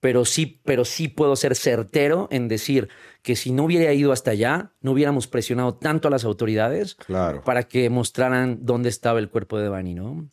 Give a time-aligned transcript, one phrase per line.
[0.00, 2.88] pero sí, pero sí puedo ser certero en decir
[3.22, 7.42] que si no hubiera ido hasta allá, no hubiéramos presionado tanto a las autoridades Claro.
[7.44, 10.30] para que mostraran dónde estaba el cuerpo de Devani, ¿no?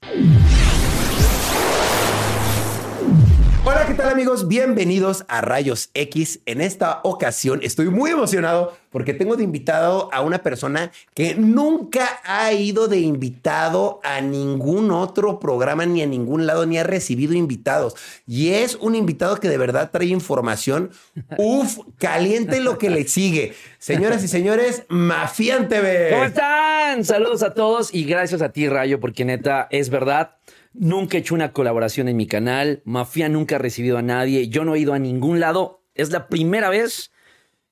[4.18, 4.48] Amigos?
[4.48, 6.40] Bienvenidos a Rayos X.
[6.48, 12.20] En esta ocasión estoy muy emocionado porque tengo de invitado a una persona que nunca
[12.24, 17.36] ha ido de invitado a ningún otro programa ni a ningún lado ni ha recibido
[17.36, 17.96] invitados.
[18.26, 20.90] Y es un invitado que de verdad trae información.
[21.38, 23.54] Uf, caliente lo que le sigue.
[23.78, 26.10] Señoras y señores, Mafian TV.
[26.10, 27.06] ¿Cómo están?
[27.06, 30.38] Saludos a todos y gracias a ti, Rayo, porque neta, es verdad.
[30.74, 32.82] Nunca he hecho una colaboración en mi canal.
[32.86, 34.48] Mafia nunca ha recibido a nadie.
[34.50, 35.84] Yo no he ido a ningún lado.
[35.96, 37.12] Es la primera vez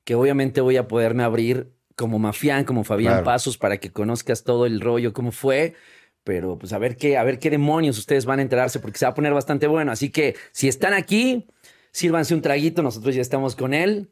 [0.04, 3.26] que obviamente voy a poderme abrir como Mafián, como Fabián Claro.
[3.26, 5.74] Pasos, para que conozcas todo el rollo, cómo fue.
[6.24, 9.06] Pero pues a ver qué, a ver qué demonios ustedes van a enterarse, porque se
[9.06, 9.92] va a poner bastante bueno.
[9.92, 11.46] Así que si están aquí,
[11.92, 12.82] sírvanse un traguito.
[12.82, 14.10] Nosotros ya estamos con él.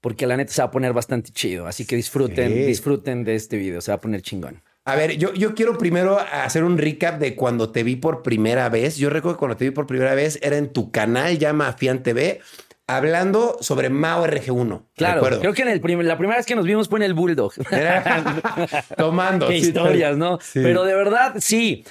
[0.00, 1.66] Porque la neta se va a poner bastante chido.
[1.68, 2.62] Así que disfruten, Sí.
[2.64, 3.80] disfruten de este video.
[3.80, 4.60] Se va a poner chingón.
[4.84, 8.68] A ver, yo, yo quiero primero hacer un recap de cuando te vi por primera
[8.68, 8.96] vez.
[8.96, 12.02] Yo recuerdo que cuando te vi por primera vez era en tu canal, ya Mafian
[12.02, 12.40] TV,
[12.88, 14.82] hablando sobre Mao RG1.
[14.96, 15.40] Claro, recuerdo.
[15.40, 17.52] creo que en el prim- la primera vez que nos vimos fue en el Bulldog.
[17.70, 18.40] Era
[18.96, 19.46] tomando.
[19.48, 20.38] Qué sí, historias, ¿no?
[20.42, 20.60] sí.
[20.62, 21.84] Pero de verdad, sí.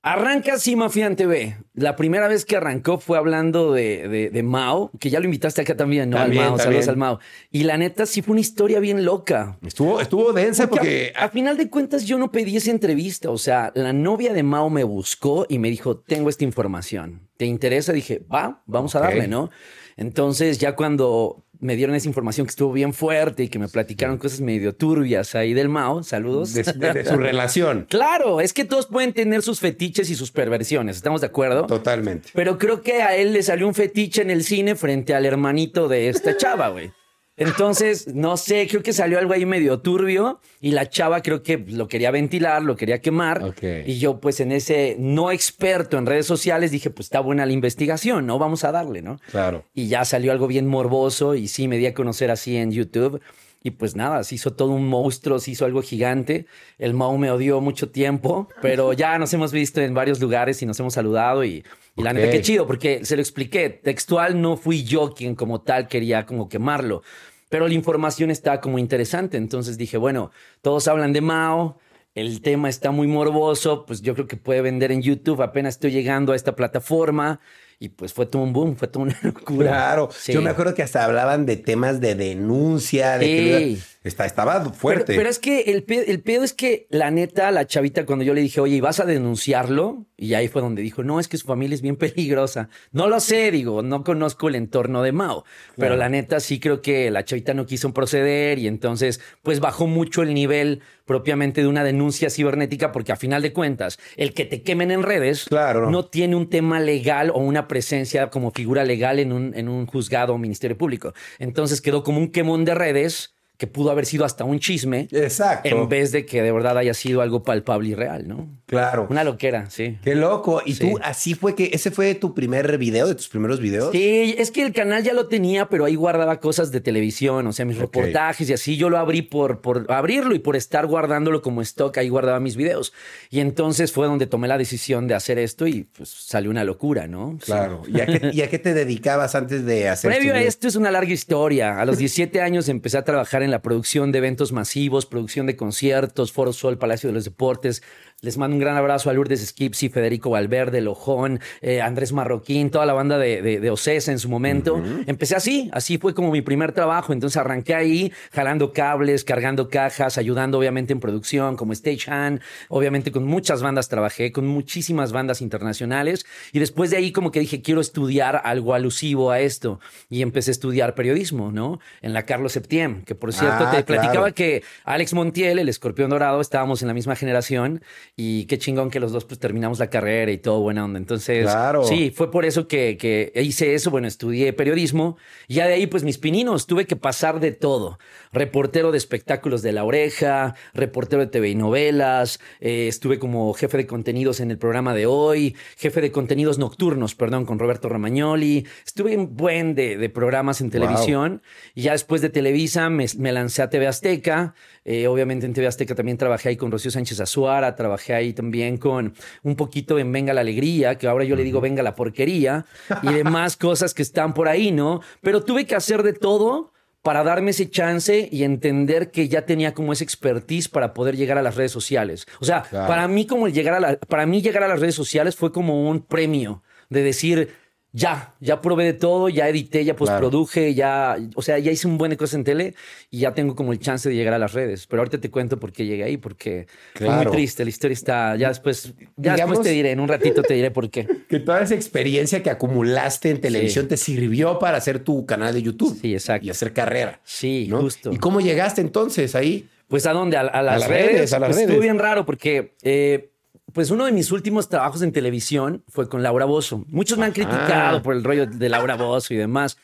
[0.00, 1.56] Arranca así Mafian TV.
[1.74, 5.62] La primera vez que arrancó fue hablando de, de- de Mao, que ya lo invitaste
[5.62, 6.16] acá también, ¿no?
[6.18, 7.18] También, al Mao, saludos al Mao.
[7.50, 9.58] Y la neta sí fue una historia bien loca.
[9.66, 11.12] Estuvo, estuvo densa Porque porque...
[11.16, 13.28] a, a final de cuentas yo no pedí esa entrevista.
[13.30, 17.28] O sea, la novia de Mao me buscó y me dijo, tengo esta información.
[17.36, 17.92] ¿Te interesa?
[17.92, 19.50] Dije, va, vamos a darle, ¿no?
[19.96, 24.16] Entonces ya cuando me dieron esa información que estuvo bien fuerte y que me platicaron
[24.18, 26.54] cosas medio turbias ahí del Mao, saludos.
[26.54, 27.86] de, de- de su relación.
[27.88, 31.66] Claro, es que todos pueden tener sus fetiches y sus perversiones, ¿estamos de acuerdo?
[31.66, 32.28] Totalmente.
[32.34, 35.88] Pero creo que a él le salió un fetiche en el cine frente al hermanito
[35.88, 36.92] de esta chava, güey.
[37.38, 41.56] Entonces, no sé, creo que salió algo ahí medio turbio y la chava creo que
[41.56, 43.44] lo quería ventilar, lo quería quemar.
[43.44, 43.62] Ok.
[43.86, 47.52] Y yo, pues en ese no experto en redes sociales, dije, pues está buena la
[47.52, 48.40] investigación, ¿no?
[48.40, 49.20] Vamos a darle, ¿no?
[49.30, 49.64] Claro.
[49.72, 53.20] Y ya salió algo bien morboso y sí, me di a conocer así en YouTube.
[53.62, 56.46] Y pues nada, se hizo todo un monstruo, se hizo algo gigante.
[56.78, 60.66] El Mau me odió mucho tiempo, pero ya nos hemos visto en varios lugares y
[60.66, 61.64] nos hemos saludado y,
[61.98, 65.60] y la neta, qué chido, porque se lo expliqué, textual no fui yo quien como
[65.60, 67.02] tal quería como quemarlo,
[67.48, 69.36] pero la información está como interesante.
[69.36, 70.30] Entonces dije, bueno,
[70.62, 71.78] todos hablan de Mao,
[72.14, 75.90] el tema está muy morboso, pues yo creo que puede vender en YouTube, apenas estoy
[75.90, 77.40] llegando a esta plataforma
[77.80, 79.68] y pues fue todo un boom, fue toda una locura.
[79.70, 80.08] Claro.
[80.12, 80.32] Sí.
[80.32, 83.82] Yo me acuerdo que hasta hablaban de temas de denuncia, de que Sí.
[84.04, 85.04] está, estaba fuerte.
[85.06, 88.24] Pero, pero es que el pedo, el pedo es que la neta, la chavita, cuando
[88.24, 90.06] yo le dije, oye, ¿y vas a denunciarlo?
[90.16, 92.68] Y ahí fue donde dijo, no, es que su familia es bien peligrosa.
[92.90, 95.44] No lo sé, digo, no conozco el entorno de Mao.
[95.76, 99.86] Pero la neta, sí creo que la chavita no quiso proceder y entonces, pues bajó
[99.86, 104.44] mucho el nivel propiamente de una denuncia cibernética, porque a final de cuentas, el que
[104.44, 105.90] te quemen en redes Claro.
[105.90, 109.86] no tiene un tema legal o una presencia como figura legal en un, en un
[109.86, 111.14] juzgado o ministerio público.
[111.40, 115.68] Entonces quedó como un quemón de redes que pudo haber sido hasta un chisme Exacto.
[115.68, 118.48] en vez de que de verdad haya sido algo palpable y real, ¿no?
[118.66, 119.06] Claro.
[119.10, 119.98] Una loquera, sí.
[120.04, 120.62] Qué loco.
[120.64, 120.80] Y Sí.
[120.92, 123.90] tú, así fue que ese fue tu primer video, de tus primeros videos.
[123.92, 127.52] Sí, es que el canal ya lo tenía, pero ahí guardaba cosas de televisión, o
[127.52, 127.82] sea, mis Ok.
[127.96, 128.76] reportajes y así.
[128.76, 132.54] Yo lo abrí por, por abrirlo y por estar guardándolo como stock, ahí guardaba mis
[132.56, 132.92] videos.
[133.30, 137.08] Y entonces fue donde tomé la decisión de hacer esto y pues salió una locura,
[137.08, 137.38] ¿no?
[137.40, 137.46] Sí.
[137.46, 137.82] Claro.
[137.88, 140.68] ¿Y a, qué, y a qué te dedicabas antes de hacer Previo estos a esto
[140.68, 141.80] es una larga historia.
[141.80, 145.56] A los 17 años empecé a trabajar en la producción de eventos masivos, producción de
[145.56, 147.82] conciertos, Foro Sol, Palacio de los Deportes.
[148.20, 152.84] Les mando un gran abrazo a Lourdes Skipsi, Federico Valverde, Lojón, eh, Andrés Marroquín, toda
[152.84, 154.82] la banda de, de, de Ocesa en su momento.
[155.06, 157.12] Empecé así, así fue como mi primer trabajo.
[157.12, 162.40] Entonces arranqué ahí jalando cables, cargando cajas, ayudando obviamente en producción como Stagehand.
[162.68, 166.26] Obviamente con muchas bandas trabajé, con muchísimas bandas internacionales.
[166.52, 169.78] Y después de ahí como que dije, quiero estudiar algo alusivo a esto.
[170.10, 171.78] Y empecé a estudiar periodismo, ¿no?
[172.02, 174.34] En la Carlos Septién, que por cierto Ah, te platicaba claro.
[174.34, 177.80] que Alex Montiel, el escorpión dorado, estábamos en la misma generación
[178.20, 180.98] y qué chingón que los dos pues terminamos la carrera y todo buena onda.
[180.98, 181.84] Entonces, Claro.
[181.84, 183.92] sí, fue por eso que, que hice eso.
[183.92, 185.16] Bueno, estudié periodismo
[185.46, 188.00] y ya de ahí pues mis pininos, tuve que pasar de todo.
[188.32, 193.76] Reportero de espectáculos de La Oreja, reportero de TV y novelas, eh, estuve como jefe
[193.76, 198.66] de contenidos en el programa de hoy, jefe de contenidos nocturnos, perdón, con Roberto Ramagnoli.
[198.84, 201.40] Estuve en buen de, de programas en televisión
[201.74, 204.54] y ya después de Televisa me, me me lancé a TV Azteca.
[204.86, 208.76] Eh, obviamente en TV Azteca también trabajé ahí con Rocío Sánchez Azuara, trabajé ahí también
[208.78, 212.66] con un poquito en Venga la Alegría, que ahora yo le digo Venga la Porquería,
[213.02, 215.00] y demás cosas que están por ahí, ¿no?
[215.20, 216.72] Pero tuve que hacer de todo
[217.02, 221.38] para darme ese chance y entender que ya tenía como esa expertise para poder llegar
[221.38, 222.26] a las redes sociales.
[222.40, 225.36] O sea, para mí como llegar a la, para mí llegar a las redes sociales
[225.36, 227.54] fue como un premio de decir,
[227.92, 231.96] ya, ya probé de todo, ya edité, ya postproduje, ya, o sea, ya hice un
[231.96, 232.74] buen de cosas en tele
[233.10, 234.86] y ya tengo como el chance de llegar a las redes.
[234.86, 238.36] Pero ahorita te cuento por qué llegué ahí, porque fue muy triste, la historia está,
[238.36, 241.06] ya después, ya después te diré, en un ratito te diré por qué.
[241.28, 245.62] Que toda esa experiencia que acumulaste en televisión te sirvió para hacer tu canal de
[245.62, 245.98] YouTube.
[246.00, 246.46] Sí, exacto.
[246.46, 247.20] Y hacer carrera.
[247.22, 248.12] Sí, justo.
[248.12, 249.68] ¿Y cómo llegaste entonces ahí?
[249.88, 251.68] Pues a dónde, a, las, redes, a las pues redes.
[251.68, 252.74] Estuvo bien raro porque...
[252.82, 253.30] Eh,
[253.72, 256.84] pues uno de mis últimos trabajos en televisión fue con Laura Bozo.
[256.88, 259.76] Muchos me han criticado por el rollo de Laura Bozo y demás.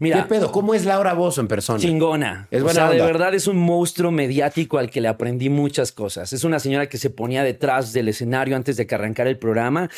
[0.00, 0.52] Mira, ¿Qué pedo?
[0.52, 1.80] ¿Cómo es Laura Bozo en persona?
[1.80, 2.46] Chingona.
[2.52, 5.90] Es buena o sea, de verdad es un monstruo mediático al que le aprendí muchas
[5.90, 6.32] cosas.
[6.32, 9.90] Es una señora que se ponía detrás del escenario antes de que arrancara el programa,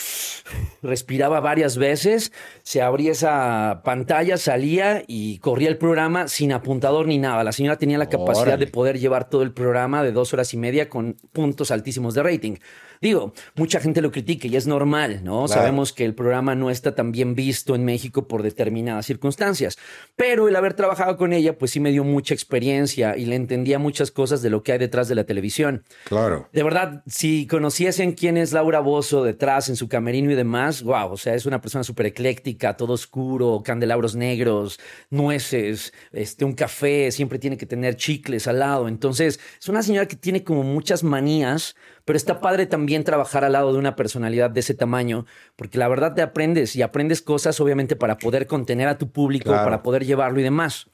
[0.83, 7.19] respiraba varias veces, se abría esa pantalla, salía y corría el programa sin apuntador ni
[7.19, 7.45] nada.
[7.45, 10.57] La señora tenía la capacidad de poder llevar todo el programa de dos horas y
[10.57, 12.57] media con puntos altísimos de rating.
[13.03, 15.49] Digo, mucha gente lo critica y es normal, ¿no?
[15.49, 19.79] Sabemos que el programa no está tan bien visto en México por determinadas circunstancias,
[20.17, 23.79] pero el haber trabajado con ella, pues sí me dio mucha experiencia y le entendía
[23.79, 25.83] muchas cosas de lo que hay detrás de la televisión.
[26.05, 26.51] Claro.
[26.53, 31.11] De verdad, si conociesen quién es Laura Bozo detrás en su camerino y demás, wow,
[31.11, 37.11] o sea, es una persona súper ecléctica, todo oscuro, candelabros negros, nueces, este, un café,
[37.13, 38.89] siempre tiene que tener chicles al lado.
[38.89, 41.77] Entonces, es una señora que tiene como muchas manías,
[42.11, 45.87] pero está padre también trabajar al lado de una personalidad de ese tamaño, porque la
[45.87, 50.05] verdad te aprendes y aprendes cosas obviamente para poder contener a tu público, para poder
[50.05, 50.89] llevarlo y demás.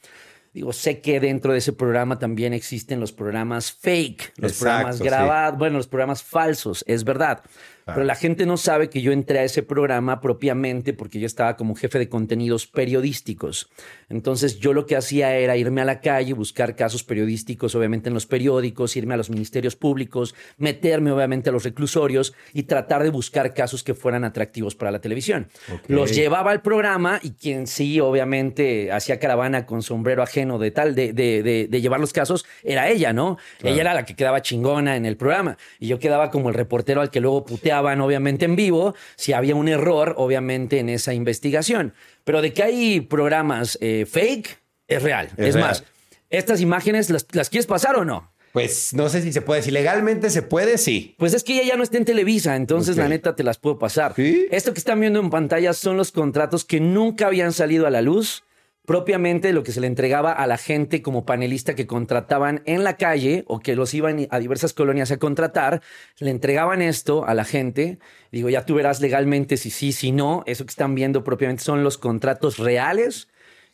[0.56, 5.58] Digo, sé que dentro de ese programa también existen los programas fake, los programas grabados,
[5.58, 7.42] bueno, los programas falsos, es verdad.
[7.86, 11.56] Pero la gente no sabe que yo entré a ese programa propiamente porque yo estaba
[11.56, 13.70] como jefe de contenidos periodísticos.
[14.08, 18.14] Entonces yo lo que hacía era irme a la calle, buscar casos periodísticos, obviamente en
[18.14, 23.10] los periódicos, irme a los ministerios públicos, meterme obviamente a los reclusorios y tratar de
[23.10, 25.46] buscar casos que fueran atractivos para la televisión.
[25.86, 30.94] Los llevaba al programa y quien sí, obviamente, hacía caravana con sombrero ajeno de tal,
[30.94, 33.38] de, de, de, llevar los casos, era ella, ¿no?
[33.62, 37.00] Ella era la que quedaba chingona en el programa y yo quedaba como el reportero
[37.00, 41.94] al que luego puteaba obviamente en vivo si había un error obviamente en esa investigación.
[42.25, 44.58] Pero de que hay programas eh, fake,
[44.88, 45.31] es real.
[45.37, 45.84] Es, más,
[46.31, 48.32] estas imágenes, las, quieres pasar o no?
[48.52, 49.60] Pues no sé si se puede.
[49.60, 51.14] Si legalmente se puede, sí.
[51.19, 53.78] Pues es que ella ya no está en Televisa, entonces la neta te las puedo
[53.78, 54.14] pasar.
[54.16, 58.00] Esto que están viendo en pantalla son los contratos que nunca habían salido a la
[58.00, 58.44] luz
[58.86, 62.96] propiamente lo que se le entregaba a la gente como panelista que contrataban en la
[62.96, 65.82] calle o que los iban a diversas colonias a contratar,
[66.18, 67.98] le entregaban esto a la gente.
[68.32, 70.44] Digo, ya tú verás legalmente si sí, si no.
[70.46, 73.28] Eso que están viendo propiamente son los contratos reales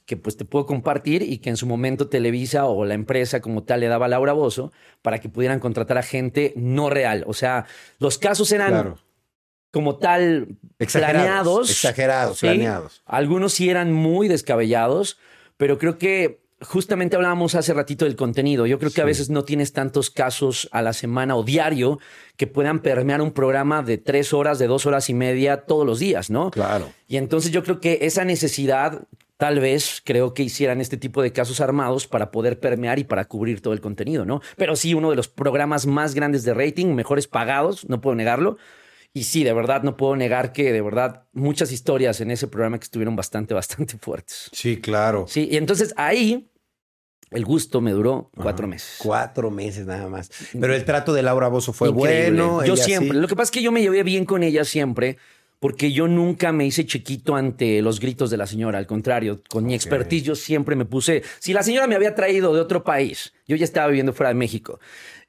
[0.07, 3.63] que pues te puedo compartir y que en su momento Televisa o la empresa como
[3.63, 7.23] tal le daba a Laura Bozo para que pudieran contratar a gente no real.
[7.29, 7.67] O sea,
[7.99, 8.97] los casos eran
[9.73, 11.71] como tal planeados.
[11.71, 13.03] Exagerados, planeados.
[13.07, 15.19] Algunos sí eran muy descabellados,
[15.57, 18.67] pero creo que justamente hablábamos hace ratito del contenido.
[18.67, 21.99] Yo creo que a veces no tienes tantos casos a la semana o diario
[22.37, 25.99] que puedan permear un programa de tres horas, de dos horas y media todos los
[25.99, 26.51] días, ¿no?
[26.51, 26.93] Claro.
[27.09, 29.03] Y entonces yo creo que esa necesidad
[29.39, 33.25] tal vez creo que hicieran este tipo de casos armados para poder permear y para
[33.25, 34.41] cubrir todo el contenido, ¿no?
[34.57, 38.59] Pero sí, uno de los programas más grandes de rating, mejores pagados, no puedo negarlo,
[39.15, 42.79] y sí, de verdad no puedo negar que de verdad muchas historias en ese programa
[42.79, 44.51] que estuvieron bastante, bastante fuertes.
[44.53, 45.27] Sí, claro.
[45.29, 46.49] Sí, y entonces ahí
[47.31, 48.97] el gusto me duró cuatro meses.
[48.99, 50.31] Cuatro meses nada más.
[50.59, 52.65] Pero el trato de Laura Bozo fue bueno.
[52.65, 53.19] Yo siempre.
[53.19, 55.19] Lo que pasa es que yo me llevé bien con ella siempre
[55.63, 58.79] porque yo nunca me hice chiquito ante los gritos de la señora.
[58.79, 61.23] Al contrario, con mi expertise yo siempre me puse.
[61.39, 64.35] Si la señora me había traído de otro país, yo ya estaba viviendo fuera de
[64.35, 64.81] México.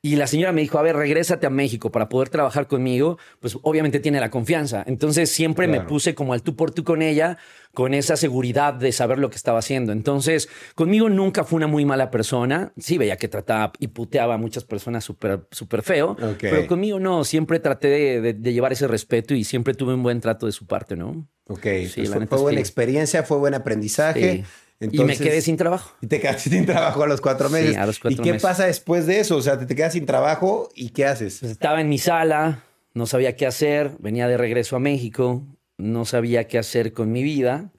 [0.05, 3.57] Y la señora me dijo, a ver, regrésate a México para poder trabajar conmigo, pues
[3.61, 4.83] obviamente tiene la confianza.
[4.85, 7.37] Entonces siempre me puse como al tú por tú con ella,
[7.73, 9.93] con esa seguridad de saber lo que estaba haciendo.
[9.93, 12.73] Entonces, conmigo nunca fue una muy mala persona.
[12.77, 17.23] Sí, veía que trataba y puteaba a muchas personas súper súper feo, pero conmigo no,
[17.23, 20.97] siempre traté de, llevar ese respeto y siempre tuve un buen trato de su parte,
[20.97, 21.29] ¿no?
[21.47, 24.43] Ok, sí, fue, buena experiencia, fue buen aprendizaje
[24.91, 25.95] y me quedé sin trabajo.
[26.01, 27.71] Y te quedaste sin trabajo a los cuatro meses.
[27.71, 29.37] Sí, a los cuatro ¿Y qué pasa después de eso?
[29.37, 31.39] O sea, te, te quedas sin trabajo y ¿qué haces?
[31.39, 32.63] Pues estaba en mi sala,
[32.93, 35.43] no sabía qué hacer, venía de regreso a México,
[35.77, 37.71] no sabía qué hacer con mi vida.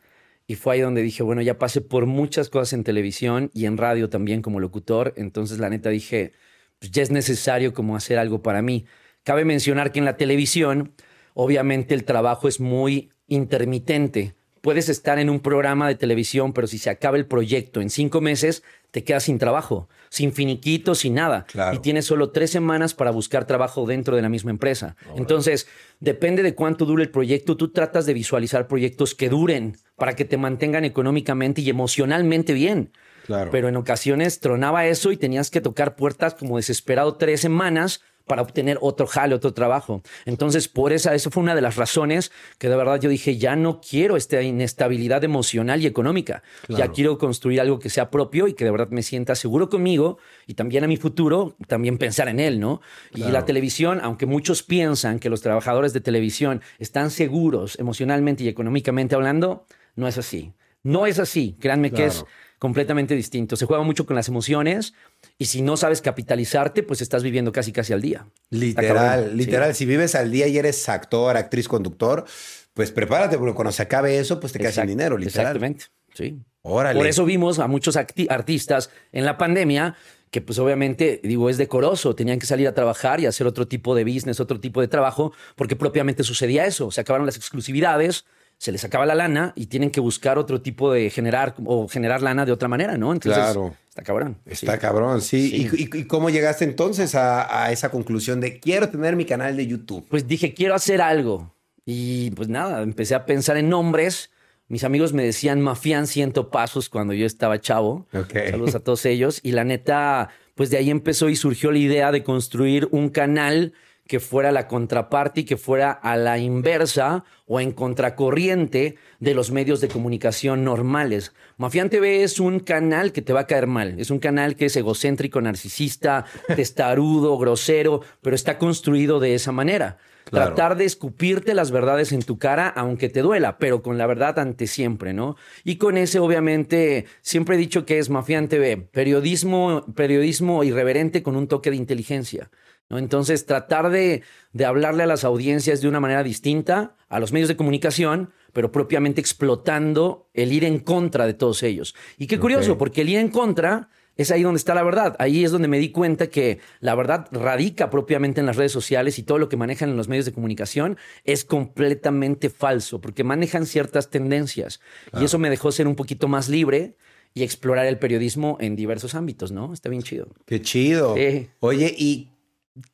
[0.47, 3.79] Y fue ahí donde dije, bueno, ya pasé por muchas cosas en televisión y en
[3.79, 5.15] radio también como locutor.
[5.17, 6.33] Entonces, la neta dije,
[6.79, 8.85] pues ya es necesario como hacer algo para mí.
[9.23, 10.93] Cabe mencionar que en la televisión,
[11.33, 14.35] obviamente el trabajo es muy intermitente.
[14.64, 18.23] Puedes estar en un programa de televisión, pero si se acaba el proyecto en cinco
[18.23, 21.44] meses, te quedas sin trabajo, sin finiquito, sin nada.
[21.44, 21.76] Claro.
[21.76, 24.97] Y tienes solo tres semanas para buscar trabajo dentro de la misma empresa.
[25.16, 25.68] Entonces,
[26.00, 30.25] depende de cuánto dure el proyecto, tú tratas de visualizar proyectos que duren para que
[30.25, 32.90] te mantengan económicamente y emocionalmente bien.
[33.26, 33.50] Claro.
[33.50, 38.43] Pero en ocasiones tronaba eso y tenías que tocar puertas como desesperado tres semanas para
[38.43, 40.02] obtener otro jale, otro trabajo.
[40.25, 43.57] Entonces, por esa, eso fue una de las razones que de verdad yo dije, ya
[43.57, 46.43] no quiero esta inestabilidad emocional y económica.
[46.69, 50.19] Ya quiero construir algo que sea propio y que de verdad me sienta seguro conmigo
[50.47, 52.81] y también a mi futuro, también pensar en él, ¿no?
[53.14, 58.49] Y la televisión, aunque muchos piensan que los trabajadores de televisión están seguros emocionalmente y
[58.49, 59.66] económicamente hablando,
[59.97, 60.52] no es así.
[60.83, 61.57] No es así.
[61.61, 62.25] Créanme que es.
[62.64, 63.56] Completamente distinto.
[63.56, 64.94] Se juega mucho con las emociones
[65.37, 68.26] y si no sabes capitalizarte, pues estás viviendo casi casi al día.
[68.49, 69.75] Literal, literal.
[69.75, 72.25] Si vives al día y eres actor, actriz, conductor,
[72.73, 75.49] pues prepárate, porque cuando se acabe eso, pues te quedas sin dinero, literal.
[75.49, 75.85] Exactamente.
[76.14, 76.38] Sí.
[76.62, 76.99] Órale.
[76.99, 79.94] Por eso vimos a muchos artistas en la pandemia
[80.30, 83.94] que pues obviamente, digo, es decoroso, tenían que salir a trabajar y hacer otro tipo
[83.94, 88.25] de business, otro tipo de trabajo, porque propiamente sucedía eso, se acabaron las exclusividades,
[88.64, 92.23] se les acaba la lana y tienen que buscar otro tipo de generar o generar
[92.23, 93.12] lana de otra manera, ¿no?
[93.12, 93.75] Entonces, Claro.
[93.90, 94.38] está cabrón.
[94.47, 94.78] Está Sí.
[94.78, 95.50] cabrón, sí.
[95.50, 95.68] Sí.
[95.76, 99.54] ¿Y, y- y cómo llegaste entonces a, a esa conclusión de quiero tener mi canal
[99.54, 100.06] de YouTube?
[100.09, 101.54] pues dije, quiero hacer algo.
[101.85, 104.30] Y pues nada, empecé a pensar en nombres.
[104.68, 108.06] Mis amigos me decían Mafián Ciento Pasos cuando yo estaba chavo.
[108.14, 108.33] Ok.
[108.50, 109.40] Saludos a todos ellos.
[109.42, 113.75] Y la neta, pues de ahí empezó y surgió la idea de construir un canal
[114.07, 119.51] que fuera la contraparte y que fuera a la inversa o en contracorriente de los
[119.51, 121.33] medios de comunicación normales.
[121.57, 123.99] Mafián TV es un canal que te va a caer mal.
[123.99, 129.99] Es un canal que es egocéntrico, narcisista, testarudo, grosero, pero está construido de esa manera.
[130.25, 130.55] Claro.
[130.55, 134.39] Tratar de escupirte las verdades en tu cara, aunque te duela, pero con la verdad
[134.39, 135.37] ante siempre, ¿no?
[135.65, 141.37] Y con ese, obviamente, siempre he dicho que es Mafián TV, periodismo, periodismo irreverente con
[141.37, 142.51] un toque de inteligencia.
[142.88, 142.99] ¿No?
[142.99, 144.23] Entonces, tratar de,
[144.53, 148.73] de hablarle a las audiencias de una manera distinta, a los medios de comunicación, pero
[148.73, 151.95] propiamente explotando el ir en contra de todos ellos.
[152.19, 155.17] Y qué curioso, porque el ir en contra es ahí donde está la verdad.
[155.19, 159.19] Ahí es donde me di cuenta que la verdad radica propiamente en las redes sociales
[159.19, 163.67] y todo lo que manejan en los medios de comunicación es completamente falso, porque manejan
[163.67, 164.81] ciertas tendencias.
[165.19, 166.97] Y eso me dejó ser un poquito más libre
[167.35, 169.73] y explorar el periodismo en diversos ámbitos, ¿no?
[169.73, 170.29] Está bien chido.
[170.47, 171.17] Qué chido.
[171.17, 171.49] Sí.
[171.59, 172.31] Oye, ¿y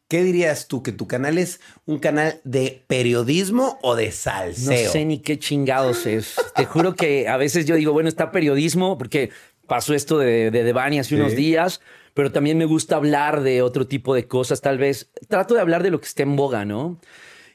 [0.09, 0.83] qué dirías tú?
[0.83, 4.93] ¿Que tu canal es un canal de periodismo o de No salseo?
[4.93, 6.37] sé ni qué chingados es.
[6.55, 9.31] Te juro que a veces yo digo, bueno, está periodismo, porque
[9.67, 11.15] pasó esto de, de Devani hace Sí.
[11.15, 11.81] unos días,
[12.15, 15.11] pero también me gusta hablar de otro tipo de cosas, tal vez.
[15.29, 17.01] Trato de hablar de lo que está en boga, ¿no?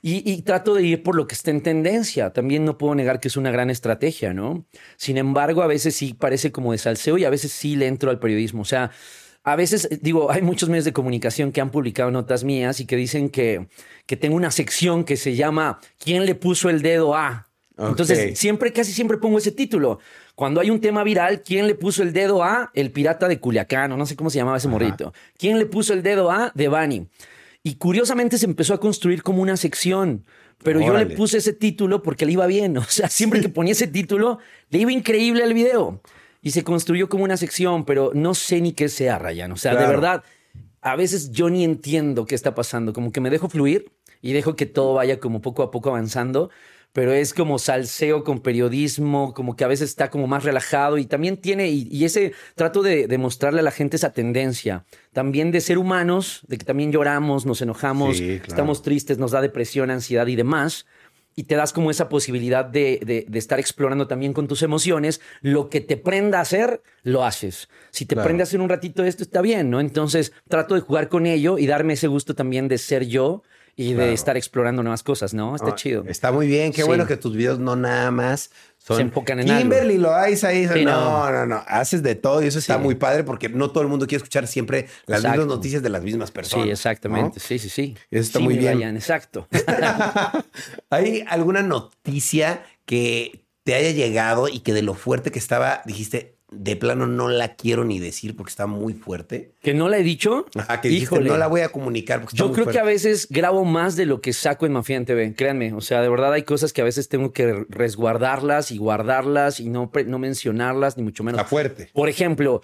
[0.02, 2.32] Y, y trato de ir por lo que está en tendencia.
[2.32, 4.66] También no puedo negar que es una gran estrategia, ¿no?
[4.98, 8.12] Sin embargo, a veces sí parece como de salseo y a veces sí le entro
[8.12, 8.62] al periodismo.
[8.62, 8.92] O sea,
[9.46, 12.86] a veces, eh, digo, hay muchos medios de comunicación que han publicado notas mías y
[12.86, 13.68] que dicen que,
[14.08, 17.48] que tengo una sección que se llama ¿Quién le puso el dedo a?
[17.78, 20.00] Entonces, siempre, casi siempre pongo ese título.
[20.34, 23.92] Cuando hay un tema viral, ¿quién le puso el dedo a el pirata de Culiacán?
[23.92, 25.14] O no sé cómo se llamaba ese morrito.
[25.38, 27.08] ¿Quién le puso el dedo a Devani?
[27.64, 30.26] Y curiosamente se empezó a construir como una sección.
[30.64, 32.78] Pero yo le puse ese título porque le iba bien.
[32.78, 36.02] O sea, siempre que ponía ese título, le iba increíble al video.
[36.46, 39.52] Y se construyó como una sección, pero no sé ni qué sea, Ryan.
[39.52, 39.92] O sea, de Claro.
[39.94, 40.24] verdad,
[40.82, 42.94] a veces yo ni entiendo qué está pasando.
[42.94, 46.52] Como que me dejo fluir y dejo que todo vaya como poco a poco avanzando.
[46.94, 51.06] Pero es como salseo con periodismo, como que a veces está como más relajado y
[51.06, 55.52] también tiene, y, y ese trato de, de mostrarle a la gente esa tendencia, también
[55.52, 58.44] de ser humanos, de que también lloramos, nos enojamos, Sí, claro.
[58.48, 60.86] estamos tristes, nos da depresión, ansiedad y demás.
[61.38, 65.20] Y te das como esa posibilidad de, de- de estar explorando también con tus emociones.
[65.42, 67.68] Lo que te prenda a hacer, lo haces.
[67.92, 68.26] Si te Claro.
[68.28, 69.80] prende a hacer un ratito de esto, está bien, ¿no?
[69.82, 73.44] Entonces trato de jugar con ello y darme ese gusto también de ser yo
[73.78, 74.08] y Claro.
[74.08, 75.56] de estar explorando nuevas cosas, ¿no?
[75.56, 76.06] Está Ah, chido.
[76.08, 76.72] Está muy bien.
[76.72, 76.88] Qué Sí.
[76.88, 79.62] bueno que tus videos no nada más son Se enfocan en algo.
[79.62, 80.68] Kimberly Loaiza ahí.
[80.68, 81.32] Sí, no, no.
[81.32, 81.64] no, no.
[81.68, 82.80] Haces de todo y eso está Sí.
[82.82, 85.40] muy padre porque no todo el mundo quiere escuchar siempre las Exacto.
[85.42, 86.66] mismas noticias de las mismas personas.
[86.66, 87.38] Sí, exactamente.
[87.40, 87.44] ¿no?
[87.46, 87.98] Sí, sí, sí.
[88.12, 88.78] Eso está Sí, muy bien.
[88.78, 89.48] Ryan, exacto.
[90.90, 96.35] ¿Hay alguna noticia que te haya llegado y que de lo fuerte que estaba dijiste,
[96.56, 99.52] de plano no la quiero ni decir porque está muy fuerte.
[99.62, 100.46] ¿Que no la he dicho?
[100.56, 103.66] Ajá, que dijiste, no la voy a comunicar porque Yo creo que a veces grabo
[103.66, 105.74] más de lo que saco en Mafia en TV, créanme.
[105.74, 109.70] O sea, de verdad hay cosas que a veces tengo que resguardarlas y guardarlas y
[109.70, 111.40] no, no mencionarlas, ni mucho menos.
[111.40, 111.90] Está fuerte.
[111.94, 112.62] Por ejemplo,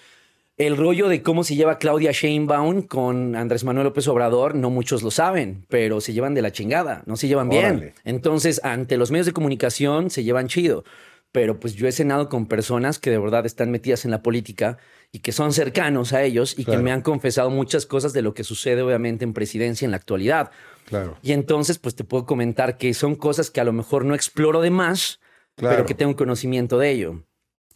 [0.58, 5.02] el rollo de cómo se lleva Claudia Sheinbaum con Andrés Manuel López Obrador, no muchos
[5.02, 7.94] lo saben, pero se llevan de la chingada, no se llevan bien.
[8.04, 10.84] Entonces, ante los medios de comunicación se llevan chido.
[11.32, 14.78] Pero pues yo he cenado con personas que de verdad están metidas en la política
[15.14, 16.80] y que son cercanos a ellos y Claro.
[16.80, 19.98] que me han confesado muchas cosas de lo que sucede obviamente en presidencia en la
[19.98, 20.52] actualidad.
[20.86, 21.18] Claro.
[21.22, 24.62] Y entonces, pues te puedo comentar que son cosas que a lo mejor no exploro
[24.62, 25.20] de más,
[25.56, 25.76] Claro.
[25.76, 27.24] pero que tengo conocimiento de ello.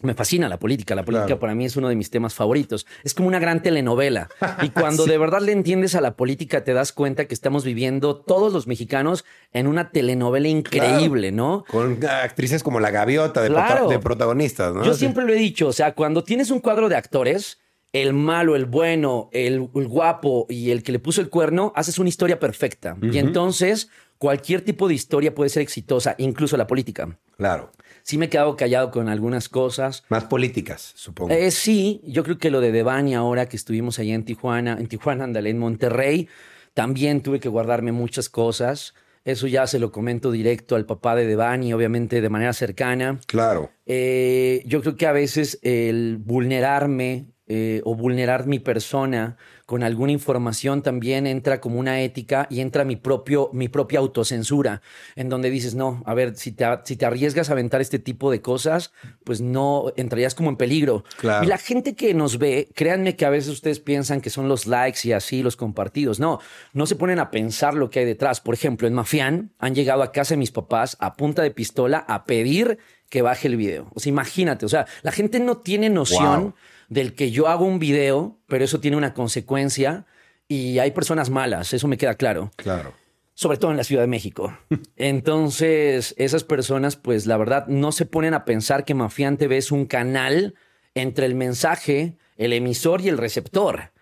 [0.02, 0.94] Me fascina la política.
[0.94, 1.40] La política Claro.
[1.40, 2.86] para mí es uno de mis temas favoritos.
[3.02, 4.28] Es como una gran telenovela.
[4.62, 5.10] Y cuando Sí.
[5.10, 8.66] de verdad le entiendes a la política, te das cuenta que estamos viviendo todos los
[8.66, 11.64] mexicanos en una telenovela increíble, ¿no?
[11.70, 13.84] Con actrices como la gaviota de, Claro.
[13.86, 14.84] prota- de protagonistas, ¿no?
[14.84, 15.00] Yo Sí.
[15.00, 17.58] siempre lo he dicho, o sea, cuando tienes un cuadro de actores,
[17.92, 21.98] el malo, el bueno, el, el guapo y el que le puso el cuerno, haces
[21.98, 22.96] una historia perfecta.
[23.00, 23.88] Y entonces
[24.18, 27.18] cualquier tipo de historia puede ser exitosa, incluso la política.
[27.38, 27.72] Claro.
[28.06, 30.04] Sí me he quedado callado con algunas cosas.
[30.10, 31.34] Más políticas, supongo.
[31.34, 34.86] Eh, sí, yo creo que lo de Devani ahora que estuvimos allá en Tijuana, en
[34.86, 36.28] Tijuana, ándale, en Monterrey,
[36.72, 38.94] también tuve que guardarme muchas cosas.
[39.24, 43.18] Eso ya se lo comento directo al papá de Devani, obviamente de manera cercana.
[43.26, 43.72] Claro.
[43.86, 49.36] Eh, yo creo que a veces el vulnerarme eh, o vulnerar mi persona
[49.66, 54.80] con alguna información también entra como una ética y entra mi, propio, mi propia autocensura,
[55.16, 58.30] en donde dices, no, a ver, si te, si te arriesgas a aventar este tipo
[58.30, 58.92] de cosas,
[59.24, 61.04] pues no entrarías como en peligro.
[61.18, 61.44] Claro.
[61.44, 64.66] Y la gente que nos ve, créanme que a veces ustedes piensan que son los
[64.66, 66.20] likes y así, los compartidos.
[66.20, 66.40] No,
[66.72, 68.40] no se ponen a pensar lo que hay detrás.
[68.40, 72.04] Por ejemplo, en Mafián han llegado a casa de mis papás a punta de pistola
[72.08, 73.90] a pedir que baje el video.
[73.94, 76.54] O sea, imagínate, o sea, la gente no tiene noción Wow.
[76.88, 80.06] Del que yo hago un video, pero eso tiene una consecuencia
[80.48, 82.94] y hay personas malas, eso me queda claro Claro.
[83.34, 84.56] sobre todo en la Ciudad de México.
[84.96, 89.72] Entonces, esas personas, pues la verdad, no se ponen a pensar que Mafián TV es
[89.72, 90.54] un canal
[90.94, 93.92] entre el mensaje, el emisor y el receptor.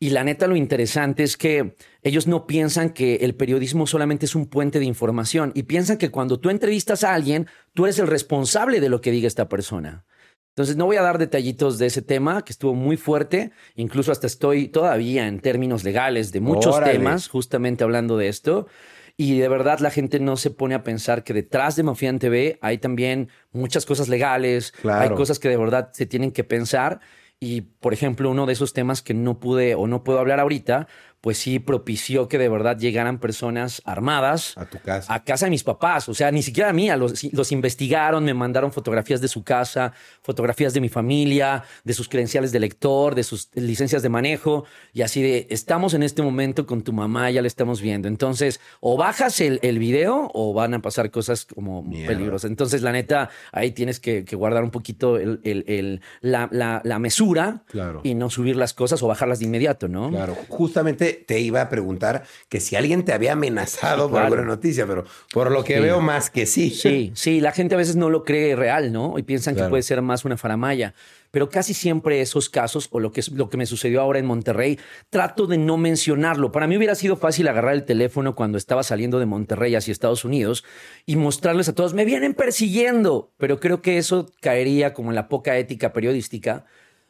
[0.00, 4.36] Y la neta, lo interesante es que ellos no piensan que el periodismo solamente es
[4.36, 8.06] un puente de información y piensan que cuando tú entrevistas a alguien, tú eres el
[8.06, 10.04] responsable de lo que diga esta persona.
[10.58, 13.52] Entonces, no voy a dar detallitos de ese tema, que estuvo muy fuerte.
[13.76, 16.94] Incluso hasta estoy todavía en términos legales de muchos Órale.
[16.94, 18.66] temas, justamente hablando de esto.
[19.16, 22.58] Y de verdad la gente no se pone a pensar que detrás de Mafián TV
[22.60, 25.00] hay también muchas cosas legales, Claro.
[25.02, 26.98] hay cosas que de verdad se tienen que pensar.
[27.38, 30.88] Y, por ejemplo, uno de esos temas que no pude o no puedo hablar ahorita,
[31.20, 35.12] pues sí propició que de verdad llegaran personas armadas A tu casa.
[35.12, 36.08] a casa de mis papás.
[36.08, 39.92] O sea, ni siquiera a mí, los, los investigaron, me mandaron fotografías de su casa,
[40.22, 45.02] fotografías de mi familia, de sus credenciales de lector, de sus licencias de manejo, y
[45.02, 48.06] así de, estamos en este momento con tu mamá, ya la estamos viendo.
[48.06, 52.08] Entonces, o bajas el, el video o van a pasar cosas como Mierda.
[52.14, 52.48] peligrosas.
[52.50, 56.80] Entonces, la neta, ahí tienes que, que guardar un poquito el, el- el- la, la-
[56.84, 58.02] la mesura Claro.
[58.04, 60.10] y no subir las cosas o bajarlas de inmediato, ¿no?
[60.10, 64.26] Claro, justamente te iba a preguntar que si alguien te había amenazado por Claro.
[64.26, 65.80] alguna noticia, pero por lo que Sí.
[65.80, 66.70] veo más que sí.
[66.70, 69.18] Sí, sí, la gente a veces no lo cree real, ¿no?
[69.18, 69.68] Y piensan Claro.
[69.68, 70.94] que puede ser más una faramaya.
[71.30, 74.24] Pero casi siempre esos casos, o lo que, es, lo que me sucedió ahora en
[74.24, 74.78] Monterrey,
[75.10, 76.52] trato de no mencionarlo.
[76.52, 80.24] Para mí hubiera sido fácil agarrar el teléfono cuando estaba saliendo de Monterrey hacia Estados
[80.24, 80.64] Unidos
[81.04, 83.30] y mostrarles a todos, me vienen persiguiendo.
[83.36, 86.64] Pero creo que eso caería como en la poca ética periodística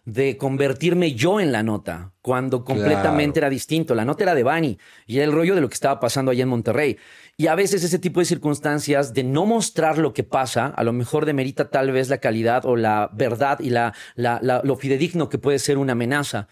[0.09, 3.47] de convertirme yo en la nota, cuando completamente Claro.
[3.47, 3.95] era distinto.
[3.95, 6.45] La nota era de Bani y era el rollo de lo que estaba pasando allá
[6.45, 6.97] en Monterrey.
[7.37, 10.95] Y a veces ese tipo de circunstancias de no mostrar lo que pasa, a lo
[10.95, 15.29] mejor demerita tal vez la calidad o la verdad y la, la- la- lo fidedigno
[15.29, 16.49] que puede ser una amenaza.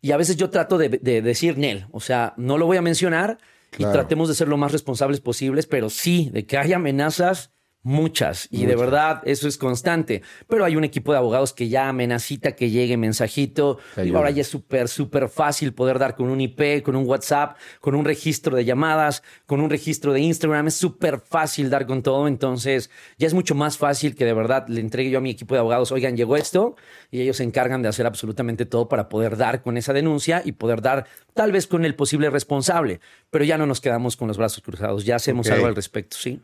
[0.00, 2.82] Y a veces yo trato de, de decir, Nel, o sea, no lo voy a
[2.82, 3.38] mencionar
[3.70, 3.90] Claro.
[3.90, 7.50] y tratemos de ser lo más responsables posibles, pero sí, de que hay amenazas,
[7.82, 8.48] muchas.
[8.50, 10.22] Y de verdad, eso es constante.
[10.48, 13.78] Pero hay un equipo de abogados que ya amenacita que llegue mensajito.
[13.96, 17.56] Y ahora ya es súper, súper fácil poder dar con un IP, con un WhatsApp,
[17.80, 20.68] con un registro de llamadas, con un registro de Instagram.
[20.68, 22.28] Es súper fácil dar con todo.
[22.28, 25.54] Entonces, ya es mucho más fácil que de verdad le entregue yo a mi equipo
[25.54, 26.76] de abogados, oigan, llegó esto,
[27.10, 30.52] y ellos se encargan de hacer absolutamente todo para poder dar con esa denuncia y
[30.52, 33.00] poder dar tal vez con el posible responsable.
[33.30, 36.40] Pero ya no nos quedamos con los brazos cruzados, ya hacemos algo al respecto, ¿sí?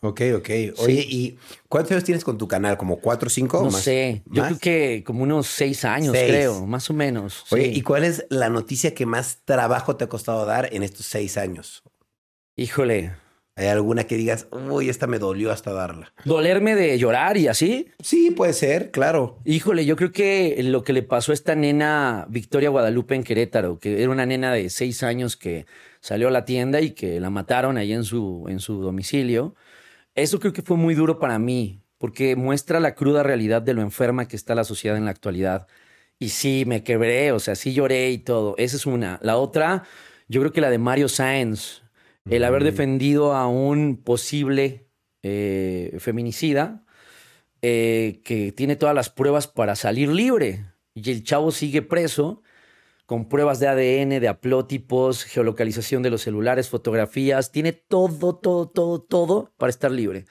[0.00, 0.48] Ok, ok.
[0.78, 2.76] Oye, ¿y cuántos años tienes con tu canal?
[2.76, 3.62] ¿Como cuatro o cinco?
[3.64, 3.82] No más?
[3.82, 4.48] sé, yo ¿Más?
[4.50, 6.28] creo que como unos seis años, Seis.
[6.30, 7.44] creo, más o menos.
[7.50, 7.72] Oye, sí.
[7.78, 11.36] ¿y cuál es la noticia que más trabajo te ha costado dar en estos seis
[11.36, 11.82] años?
[12.56, 13.12] Híjole,
[13.56, 16.12] ¿Hay alguna que digas, uy, esta me dolió hasta darla?
[16.24, 17.88] ¿Dolerme de llorar y así?
[18.00, 19.40] Sí, puede ser, claro.
[19.44, 23.80] Híjole, yo creo que lo que le pasó a esta nena Victoria Guadalupe en Querétaro,
[23.80, 25.66] que era una nena de seis años que
[26.00, 29.56] salió a la tienda y que la mataron ahí en su, en su domicilio,
[30.18, 33.82] eso creo que fue muy duro para mí, porque muestra la cruda realidad de lo
[33.82, 35.66] enferma que está la sociedad en la actualidad.
[36.18, 38.54] Y sí, me quebré, o sea, sí lloré y todo.
[38.58, 39.18] Esa es una.
[39.22, 39.84] La otra,
[40.28, 41.82] yo creo que la de Mario Sáenz
[42.30, 44.86] el haber defendido a un posible
[45.22, 46.84] eh, feminicida
[47.62, 52.42] eh, que tiene todas las pruebas para salir libre y el chavo sigue preso
[53.08, 59.00] con pruebas de ADN, de aplótipos, geolocalización de los celulares, fotografías, tiene todo, todo, todo,
[59.00, 60.26] todo para estar libre.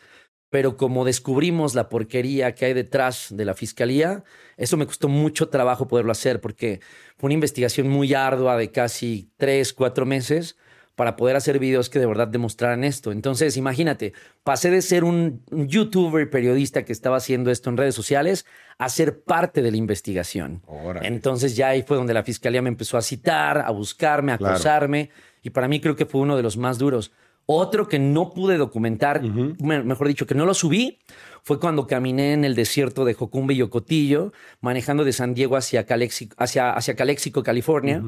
[0.52, 4.24] Pero como descubrimos la porquería que hay detrás de la fiscalía,
[4.58, 6.80] eso me costó mucho trabajo poderlo hacer porque
[7.18, 10.56] fue una investigación muy ardua de casi tres, cuatro meses
[10.98, 13.12] para poder hacer videos que de verdad demostraran esto.
[13.12, 18.48] Entonces, imagínate, pasé de ser un youtuber periodista que estaba haciendo esto en redes sociales
[18.80, 20.64] a ser parte de la investigación.
[21.04, 25.12] Entonces ya ahí fue donde la fiscalía me empezó a citar, a buscarme, a acosarme,
[25.44, 27.12] y para mí creo que fue uno de los más duros.
[27.46, 30.98] Otro que no pude documentar, mejor dicho, que no lo subí,
[31.44, 35.86] fue cuando caminé en el desierto de Jocumbe y Ocotillo, manejando de San Diego hacia
[35.86, 38.02] Calexico, hacia, hacia Calexico California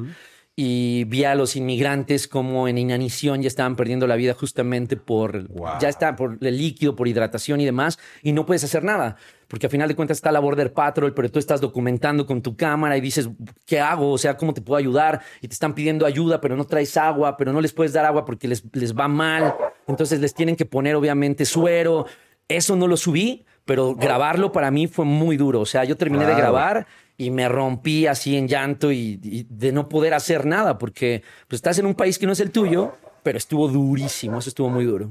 [0.62, 5.48] y vi a los inmigrantes como en inanición ya estaban perdiendo la vida justamente por
[5.80, 9.16] ya está por el líquido, por hidratación y demás y no puedes hacer nada,
[9.48, 12.56] porque al final de cuentas está la Border Patrol, pero tú estás documentando con tu
[12.58, 13.30] cámara y dices,
[13.64, 14.12] ¿qué hago?
[14.12, 15.22] O sea, ¿cómo te puedo ayudar?
[15.40, 18.26] Y te están pidiendo ayuda, pero no traes agua, pero no les puedes dar agua
[18.26, 19.54] porque les, les va mal.
[19.88, 22.04] Entonces les tienen que poner obviamente suero.
[22.48, 25.60] Eso no lo subí, pero grabarlo para mí fue muy duro.
[25.60, 26.86] O sea, yo terminé de grabar
[27.20, 31.78] y me rompí así en llanto y, de no poder hacer nada porque pues, estás
[31.78, 35.10] en un país que no es el tuyo, pero estuvo durísimo, eso estuvo muy duro.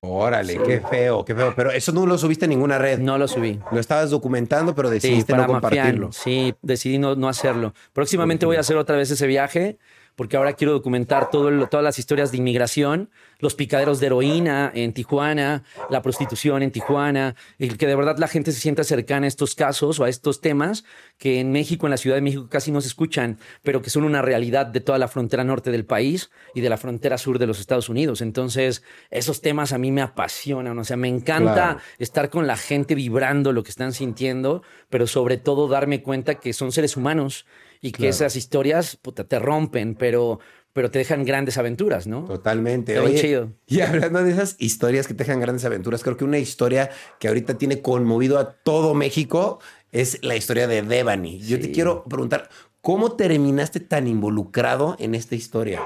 [0.00, 1.54] Órale, qué feo, qué feo.
[1.56, 2.98] Pero eso no lo subiste a ninguna red.
[2.98, 3.58] No lo subí.
[3.72, 6.12] Lo estabas documentando, pero decidiste no compartirlo.
[6.12, 7.72] Sí, decidí no, no hacerlo.
[7.94, 9.78] Próximamente voy a hacer otra vez ese viaje
[10.14, 14.92] porque ahora quiero documentar todo todas las historias de inmigración, los picaderos de heroína en
[14.92, 19.28] Tijuana, la prostitución en Tijuana, y que de verdad la gente se sienta cercana a
[19.28, 20.84] estos casos o a estos temas
[21.18, 24.04] que en México, en la Ciudad de México casi no se escuchan, pero que son
[24.04, 27.46] una realidad de toda la frontera norte del país y de la frontera sur de
[27.46, 28.20] los Estados Unidos.
[28.20, 32.94] Entonces, esos temas a mí me apasionan, o sea, me encanta estar con la gente
[32.94, 37.46] vibrando lo que están sintiendo, pero sobre todo darme cuenta que son seres humanos
[37.80, 40.40] y que esas historias te rompen, pero,
[40.76, 42.26] pero te dejan grandes aventuras, ¿no?
[42.26, 43.00] Totalmente.
[43.00, 43.50] Oye, chido.
[43.66, 47.28] Y hablando de esas historias que te dejan grandes aventuras, creo que una historia que
[47.28, 49.58] ahorita tiene conmovido a todo México
[49.90, 51.40] es la historia de Devani.
[51.40, 52.50] Yo te quiero preguntar,
[52.82, 55.80] ¿cómo terminaste tan involucrado en esta historia?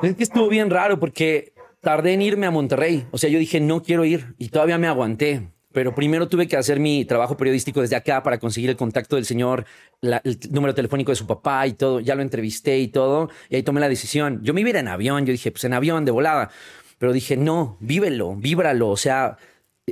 [0.00, 3.04] Es que estuvo bien raro porque tardé en irme a Monterrey.
[3.10, 6.56] O sea, yo dije, no quiero ir y todavía me aguanté pero primero tuve que
[6.56, 9.66] hacer mi trabajo periodístico desde acá para conseguir el contacto del señor,
[10.00, 12.00] el número telefónico de su papá y todo.
[12.00, 14.40] Ya lo entrevisté y todo, y ahí tomé la decisión.
[14.42, 16.48] Yo me iba en avión, yo dije, pues en avión, de volada.
[16.96, 18.88] Pero dije, no, vívelo, víbralo.
[18.88, 19.36] O sea,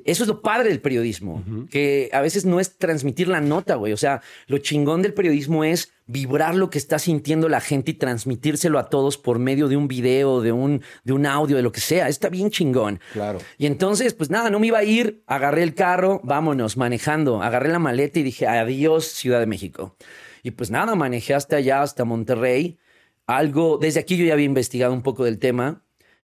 [0.06, 3.92] eso es lo padre del periodismo, que a veces no es transmitir la nota, güey.
[3.92, 7.94] O sea, lo chingón del periodismo es vibrar lo que está sintiendo la gente y
[7.94, 11.72] transmitírselo a todos por medio de un video, de un, de un audio, de lo
[11.72, 12.08] que sea.
[12.08, 13.00] Está bien chingón.
[13.12, 13.38] Claro.
[13.58, 15.22] Y entonces, pues nada, no me iba a ir.
[15.26, 17.42] Agarré el carro, vámonos, manejando.
[17.42, 19.96] Agarré la maleta y dije, adiós, Ciudad de México.
[20.42, 22.78] Y pues nada, manejé hasta allá, hasta Monterrey.
[23.26, 25.84] Algo, desde aquí yo ya había investigado un poco del tema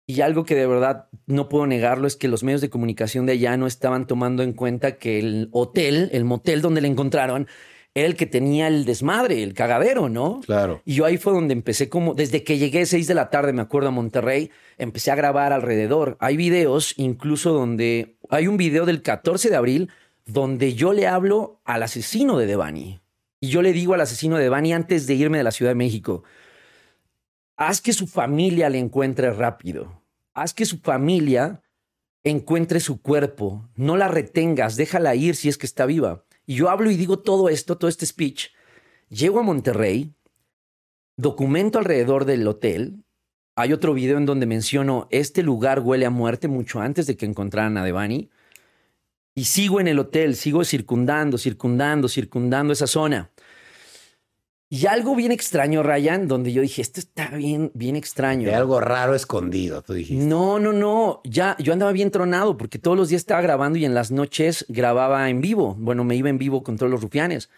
[0.07, 3.33] y algo que de verdad no puedo negarlo es que los medios de comunicación de
[3.33, 7.47] allá no estaban tomando en cuenta que el hotel, el motel donde le encontraron,
[7.95, 10.41] era el que tenía el desmadre, el cagadero, ¿no?
[10.45, 10.81] Claro.
[10.83, 13.53] Y yo ahí fue donde empecé como, desde que llegué a 6 de la tarde,
[13.53, 16.17] me acuerdo, a Monterrey, empecé a grabar alrededor.
[16.19, 19.89] Hay videos incluso donde, hay un video del 14 de abril
[20.25, 22.99] donde yo le hablo al asesino de Devani.
[23.39, 25.75] Y yo le digo al asesino de Devani antes de irme de la Ciudad de
[25.75, 26.23] México,
[27.55, 30.01] haz que su familia le encuentre rápido.
[30.33, 31.61] Haz que su familia
[32.25, 33.69] encuentre su cuerpo.
[33.75, 36.24] No la retengas, déjala ir si es que está viva.
[36.45, 38.49] Y yo hablo y digo todo esto, todo este speech.
[39.09, 40.13] Llego a Monterrey,
[41.17, 43.03] documento alrededor del hotel.
[43.55, 47.25] Hay otro video en donde menciono, este lugar huele a muerte mucho antes de que
[47.25, 48.29] encontraran a Devani.
[49.33, 53.31] Y sigo en el hotel, sigo circundando, circundando, circundando esa zona.
[54.67, 58.47] Y algo bien extraño, Ryan, donde yo dije, esto está bien, bien extraño.
[58.47, 60.25] De algo raro escondido, tú dijiste.
[60.25, 61.21] No, no, no.
[61.23, 64.65] Ya, yo andaba bien tronado porque todos los días estaba grabando y en las noches
[64.67, 65.75] grababa en vivo.
[65.77, 67.49] Bueno, me iba en vivo con todos los rufianes.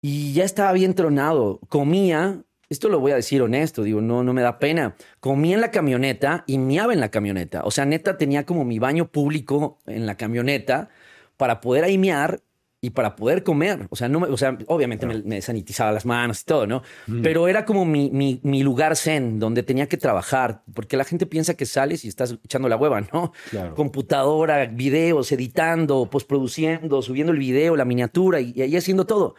[0.00, 1.60] Y ya estaba bien tronado.
[1.68, 4.96] Comía esto lo voy a decir honesto, digo, no, no me da pena.
[5.20, 7.62] Comí en la camioneta y miaba en la camioneta.
[7.64, 10.88] O sea, neta tenía como mi baño público en la camioneta
[11.36, 12.40] para poder ahí mear
[12.80, 13.86] y para poder comer.
[13.90, 16.82] O sea, no me- o sea obviamente me, me sanitizaba las manos y todo, ¿no?
[17.22, 21.26] Pero era como mi, mi, mi lugar zen, donde tenía que trabajar, porque la gente
[21.26, 23.32] piensa que sales y estás echando la hueva, ¿no?
[23.50, 23.74] Claro.
[23.74, 29.34] Computadora, videos, editando, postproduciendo, subiendo el video, la miniatura y, y ahí haciendo todo.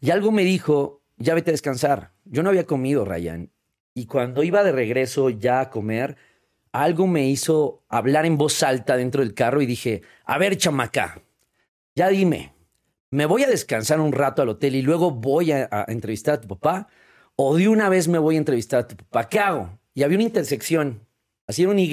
[0.00, 2.12] Y algo me dijo, ya vete a descansar.
[2.26, 3.50] Yo no había comido, Ryan.
[3.94, 6.16] Y cuando iba de regreso ya a comer,
[6.70, 11.22] algo me hizo hablar en voz alta dentro del carro y dije, a ver, chamaca,
[11.96, 12.52] ya dime,
[13.10, 16.40] ¿me voy a descansar un rato al hotel y luego voy a, a entrevistar a
[16.40, 16.88] tu papá?
[17.36, 19.28] ¿O de una vez me voy a entrevistar a tu papá?
[19.28, 19.78] ¿Qué hago?
[19.94, 21.06] Y había una intersección,
[21.46, 21.90] así era un Y,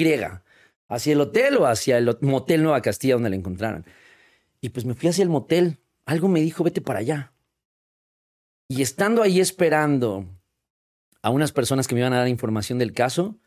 [0.88, 3.84] hacia el hotel o hacia el motel Nueva Castilla donde la encontraron.
[4.60, 5.78] Y pues me fui hacia el motel.
[6.04, 7.32] Algo me dijo, vete para allá.
[8.68, 10.26] Y estando ahí esperando
[11.22, 13.38] a unas personas que me iban a dar información del caso,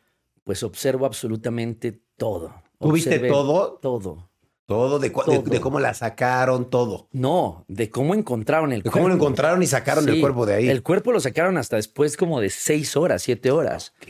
[0.44, 2.54] pues observo absolutamente todo.
[2.80, 3.80] ¿Tú viste Observé todo?
[3.82, 4.29] Todo.
[4.70, 7.08] Todo de, de- de cómo la sacaron, todo.
[7.12, 9.00] No, de cómo encontraron el De cuerpo.
[9.00, 10.70] cómo lo encontraron y sacaron el cuerpo de ahí.
[10.70, 13.94] El cuerpo lo sacaron hasta después como de seis horas, siete horas.
[14.00, 14.08] Ok.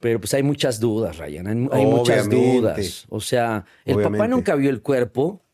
[0.00, 1.46] Pero pues hay muchas dudas, Ryan.
[1.46, 3.06] Hay, hay muchas dudas.
[3.08, 5.44] O sea, el papá nunca vio el cuerpo.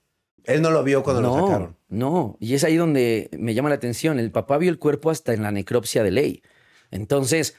[0.45, 1.77] Él no lo vio cuando no, lo sacaron.
[1.91, 4.19] No, y es ahí donde me llama la atención.
[4.19, 6.43] El papá vio el cuerpo hasta en la necropsia de ley.
[6.91, 7.57] Entonces,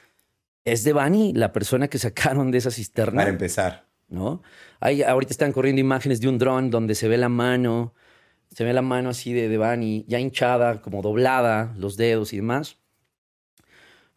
[0.64, 3.20] es de Bani la persona que sacaron de esa cisterna.
[3.22, 3.85] Para empezar.
[4.08, 4.42] ¿No?
[4.80, 7.94] Ahí, ahorita están corriendo imágenes de un dron donde se ve la mano,
[8.50, 12.36] se ve la mano así de, de Bunny, ya hinchada, como doblada, los dedos y
[12.36, 12.78] demás.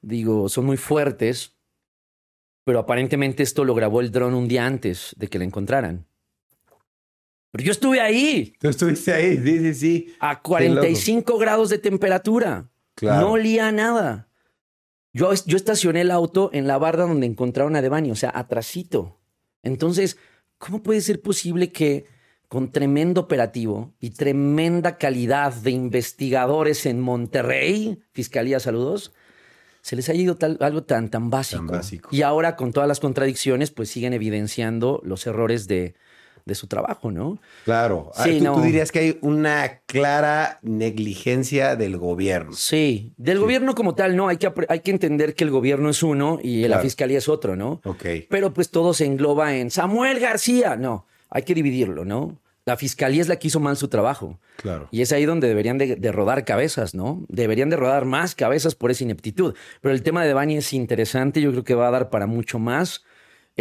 [0.02, 1.58] Digo, son muy fuertes,
[2.64, 6.06] pero aparentemente esto lo grabó el dron un día antes de que la encontraran.
[7.52, 10.16] Pero yo estuve ahí Tú estuviste ahí, sí, sí, sí.
[10.20, 12.70] a 45 grados de temperatura.
[12.94, 13.22] Claro.
[13.22, 14.28] No olía nada.
[15.14, 19.19] Yo, yo estacioné el auto en la barda donde encontraron a Devani, o sea, atrasito.
[19.64, 20.18] Entonces,
[20.58, 22.06] ¿cómo puede ser posible que
[22.48, 29.14] con tremendo operativo y tremenda calidad de investigadores en Monterrey, Fiscalía Saludos,
[29.82, 31.64] se les haya ido tal- algo tan, tan básico?
[31.68, 32.10] básico.
[32.12, 35.94] Y ahora, con todas las contradicciones, pues siguen evidenciando los errores de,
[36.50, 37.40] de su trabajo, ¿no?
[37.64, 38.12] Claro.
[38.16, 38.56] Ah, Sí, tú, no.
[38.56, 42.54] tú dirías que hay una clara negligencia del gobierno.
[42.54, 46.04] Sí, del gobierno como tal, no, hay que, hay que entender que el gobierno es
[46.04, 47.80] uno y la fiscalía es otro, ¿no?
[47.86, 48.06] Ok.
[48.30, 52.38] Pero pues todo se engloba en Samuel García, no, hay que dividirlo, ¿no?
[52.66, 54.38] La fiscalía es la que hizo mal su trabajo.
[54.58, 54.90] Claro.
[54.92, 57.24] Y es ahí donde deberían de, de rodar cabezas, ¿no?
[57.28, 59.56] Deberían de rodar más cabezas por esa ineptitud.
[59.82, 62.60] Pero el tema de Devani es interesante, yo creo que va a dar para mucho
[62.60, 63.04] más.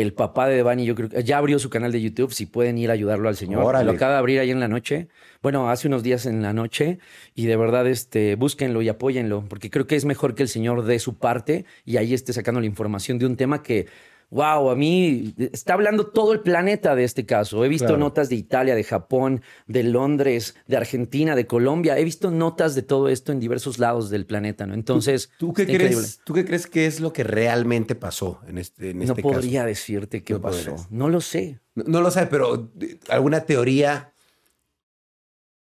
[0.01, 2.79] El papá de Devani, yo creo que ya abrió su canal de YouTube, si pueden
[2.79, 3.65] ir a ayudarlo al señor.
[3.65, 3.85] Órale.
[3.85, 5.09] Lo acaba de abrir ahí en la noche.
[5.43, 7.01] Bueno, hace unos días en la noche.
[7.35, 10.85] Y de verdad, este, búsquenlo y apóyenlo, porque creo que es mejor que el señor
[10.85, 13.87] dé su parte y ahí esté sacando la información de un tema que,
[14.31, 17.64] wow, a mí está hablando todo el planeta de este caso.
[17.64, 17.99] He visto Claro.
[18.01, 21.99] notas de Italia, de Japón, de Londres, de Argentina, de Colombia.
[21.99, 24.75] He visto notas de todo esto en diversos lados del planeta, ¿no?
[24.75, 25.97] Entonces, ¿Tú qué, está increíble.
[25.97, 29.23] crees, ¿Tú qué crees que es lo que realmente pasó en este, en No este
[29.23, 30.71] podría decirte qué No pasó.
[30.73, 30.91] podrías.
[30.91, 31.53] No lo sé.
[31.53, 31.62] caso?
[31.75, 34.12] No, no lo sé, pero eh, alguna teoría.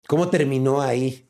[0.06, 1.28] ¿Cómo terminó ahí?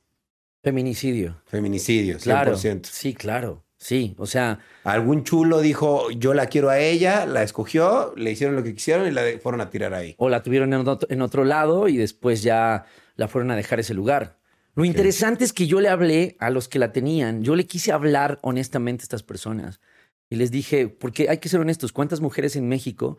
[0.63, 1.41] Feminicidio.
[1.47, 2.23] Feminicidio, 100%.
[2.23, 2.57] Claro.
[2.85, 3.65] Sí, claro.
[3.79, 8.57] Sí, o sea, Algún chulo dijo, yo la quiero a ella, la escogió, le hicieron
[8.57, 10.17] lo que quisieron y la fueron a tirar ahí.
[10.19, 13.79] o la tuvieron en otro, en otro lado y después ya la fueron a dejar
[13.79, 14.37] ese lugar.
[14.75, 17.93] Lo interesante es que yo le hablé a los que la tenían, yo le quise
[17.93, 19.81] hablar honestamente a estas personas
[20.29, 23.17] y les dije, porque hay que ser honestos, ¿cuántas mujeres en México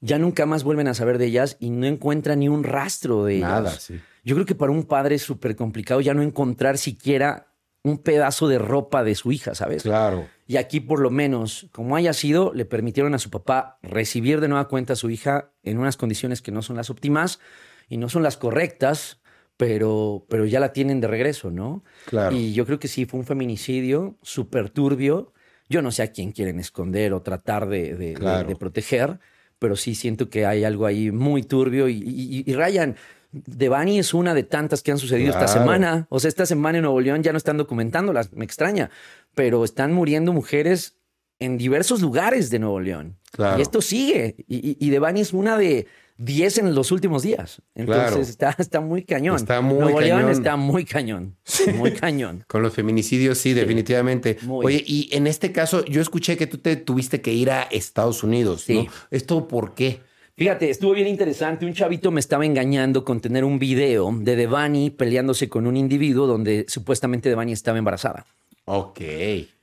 [0.00, 3.36] ya nunca más vuelven a saber de ellas y no encuentran ni un rastro de
[3.36, 3.50] ellas?
[3.50, 4.00] Nada, sí.
[4.24, 7.51] Yo creo que para un padre es súper complicado ya no encontrar siquiera
[7.84, 9.82] un pedazo de ropa de su hija, ¿sabes?
[9.82, 10.28] Claro.
[10.46, 14.48] Y aquí, por lo menos, como haya sido, le permitieron a su papá recibir de
[14.48, 17.40] nueva cuenta a su hija en unas condiciones que no son las óptimas
[17.88, 19.20] y no son las correctas,
[19.56, 21.84] pero, pero ya la tienen de regreso, ¿no?
[22.06, 22.36] Claro.
[22.36, 25.32] Y yo creo que sí, fue un feminicidio súper turbio.
[25.68, 28.48] Yo no sé a quién quieren esconder o tratar de, de- de- Claro.
[28.48, 29.18] de proteger,
[29.58, 31.88] pero sí siento que hay algo ahí muy turbio.
[31.88, 32.96] Y, y- y Ryan,
[33.32, 36.06] Devani es una de tantas que han sucedido esta semana.
[36.10, 38.90] O sea, esta semana en Nuevo León ya no están documentándolas, me extraña,
[39.34, 40.96] pero están muriendo mujeres
[41.38, 43.16] en diversos lugares de Nuevo León.
[43.32, 43.58] Claro.
[43.58, 44.36] Y esto sigue.
[44.46, 45.86] Y, y, Devani es una de
[46.18, 47.62] 10 en los últimos días.
[47.74, 48.20] Entonces Claro.
[48.20, 49.36] está, está muy cañón.
[49.36, 50.30] Está muy Nuevo León cañón.
[50.32, 51.36] está muy cañón.
[51.76, 52.44] Muy cañón.
[52.48, 54.36] Con los feminicidios, sí, definitivamente.
[54.42, 54.66] muy.
[54.66, 58.22] Oye, y en este caso, yo escuché que tú te tuviste que ir a Estados
[58.22, 58.74] Unidos, Sí.
[58.74, 58.86] ¿no?
[59.10, 60.00] ¿Esto por qué?
[60.42, 61.64] Fíjate, estuvo bien interesante.
[61.64, 66.26] Un chavito me estaba engañando con tener un video de Devani peleándose con un individuo
[66.26, 68.26] donde supuestamente Devani estaba embarazada.
[68.64, 69.00] Ok.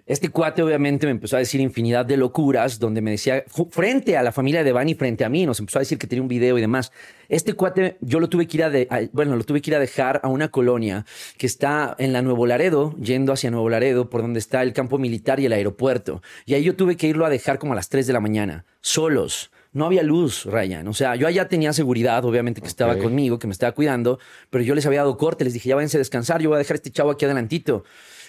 [0.05, 4.23] Este cuate obviamente me empezó a decir infinidad de locuras donde me decía, frente a
[4.23, 6.57] la familia de Bani, frente a mí, nos empezó a decir que tenía un video
[6.57, 6.93] y demás.
[7.27, 9.79] Este cuate yo lo tuve que ir a, de, bueno, lo tuve que ir a
[9.79, 11.05] dejar a una colonia
[11.37, 14.97] que está en la Nuevo Laredo, yendo hacia Nuevo Laredo, por donde está el campo
[14.97, 16.21] militar y el aeropuerto.
[16.45, 18.63] Y ahí yo tuve que irlo a dejar como a las 3 de la mañana,
[18.79, 19.51] solos.
[19.71, 20.87] No había luz, Ryan.
[20.87, 24.63] O sea, yo allá tenía seguridad, obviamente, que estaba conmigo, que me estaba cuidando, pero
[24.63, 26.75] yo les había dado corte, les dije, ya váyanse a descansar, yo voy a dejar
[26.75, 27.83] a este chavo aquí adelantito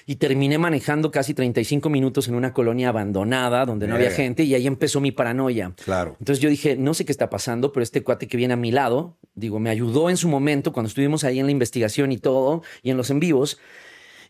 [0.07, 4.55] y terminé manejando casi 35 minutos en una colonia abandonada donde no había gente y
[4.55, 5.73] ahí empezó mi paranoia.
[5.85, 6.17] Claro.
[6.19, 8.73] Entonces yo dije, no sé qué está pasando, pero este cuate que viene a mi
[8.73, 12.63] lado, digo, me ayudó en su momento cuando estuvimos ahí en la investigación y todo
[12.83, 13.59] y en los en vivos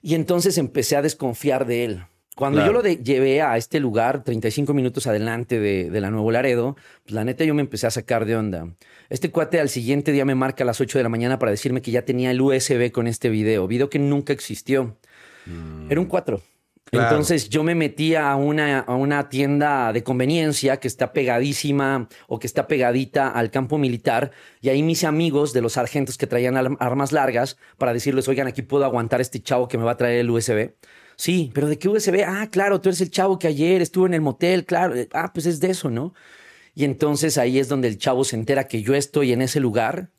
[0.02, 2.04] y entonces empecé a desconfiar de él.
[2.40, 6.74] Cuando yo lo llevé a este lugar, 35 minutos adelante de, de, la Nuevo Laredo,
[7.02, 8.66] pues la neta yo me empecé a sacar de onda.
[9.10, 11.82] Este cuate al siguiente día me marca a las 8 de la mañana para decirme
[11.82, 14.96] que ya tenía el USB con este video, video que nunca existió.
[15.90, 16.40] Era un 4.
[16.92, 22.38] Entonces yo me metí a una, a una tienda de conveniencia que está pegadísima o
[22.38, 24.30] que está pegadita al campo militar
[24.62, 28.62] y ahí mis amigos de los sargentos que traían armas largas para decirles, oigan, aquí
[28.62, 30.72] puedo aguantar este chavo que me va a traer el USB.
[31.20, 32.24] Sí, pero ¿de qué USB?
[32.26, 34.94] Ah, claro, tú eres el chavo que ayer estuvo en el motel, claro.
[35.12, 36.14] Ah, pues es de eso, ¿no?
[36.74, 40.12] Y entonces ahí es donde el chavo se entera que yo estoy en ese lugar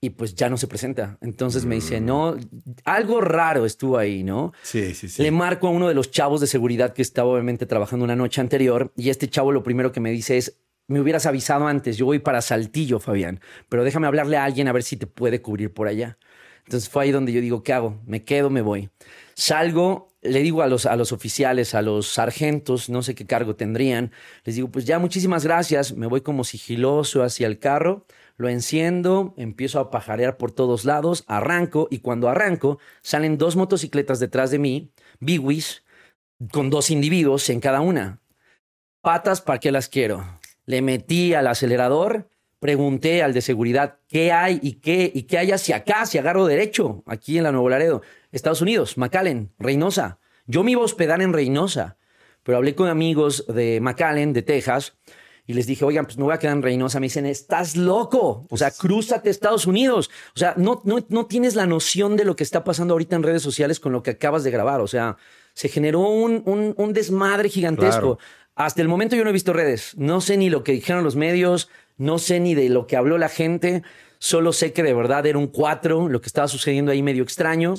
[0.00, 1.18] y pues ya no se presenta.
[1.20, 2.36] Entonces me dice, no,
[2.84, 4.52] algo raro estuvo ahí, ¿no?
[4.62, 5.22] Sí, sí, sí.
[5.22, 8.40] Le marco a uno de los chavos de seguridad que estaba obviamente trabajando una noche
[8.40, 10.58] anterior y este chavo lo primero que me dice es,
[10.88, 14.72] me hubieras avisado antes, yo voy para Saltillo, Fabián, pero déjame hablarle a alguien a
[14.72, 16.18] ver si te puede cubrir por allá.
[16.64, 18.00] Entonces fue ahí donde yo digo, ¿qué hago?
[18.04, 18.90] Me quedo, me voy.
[19.34, 23.56] Salgo, le digo a los, a los oficiales, a los sargentos, no sé qué cargo
[23.56, 24.12] tendrían,
[24.44, 28.06] les digo, pues ya muchísimas gracias, me voy como sigiloso hacia el carro
[28.40, 34.18] lo enciendo, empiezo a pajarear por todos lados, arranco y cuando arranco salen dos motocicletas
[34.18, 35.84] detrás de mí, Biwis,
[36.50, 38.22] con dos individuos en cada una.
[39.02, 40.40] Patas, ¿para qué las quiero?
[40.64, 42.30] Le metí al acelerador,
[42.60, 46.46] pregunté al de seguridad qué hay y qué, y qué hay hacia acá, si agarro
[46.46, 48.00] derecho, aquí en la Nuevo Laredo,
[48.32, 50.18] Estados Unidos, McAllen, Reynosa.
[50.46, 51.96] Yo me iba a hospedar en Reynosa,
[52.42, 54.94] pero hablé con amigos de McAllen, de Texas,
[55.50, 57.00] y les dije, oigan, pues me voy a quedar en Reynosa.
[57.00, 58.46] Me dicen, estás loco.
[58.50, 60.08] O sea, pues crúzate Estados Unidos.
[60.36, 63.24] O sea, no, no, no tienes la noción de lo que está pasando ahorita en
[63.24, 64.80] redes sociales con lo que acabas de grabar.
[64.80, 65.16] O sea,
[65.54, 66.44] se generó un,
[66.76, 68.20] un, desmadre gigantesco.
[68.54, 69.94] Hasta el momento yo no he visto redes.
[69.96, 73.18] No sé ni lo que dijeron los medios, no sé ni de lo que habló
[73.18, 73.82] la gente.
[74.22, 77.74] Solo sé que de verdad era un cuatro, lo que estaba sucediendo ahí medio extraño.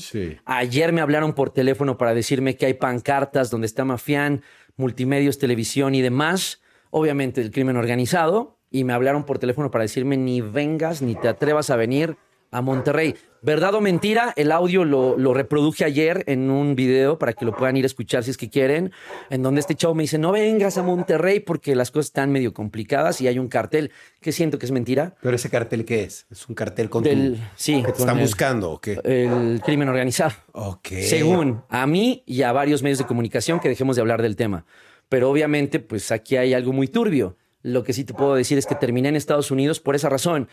[0.46, 4.42] Ayer me hablaron por teléfono para decirme que hay pancartas donde está Mafián,
[4.76, 6.60] multimedios, televisión y demás.
[6.90, 11.28] Obviamente del crimen organizado, y me hablaron por teléfono para decirme ni vengas ni te
[11.28, 12.18] atrevas a venir
[12.52, 13.16] a Monterrey.
[13.42, 14.34] ¿Verdad o mentira?
[14.36, 17.88] El audio lo, lo, reproduje ayer en un video para que lo puedan ir a
[17.88, 18.92] escuchar si es que quieren,
[19.32, 22.54] en donde este chavo me dice, no vengas a Monterrey porque las cosas están medio
[22.54, 25.16] complicadas y hay un cartel que siento que es mentira.
[25.22, 26.28] ¿Pero ese cartel qué es?
[26.30, 27.82] ¿Es un cartel con Del, Sí.
[27.84, 29.00] ¿Que te están buscando o qué?
[29.04, 30.34] El crimen organizado.
[30.52, 30.90] Ok.
[31.02, 34.66] Según a mí y a varios medios de comunicación que dejemos de hablar del tema
[35.12, 37.36] pero obviamente pues aquí hay algo muy turbio.
[37.64, 40.48] Lo que sí te puedo decir es que terminé en Estados Unidos por esa razón.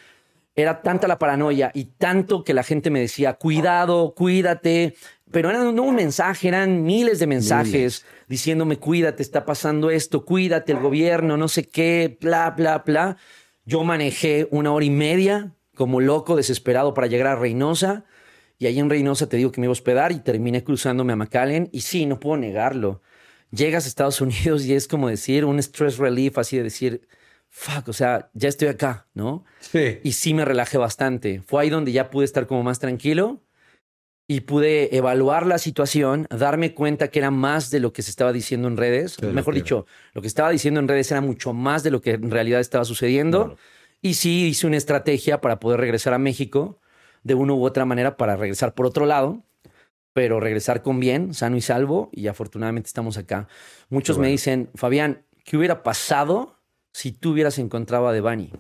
[0.59, 4.95] Era tanta la paranoia y tanto que la gente me decía, cuidado, cuídate,
[5.31, 10.73] pero era no un mensaje, eran miles de mensajes diciéndome, cuídate, está pasando esto, cuídate,
[10.73, 13.17] el gobierno, no sé qué, bla, bla, bla.
[13.65, 18.05] Yo manejé una hora y media como loco, desesperado para llegar a Reynosa.
[18.59, 21.17] Y ahí en Reynosa te digo que me iba a hospedar y terminé cruzándome a
[21.17, 21.69] McAllen.
[21.73, 23.01] Y sí, no puedo negarlo
[23.51, 27.09] llegas a Estados Unidos y es como decir un stress relief, así de decir,
[27.51, 29.45] fuck, o sea, ya estoy acá, ¿no?
[29.61, 29.99] Sí.
[30.03, 31.43] Y sí me relajé bastante.
[31.47, 33.43] Fue ahí donde ya pude estar como más tranquilo
[34.27, 38.33] y pude evaluar la situación, darme cuenta que era más de lo que se estaba
[38.33, 39.21] diciendo en redes.
[39.23, 42.31] Mejor dicho, lo que estaba diciendo en redes era mucho más de lo que en
[42.31, 43.57] realidad estaba sucediendo.
[44.03, 46.79] Y sí hice una estrategia para poder regresar a México
[47.25, 49.43] de una u otra manera para regresar por otro lado
[50.19, 53.47] pero regresar con bien, sano y salvo, y afortunadamente estamos acá.
[53.89, 56.58] Muchos me dicen, Fabián, ¿qué hubiera pasado
[56.99, 58.51] si tú hubieras encontrado a Devani?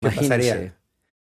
[0.00, 0.76] ¿Qué pasaría?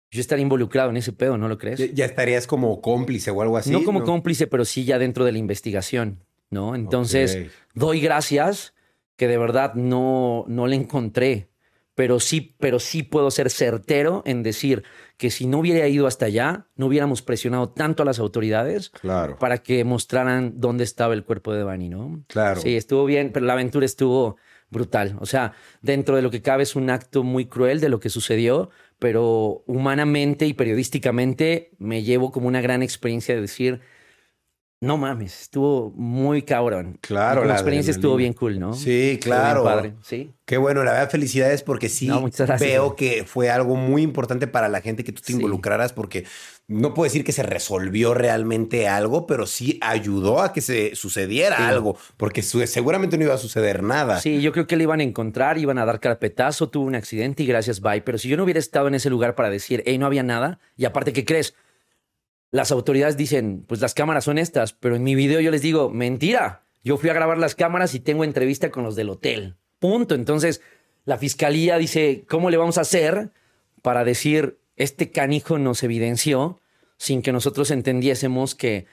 [0.09, 1.93] Yo estaría involucrado en ese pedo, ¿no lo crees?
[1.93, 3.71] Ya estarías como cómplice o algo así.
[3.71, 6.75] No como cómplice, pero sí ya dentro de la investigación, ¿no?
[6.75, 8.73] Entonces, doy gracias
[9.17, 11.49] que de verdad no, no le encontré
[11.95, 14.83] pero sí, pero sí puedo ser certero en decir
[15.17, 19.39] que si no hubiera ido hasta allá, no hubiéramos presionado tanto a las autoridades claro.
[19.39, 22.21] para que mostraran dónde estaba el cuerpo de Bani, ¿no?
[22.27, 22.59] Claro.
[22.59, 24.35] Sí, estuvo bien, pero la aventura estuvo
[24.69, 25.17] brutal.
[25.19, 28.09] O sea, dentro de lo que cabe es un acto muy cruel de lo que
[28.09, 28.69] sucedió,
[28.99, 33.81] pero humanamente y periodísticamente me llevo como una gran experiencia de decir,
[34.85, 36.97] no mames, estuvo muy cabrón.
[37.01, 38.73] Claro, la la experiencia estuvo bien cool, ¿no?
[38.73, 39.63] Sí, claro.
[39.63, 40.31] padre, sí.
[40.45, 42.23] Qué bueno, la verdad, felicidades porque sí No,
[42.59, 45.33] veo que fue algo muy importante para la gente que tú te Sí.
[45.33, 46.25] involucraras porque
[46.67, 51.57] no puedo decir que se resolvió realmente algo, pero sí ayudó a que se sucediera
[51.57, 51.63] Sí.
[51.63, 54.19] algo, porque su- seguramente no iba a suceder nada.
[54.19, 57.41] Sí, yo creo que le iban a encontrar, iban a dar carpetazo, tuvo un accidente
[57.41, 58.01] y gracias, bye.
[58.01, 60.59] Pero si yo no hubiera estado en ese lugar para decir, hey, no había nada,
[60.77, 61.55] y aparte, ¿qué crees?
[62.51, 65.89] Las autoridades dicen, pues las cámaras son estas, pero en mi video yo les digo,
[65.89, 66.63] mentira.
[66.83, 69.55] Yo fui a grabar las cámaras y tengo entrevista con los del hotel.
[69.79, 70.15] Punto.
[70.15, 70.61] Entonces,
[71.03, 73.31] la fiscalía dice, ¿cómo le vamos a hacer
[73.81, 76.59] para decir, este canijo nos evidenció
[76.97, 78.87] sin que nosotros entendiésemos que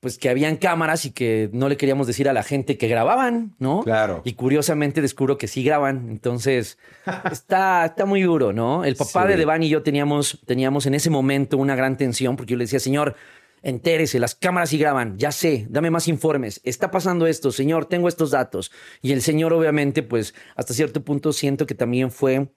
[0.00, 3.54] pues que habían cámaras y que no le queríamos decir a la gente que grababan,
[3.58, 3.82] ¿no?
[3.82, 4.22] Claro.
[4.24, 6.08] Y curiosamente descubro que sí graban.
[6.10, 6.78] Entonces,
[7.32, 8.84] está, está muy duro, ¿no?
[8.84, 9.28] El papá Sí.
[9.28, 12.64] de Devani y yo teníamos, teníamos en ese momento una gran tensión porque yo le
[12.64, 13.14] decía, señor,
[13.62, 18.08] entérese, las cámaras sí graban, ya sé, dame más informes, está pasando esto, señor, tengo
[18.08, 18.70] estos datos.
[19.00, 22.48] Y el señor, obviamente, pues hasta cierto punto siento que también fue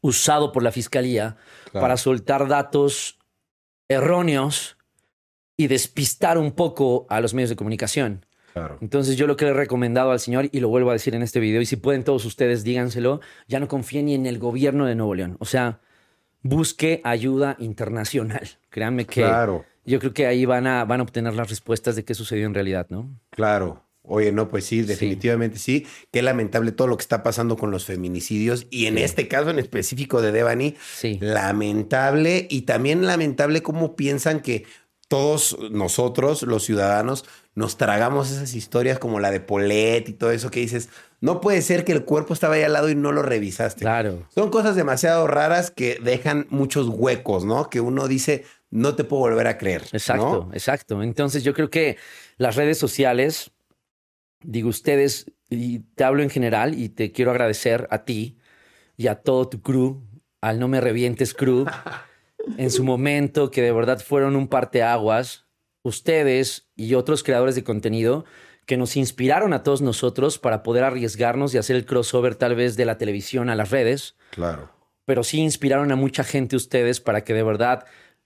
[0.00, 1.36] usado por la fiscalía
[1.70, 1.84] Claro.
[1.84, 3.18] para soltar datos
[3.88, 4.73] erróneos
[5.56, 8.26] y despistar un poco a los medios de comunicación.
[8.52, 8.78] Claro.
[8.80, 11.22] Entonces yo lo que le he recomendado al señor, y lo vuelvo a decir en
[11.22, 14.86] este video, y si pueden todos ustedes díganselo, ya no confíen ni en el gobierno
[14.86, 15.36] de Nuevo León.
[15.40, 15.80] O sea,
[16.42, 18.48] busque ayuda internacional.
[18.70, 19.64] Créanme que Claro.
[19.84, 22.54] yo creo que ahí van a, van a obtener las respuestas de qué sucedió en
[22.54, 23.10] realidad, ¿no?
[23.30, 23.82] Claro.
[24.06, 25.86] Oye, no, pues sí, definitivamente sí.
[26.12, 29.58] Qué lamentable todo lo que está pasando con los feminicidios y en este caso en
[29.58, 31.18] específico de Devani, Sí.
[31.22, 34.66] lamentable y también lamentable cómo piensan que
[35.14, 40.50] todos nosotros, los ciudadanos, nos tragamos esas historias como la de Polet y todo eso
[40.50, 40.88] que dices,
[41.20, 43.82] no puede ser que el cuerpo estaba ahí al lado y no lo revisaste.
[43.82, 44.26] Claro.
[44.34, 47.70] Son cosas demasiado raras que dejan muchos huecos, ¿no?
[47.70, 49.82] Que uno dice, no te puedo volver a creer.
[49.82, 49.88] ¿no?
[49.92, 51.00] Exacto, exacto.
[51.00, 51.96] Entonces yo creo que
[52.36, 53.52] las redes sociales,
[54.42, 58.36] digo ustedes, y te hablo en general y te quiero agradecer a ti
[58.96, 60.02] y a todo tu crew,
[60.40, 61.66] al No Me Revientes crew,
[62.58, 65.46] en su momento que de verdad fueron un parteaguas,
[65.82, 68.24] ustedes y otros creadores de contenido
[68.66, 72.76] que nos inspiraron a todos nosotros para poder arriesgarnos y hacer el crossover tal vez
[72.76, 74.70] de la televisión a las redes Claro.
[75.04, 77.84] pero sí inspiraron a mucha gente ustedes para que de verdad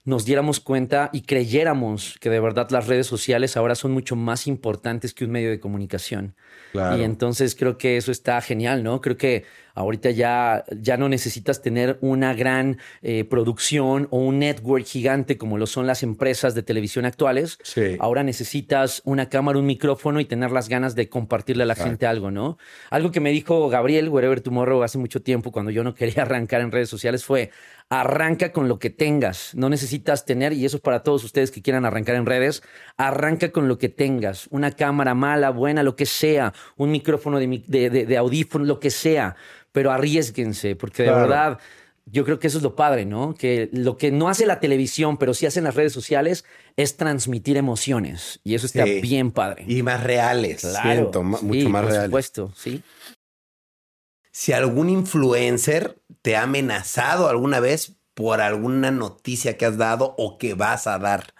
[0.09, 4.47] nos diéramos cuenta y creyéramos que de verdad las redes sociales ahora son mucho más
[4.47, 6.35] importantes que un medio de comunicación.
[6.71, 6.97] Claro.
[6.97, 9.01] Y entonces creo que eso está genial, ¿no?
[9.01, 9.45] Creo que
[9.75, 15.57] ahorita ya, ya no necesitas tener una gran eh, producción o un network gigante como
[15.57, 17.59] lo son las empresas de televisión actuales.
[17.63, 17.95] Sí.
[17.99, 22.05] Ahora necesitas una cámara, un micrófono y tener las ganas de compartirle a la gente
[22.05, 22.57] algo, ¿no?
[22.89, 26.61] Algo que me dijo Gabriel, Wherever Tomorrow, hace mucho tiempo cuando yo no quería arrancar
[26.61, 27.51] en redes sociales fue,
[27.89, 29.55] arranca con lo que tengas.
[29.55, 32.61] No necesitas tener, y eso es para todos ustedes que quieran arrancar en redes,
[32.97, 34.47] arranca con lo que tengas.
[34.51, 38.79] Una cámara mala, buena, lo que sea, un micrófono de, de, de- de audífono, lo
[38.79, 39.35] que sea,
[39.71, 41.27] pero arriesguense, porque de Claro.
[41.27, 41.59] verdad...
[42.11, 43.35] Yo creo que eso es lo padre, ¿no?
[43.35, 46.43] Que lo que no hace la televisión, pero sí hacen las redes sociales,
[46.75, 48.39] es transmitir emociones.
[48.43, 48.99] Y eso está Sí.
[48.99, 49.63] bien padre.
[49.67, 52.07] Y más reales, siento, ma- sí, mucho más por reales.
[52.07, 52.81] supuesto, sí.
[54.39, 60.37] Si algún influencer te ha amenazado alguna vez por alguna noticia que has dado o
[60.37, 61.33] que vas a dar,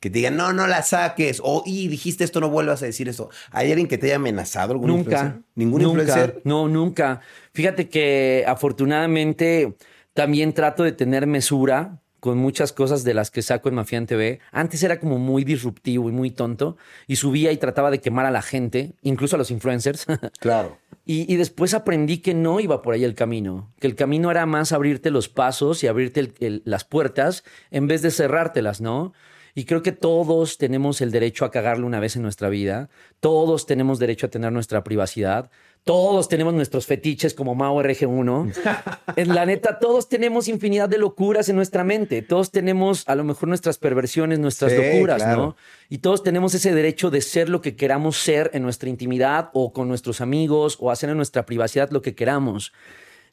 [0.00, 3.08] que te digan, no, no la saques, o y dijiste esto, no vuelvas a decir
[3.08, 3.30] eso.
[3.52, 5.26] ¿Hay alguien que te haya amenazado algún influencer?
[5.26, 5.42] Nunca.
[5.54, 6.40] ¿Ningún nunca, influencer?
[6.42, 7.20] No, nunca.
[7.52, 9.76] Fíjate que afortunadamente
[10.12, 14.40] también trato de tener mesura con muchas cosas de las que saco en Mafián TV.
[14.50, 18.30] Antes era como muy disruptivo y muy tonto y subía y trataba de quemar a
[18.30, 20.06] la gente, incluso a los influencers.
[20.40, 20.78] Claro.
[21.06, 24.72] Y, después aprendí que no iba por ahí el camino, que el camino era más
[24.72, 26.32] abrirte los pasos y abrirte
[26.64, 29.12] las puertas en vez de cerrártelas, ¿no?
[29.54, 32.88] Y creo que todos tenemos el derecho a cagarle una vez en nuestra vida,
[33.20, 35.50] todos tenemos derecho a tener nuestra privacidad,
[35.84, 38.54] todos tenemos nuestros fetiches como Mao RG1.
[39.16, 43.22] En la neta, todos tenemos infinidad de locuras en nuestra mente, todos tenemos a lo
[43.22, 45.42] mejor nuestras perversiones, nuestras Sí, locuras, claro.
[45.42, 45.56] ¿no?
[45.88, 49.72] Y todos tenemos ese derecho de ser lo que queramos ser en nuestra intimidad o
[49.72, 52.72] con nuestros amigos o hacer en nuestra privacidad lo que queramos.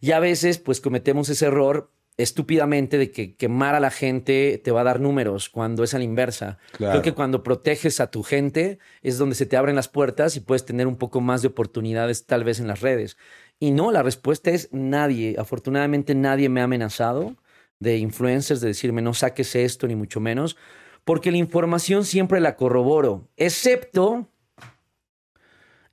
[0.01, 1.89] Y a veces, pues cometemos ese error
[2.23, 5.97] estúpidamente de que quemar a la gente te va a dar números cuando es a
[5.97, 6.57] la inversa.
[6.73, 6.93] Claro.
[6.93, 10.39] Creo que cuando proteges a tu gente es donde se te abren las puertas y
[10.39, 13.17] puedes tener un poco más de oportunidades tal vez en las redes.
[13.59, 15.35] Y no, la respuesta es nadie.
[15.37, 17.35] Afortunadamente nadie me ha amenazado
[17.79, 20.55] de influencers de decirme no saques esto ni mucho menos,
[21.03, 24.29] porque la información siempre la corroboro, excepto,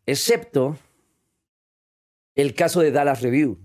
[0.07, 0.77] excepto
[2.35, 3.59] el caso de Dallas Review.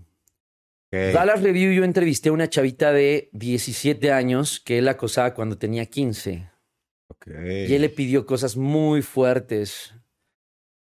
[0.94, 5.88] Dallas Review yo entrevisté a una chavita de 17 años que él acosaba cuando tenía
[5.88, 6.52] 15.
[7.26, 9.96] Y él le pidió cosas muy fuertes.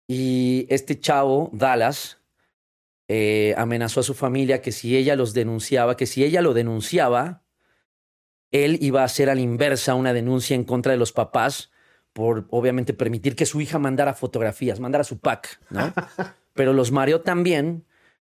[0.07, 2.19] Y este chavo, Dallas,
[3.07, 7.43] eh, amenazó a su familia que si ella los denunciaba, que si ella lo denunciaba,
[8.51, 11.71] él iba a hacer a la inversa una denuncia en contra de los papás
[12.13, 15.93] por obviamente permitir que su hija mandara fotografías, mandara su pack, ¿no?
[16.53, 17.85] Pero los mareó también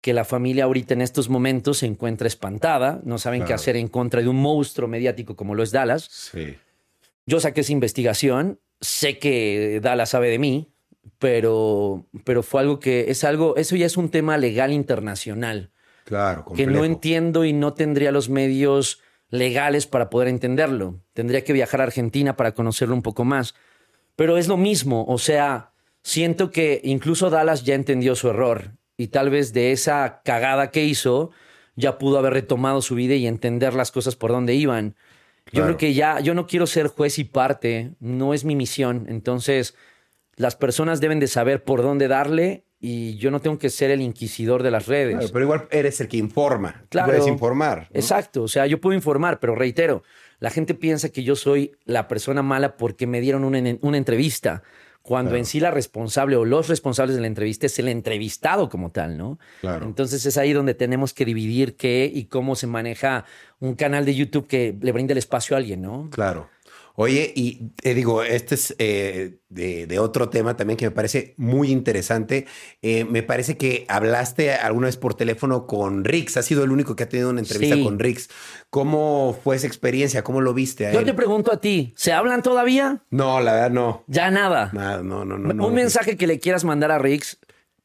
[0.01, 3.89] que la familia ahorita en estos momentos se encuentra espantada, no saben qué hacer en
[3.89, 6.09] contra de un monstruo mediático como lo es Dallas.
[6.11, 6.57] Sí.
[7.27, 10.73] Yo saqué esa investigación, sé que Dallas sabe de mí,
[11.19, 15.73] pero, pero fue algo que es algo, eso ya es un tema legal internacional.
[16.05, 21.03] Claro, que no entiendo y no tendría los medios legales para poder entenderlo.
[21.13, 23.55] Tendría que viajar a Argentina para conocerlo un poco más.
[24.17, 25.73] Pero es lo mismo, o sea,
[26.03, 30.85] siento que incluso Dallas ya entendió su error y tal vez de esa cagada que
[30.85, 31.31] hizo
[31.77, 34.97] ya pudo haber retomado su vida y entender las cosas por donde iban.
[35.53, 39.07] Yo creo que ya, yo no quiero ser juez y parte, no es mi misión.
[39.09, 39.75] Entonces,
[40.37, 44.01] las personas deben de saber por dónde darle y yo no tengo que ser el
[44.01, 45.31] inquisidor de las redes.
[45.33, 46.85] pero igual eres el que informa.
[46.91, 47.09] Claro.
[47.09, 47.89] Puedes informar.
[47.93, 48.43] Exacto.
[48.43, 50.03] O sea, yo puedo informar, pero reitero,
[50.39, 54.63] la gente piensa que yo soy la persona mala porque me dieron una, entrevista,
[55.09, 58.91] cuando en sí la responsable o los responsables de la entrevista es el entrevistado como
[58.91, 59.39] tal, ¿no?
[59.63, 59.87] Claro.
[59.87, 63.25] Entonces es ahí donde tenemos que dividir qué y cómo se maneja
[63.59, 66.11] un canal de YouTube que le brinda el espacio a alguien, ¿no?
[66.11, 66.51] Claro.
[67.01, 71.71] Oye, y te digo, este es eh, de, otro tema también que me parece muy
[71.71, 72.47] interesante.
[72.83, 76.37] Eh, me parece que hablaste alguna vez por teléfono con Rix.
[76.37, 78.29] Ha sido el único que ha tenido una entrevista con Rix.
[78.69, 80.25] ¿Cómo fue esa experiencia?
[80.25, 80.91] ¿Cómo lo viste?
[80.93, 83.05] Yo te pregunto a ti, ¿se hablan todavía?
[83.11, 84.03] No, la verdad no.
[84.09, 84.71] Ya nada.
[84.73, 85.67] Nada, no, no, no.
[85.69, 87.39] Un mensaje que le quieras mandar a Rix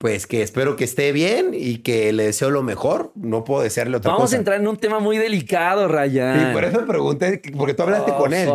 [0.04, 3.14] pues que espero que esté bien y que le deseo lo mejor.
[3.16, 4.18] No puedo desearle otra cosa.
[4.18, 6.50] Vamos a entrar en un tema muy delicado, Ryan.
[6.50, 8.52] Y por eso me pregunté, porque tú hablaste oh, con él.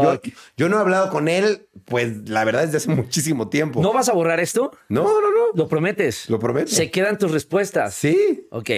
[0.58, 3.80] Yo, no he hablado con él, pues la verdad, desde hace muchísimo tiempo.
[3.80, 4.72] ¿No vas a borrar esto?
[4.90, 5.46] No, no, no.
[5.54, 6.28] ¿Lo prometes?
[6.28, 6.70] Lo prometo.
[6.70, 7.94] ¿Se quedan tus respuestas?
[7.94, 8.46] Sí.
[8.50, 8.68] Ok.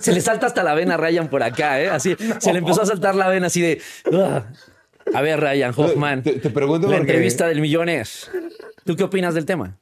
[0.00, 1.90] Se le salta hasta la vena a Ryan por acá, ¿eh?
[1.90, 3.80] Así, se le empezó a saltar la vena así de...
[5.14, 6.24] A ver, Ryan Hoffman.
[6.24, 8.28] Te, pregunto La entrevista del millones.
[8.84, 9.78] ¿Tú qué opinas del tema?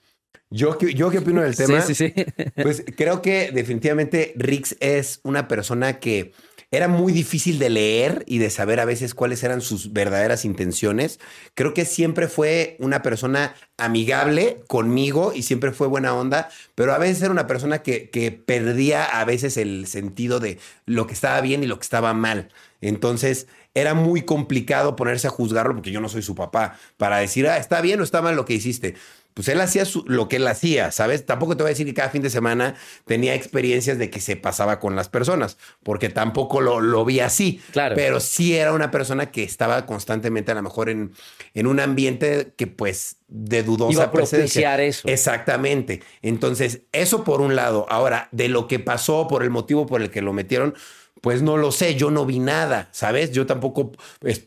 [0.53, 1.81] Yo, yo qué opino del tema.
[1.81, 2.25] Sí, sí, sí.
[2.63, 6.33] Pues creo que definitivamente Rix es una persona que
[6.73, 11.21] era muy difícil de leer y de saber a veces cuáles eran sus verdaderas intenciones.
[11.55, 16.99] Creo que siempre fue una persona amigable conmigo y siempre fue buena onda, pero a
[16.99, 21.43] veces era una persona que, que perdía a veces el sentido de lo que estaba
[21.43, 22.49] bien y lo que estaba mal.
[22.81, 27.47] Entonces era muy complicado ponerse a juzgarlo porque yo no soy su papá para decir,
[27.49, 28.95] ah, está bien o está mal lo que hiciste
[29.35, 31.25] pues él hacía lo que él hacía, ¿sabes?
[31.25, 32.75] Tampoco te voy a decir que cada fin de semana
[33.07, 37.61] tenía experiencias de que se pasaba con las personas, porque tampoco lo, lo vi así.
[37.73, 37.95] Claro.
[37.95, 41.13] Pero sí era una persona que estaba constantemente a lo mejor en,
[41.55, 45.09] en un ambiente que pues de dudosa Iba a propiciar eso.
[45.09, 46.03] Exactamente.
[46.21, 47.87] Entonces, eso por un lado.
[47.89, 50.75] Ahora, de lo que pasó, por el motivo por el que lo metieron,
[51.23, 53.31] pues no lo sé, yo no vi nada, ¿sabes?
[53.31, 53.93] Yo tampoco,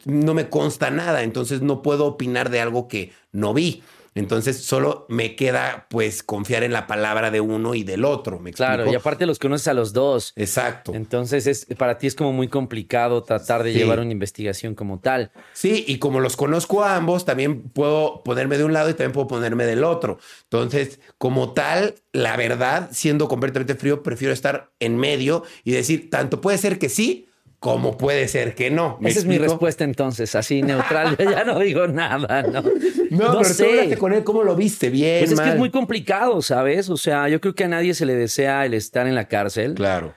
[0.04, 3.82] no me consta nada, entonces no puedo opinar de algo que no vi.
[4.16, 8.40] Entonces solo me queda pues confiar en la palabra de uno y del otro.
[8.40, 10.32] ¿me claro, y aparte los conoces a los dos.
[10.38, 10.94] Exacto.
[10.96, 15.32] Entonces es, para ti es como muy complicado tratar de llevar una investigación como tal.
[15.52, 19.12] Sí, y como los conozco a ambos, también puedo ponerme de un lado y también
[19.12, 20.18] puedo ponerme del otro.
[20.44, 26.40] Entonces, como tal, la verdad, siendo completamente frío, prefiero estar en medio y decir, tanto
[26.40, 27.28] puede ser que sí
[27.66, 29.00] ¿Cómo puede ser que no?
[29.04, 31.18] Esa es mi respuesta entonces, así neutral.
[31.18, 32.62] Yo ya no digo nada, ¿no?
[33.10, 33.98] No, no pero sé.
[33.98, 34.90] con él, ¿cómo lo viste?
[34.90, 35.20] Bien.
[35.20, 36.90] Pues es que es muy complicado, ¿sabes?
[36.90, 39.76] O sea, yo creo que a nadie se le desea el estar en la cárcel.
[39.76, 40.14] Claro.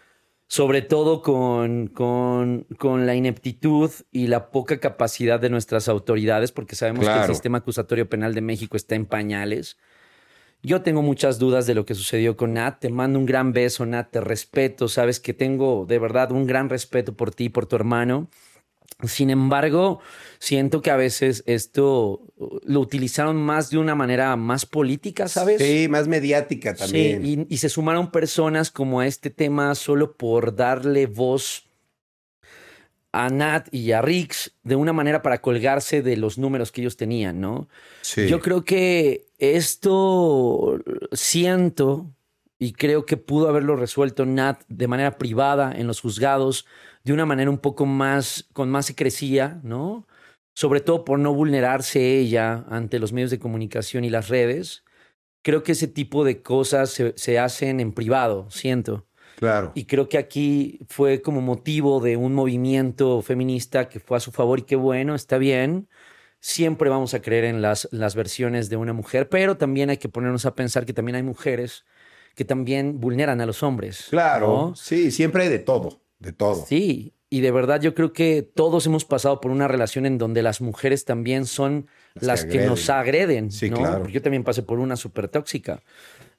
[0.46, 6.74] Sobre todo con, con, con la ineptitud y la poca capacidad de nuestras autoridades, porque
[6.76, 9.76] sabemos que el sistema acusatorio penal de México está en pañales.
[10.62, 12.80] Yo tengo muchas dudas de lo que sucedió con Nat.
[12.80, 14.10] Te mando un gran beso, Nat.
[14.10, 14.88] Te respeto.
[14.88, 18.28] Sabes que tengo de verdad un gran respeto por ti y por tu hermano.
[19.04, 20.00] Sin embargo,
[20.40, 22.26] siento que a veces esto
[22.64, 25.62] lo utilizaron más de una manera más política, ¿sabes?
[25.62, 27.22] Sí, más mediática también.
[27.22, 31.67] Sí, y, y se sumaron personas como a este tema solo por darle voz
[33.18, 36.96] a Nat y a Rix de una manera para colgarse de los números que ellos
[36.96, 37.68] tenían, ¿no?
[38.00, 38.28] Sí.
[38.28, 40.78] Yo creo que esto
[41.10, 42.14] siento
[42.60, 46.64] y creo que pudo haberlo resuelto Nat de manera privada en los juzgados,
[47.02, 50.06] de una manera un poco más, con más secrecía, ¿no?
[50.54, 54.84] Sobre todo por no vulnerarse ella ante los medios de comunicación y las redes.
[55.42, 59.07] Creo que ese tipo de cosas se, se hacen en privado, siento.
[59.38, 59.70] Claro.
[59.76, 64.32] Y creo que aquí fue como motivo de un movimiento feminista que fue a su
[64.32, 65.88] favor y qué bueno, está bien.
[66.40, 70.08] siempre vamos a creer en las, las versiones de una mujer, pero también hay que
[70.08, 71.84] ponernos a pensar que también hay mujeres
[72.34, 74.06] que también vulneran a los hombres.
[74.10, 74.76] Claro, ¿no?
[74.76, 76.64] sí, siempre hay de todo, de todo.
[76.66, 80.42] Sí, y de verdad yo creo que todos hemos pasado por una relación en donde
[80.42, 83.78] las mujeres también son Las las, que que, nos agreden, Sí, ¿no?
[83.78, 83.98] claro.
[83.98, 85.82] Porque yo también pasé por una súper tóxica.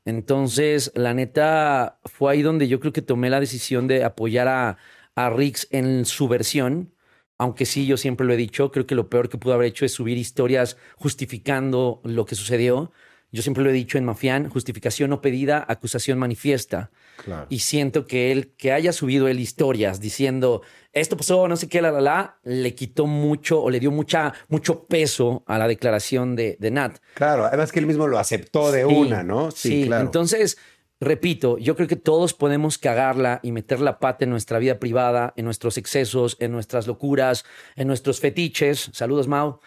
[0.05, 4.77] Entonces, la neta, fue ahí donde yo creo que tomé la decisión de apoyar a,
[5.15, 6.93] a Rix en su versión.
[7.37, 9.85] Aunque sí, yo siempre lo he dicho, creo que lo peor que pudo haber hecho
[9.85, 12.91] es subir historias justificando lo que sucedió.
[13.31, 16.91] Yo siempre lo he dicho en Mafián, justificación no pedida, acusación manifiesta.
[17.23, 17.47] Claro.
[17.49, 20.61] Y siento que él, que haya subido él historias diciendo
[20.91, 24.33] esto pasó, no sé qué, la, la, la, le quitó mucho o le dio mucha,
[24.47, 26.97] mucho peso a la declaración de, de Nat.
[27.13, 29.51] Claro, además que él mismo lo aceptó de Sí, una, ¿no?
[29.51, 30.03] Sí, claro.
[30.03, 30.57] Entonces,
[30.99, 35.33] repito, yo creo que todos podemos cagarla y meter la pata en nuestra vida privada,
[35.37, 37.45] en nuestros excesos, en nuestras locuras,
[37.75, 38.89] en nuestros fetiches.
[38.91, 39.59] Saludos, Mau.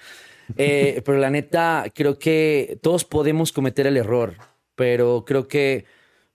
[0.57, 4.35] Eh, pero la neta, creo que todos podemos cometer el error,
[4.75, 5.85] pero creo que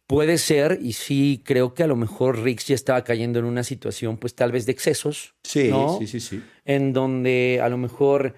[0.08, 3.64] puede ser, y sí, creo que a lo mejor Rix ya estaba cayendo en una
[3.64, 5.36] situación, pues tal vez de excesos.
[5.44, 6.00] sí, ¿no?
[6.00, 6.44] sí, sí, sí.
[6.66, 8.36] en donde a lo mejor,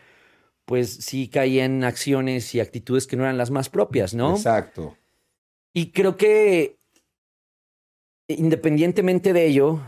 [0.65, 4.35] pues sí caía en acciones y actitudes que no eran las más propias, ¿no?
[4.35, 4.97] Exacto.
[5.73, 6.79] Y creo que
[8.27, 9.81] independientemente de ello,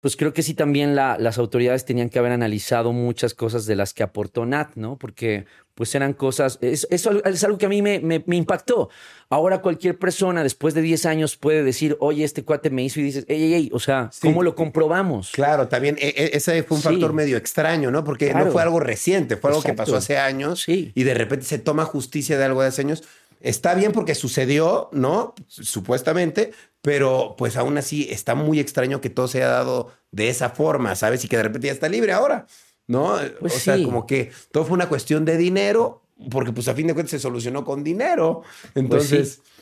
[0.00, 3.74] pues creo que sí también la- las autoridades tenían que haber analizado muchas cosas de
[3.76, 4.96] las que aportó Nat, ¿no?
[4.96, 8.90] Porque pues eran cosas, es- eso es algo que a mí me, me- me impactó.
[9.30, 13.04] Ahora cualquier persona después de 10 años puede decir, oye, este cuate me hizo y
[13.04, 14.20] dices, ey, ey, ey, o sea, Sí.
[14.22, 15.30] ¿cómo lo comprobamos?
[15.32, 16.88] Claro, también e- e- ese fue un Sí.
[16.88, 18.02] factor medio extraño, ¿no?
[18.02, 20.90] Porque no fue algo reciente, fue algo que pasó hace años Sí.
[20.94, 23.04] y de repente se toma justicia de algo de hace años.
[23.40, 25.34] Está bien porque sucedió, ¿no?
[25.46, 30.50] Supuestamente, pero pues aún así está muy extraño que todo se haya dado de esa
[30.50, 31.24] forma, ¿sabes?
[31.24, 32.46] Y que de repente ya está libre ahora,
[32.86, 33.16] ¿no?
[33.40, 33.84] Pues o sea, sí.
[33.84, 37.18] como que todo fue una cuestión de dinero, porque pues a fin de cuentas se
[37.18, 38.42] solucionó con dinero.
[38.74, 39.58] Entonces, pues,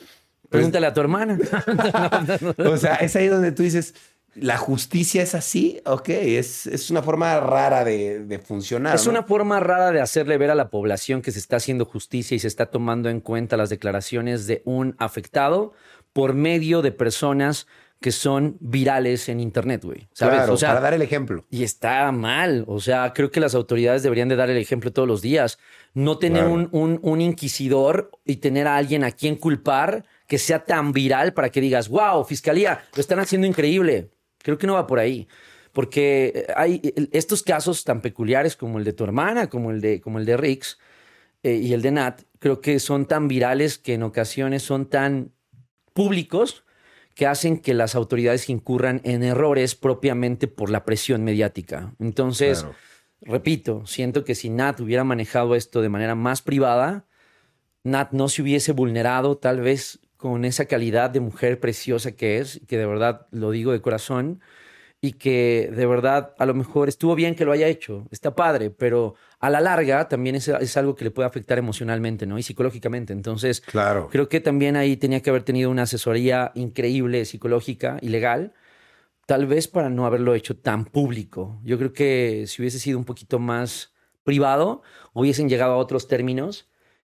[0.49, 1.37] Pregúntale a tu hermana.
[2.57, 3.93] o sea, es ahí donde tú dices,
[4.39, 8.95] la justicia es así, ok, es, es una forma rara de, de funcionar.
[8.95, 9.11] Es ¿no?
[9.11, 12.39] una forma rara de hacerle ver a la población que se está haciendo justicia y
[12.39, 15.73] se está tomando en cuenta las declaraciones de un afectado
[16.13, 17.67] por medio de personas
[17.99, 20.07] que son virales en internet, güey.
[20.13, 20.35] ¿Sabes?
[20.35, 21.45] Claro, o sea, para dar el ejemplo.
[21.49, 22.63] y está mal.
[22.67, 25.57] O sea, creo que las autoridades deberían de dar el ejemplo todos los días.
[25.95, 26.53] No tener Claro.
[26.53, 31.33] un, un- un inquisidor y tener a alguien a quien culpar que sea tan viral
[31.33, 34.11] para que digas, wow, fiscalía, lo están haciendo increíble.
[34.39, 35.27] Creo que no va por ahí.
[35.71, 39.81] Porque eh, hay eh, estos casos tan peculiares como el de tu hermana, como el
[39.81, 40.79] de, como el de Rix
[41.43, 45.31] eh, y el de Nat, creo que son tan virales que en ocasiones son tan
[45.93, 46.63] públicos
[47.13, 51.93] que hacen que las autoridades incurran en errores propiamente por la presión mediática.
[51.99, 52.75] Entonces, Claro.
[53.21, 57.05] repito, siento que si Nat hubiera manejado esto de manera más privada,
[57.83, 62.59] Nat no se hubiese vulnerado tal vez con esa calidad de mujer preciosa que es,
[62.67, 64.41] que de verdad lo digo de corazón,
[64.99, 68.71] y que de verdad a lo mejor estuvo bien que lo haya hecho, está padre,
[68.71, 72.39] pero a la larga también es, es algo que le puede afectar emocionalmente, ¿no?
[72.39, 73.13] Y psicológicamente.
[73.13, 74.09] Entonces, Claro.
[74.11, 78.53] Creo que también ahí tenía que haber tenido una asesoría increíble, psicológica y legal,
[79.27, 81.59] tal vez para no haberlo hecho tan público.
[81.63, 83.93] Yo creo que si hubiese sido un poquito más
[84.23, 84.81] privado,
[85.13, 86.67] hubiesen llegado a otros términos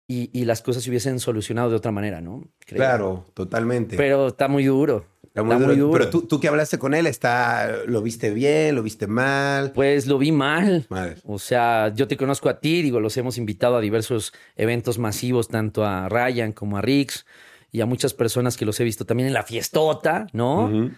[0.08, 2.44] y, y las cosas se hubiesen solucionado de otra manera, ¿no?
[2.66, 2.78] Creo.
[2.78, 3.96] Claro, totalmente.
[3.96, 5.06] Pero está muy duro.
[5.24, 5.74] Está muy está duro.
[5.74, 5.92] muy duro.
[5.92, 8.74] Pero tú, tú que hablaste con él, está, ¿lo viste bien?
[8.74, 9.72] ¿Lo viste mal?
[9.72, 10.84] Pues lo vi mal.
[10.90, 11.16] Madre.
[11.24, 15.48] O sea, yo te conozco a ti, digo, los hemos invitado a diversos eventos masivos,
[15.48, 17.24] tanto a Ryan como a Rix
[17.70, 20.90] y a muchas personas que los he visto también en la fiestota, ¿no?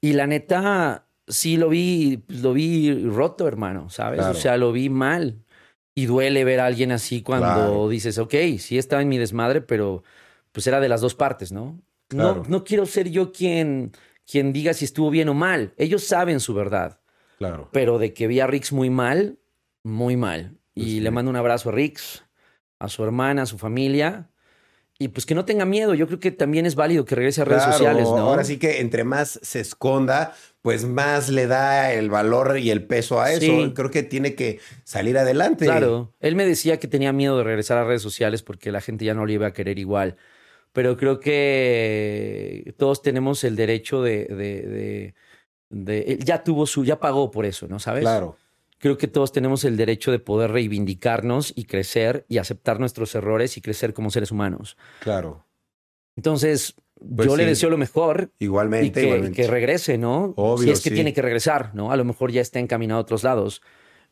[0.00, 4.18] Y la neta, sí lo vi, lo vi roto, hermano, ¿sabes?
[4.18, 4.36] Claro.
[4.36, 5.44] O sea, lo vi mal.
[5.98, 7.88] Y duele ver a alguien así cuando Claro.
[7.88, 10.04] dices, ok, sí estaba en mi desmadre, pero
[10.52, 11.80] pues era de las dos partes, ¿no?
[12.06, 12.42] Claro.
[12.44, 13.90] No, no quiero ser yo quien,
[14.24, 15.72] quien diga si estuvo bien o mal.
[15.76, 17.00] Ellos saben su verdad,
[17.38, 17.68] Claro.
[17.72, 19.38] pero de que vi a Rix muy mal,
[19.82, 20.56] muy mal.
[20.74, 21.00] Y Pues sí.
[21.00, 22.24] le mando un abrazo a Rix,
[22.78, 24.30] a su hermana, a su familia.
[25.00, 25.94] Y pues que no tenga miedo.
[25.94, 28.18] Yo creo que también es válido que regrese a redes Claro, sociales, ¿no?
[28.18, 32.84] Ahora sí que entre más se esconda, pues más le da el valor y el
[32.84, 33.40] peso a eso.
[33.40, 33.72] Sí.
[33.76, 35.66] Creo que tiene que salir adelante.
[35.66, 39.04] Claro, él me decía que tenía miedo de regresar a redes sociales porque la gente
[39.04, 40.16] ya no lo iba a querer igual.
[40.72, 45.14] Pero creo que todos tenemos el derecho de, de, de-
[45.70, 48.02] de- él ya tuvo su, ya pagó por eso, ¿no sabes?
[48.02, 48.36] Claro.
[48.78, 53.56] Creo que todos tenemos el derecho de poder reivindicarnos y crecer y aceptar nuestros errores
[53.56, 54.76] y crecer como seres humanos.
[55.00, 55.44] Claro.
[56.16, 56.74] Entonces,
[57.14, 59.42] Pues yo le deseo lo mejor y Igualmente, que, igualmente.
[59.42, 60.32] que regrese, ¿no?
[60.36, 60.94] Obvio, si es que sí.
[60.96, 61.92] tiene que regresar, ¿no?
[61.92, 63.62] A lo mejor ya está encaminado a otros lados.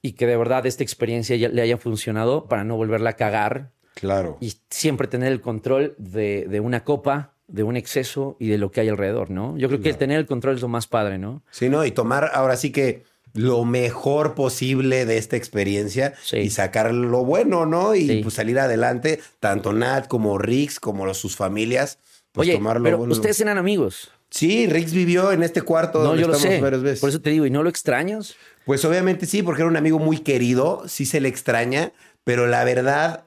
[0.03, 3.73] y que de verdad esta experiencia ya le haya funcionado para no volverla a cagar
[3.95, 4.37] Claro.
[4.41, 8.71] y siempre tener el control de, de una copa, de un exceso y de lo
[8.71, 9.57] que hay alrededor, ¿no?
[9.57, 11.43] Yo creo que el tener el control es lo más padre, ¿no?
[11.51, 11.85] Sí, ¿no?
[11.85, 13.05] Y tomar ahora sí que
[13.37, 16.39] lo mejor posible de esta experiencia Sí.
[16.39, 17.95] y sacar lo bueno, ¿no?
[17.95, 18.21] Y Sí.
[18.23, 21.99] pues salir adelante, tanto Nat como Rix, como sus familias,
[22.33, 23.13] pues Oye, tomar lo pero bueno.
[23.13, 24.11] ustedes eran amigos.
[24.29, 26.61] Sí, Rix vivió en este cuarto No, donde yo lo estamos sé.
[26.61, 27.01] varias veces.
[27.01, 28.35] Por eso te digo, ¿y no lo extrañas?
[28.65, 31.93] Pues obviamente sí, porque era un amigo muy querido, sí se le extraña,
[32.25, 33.25] pero la verdad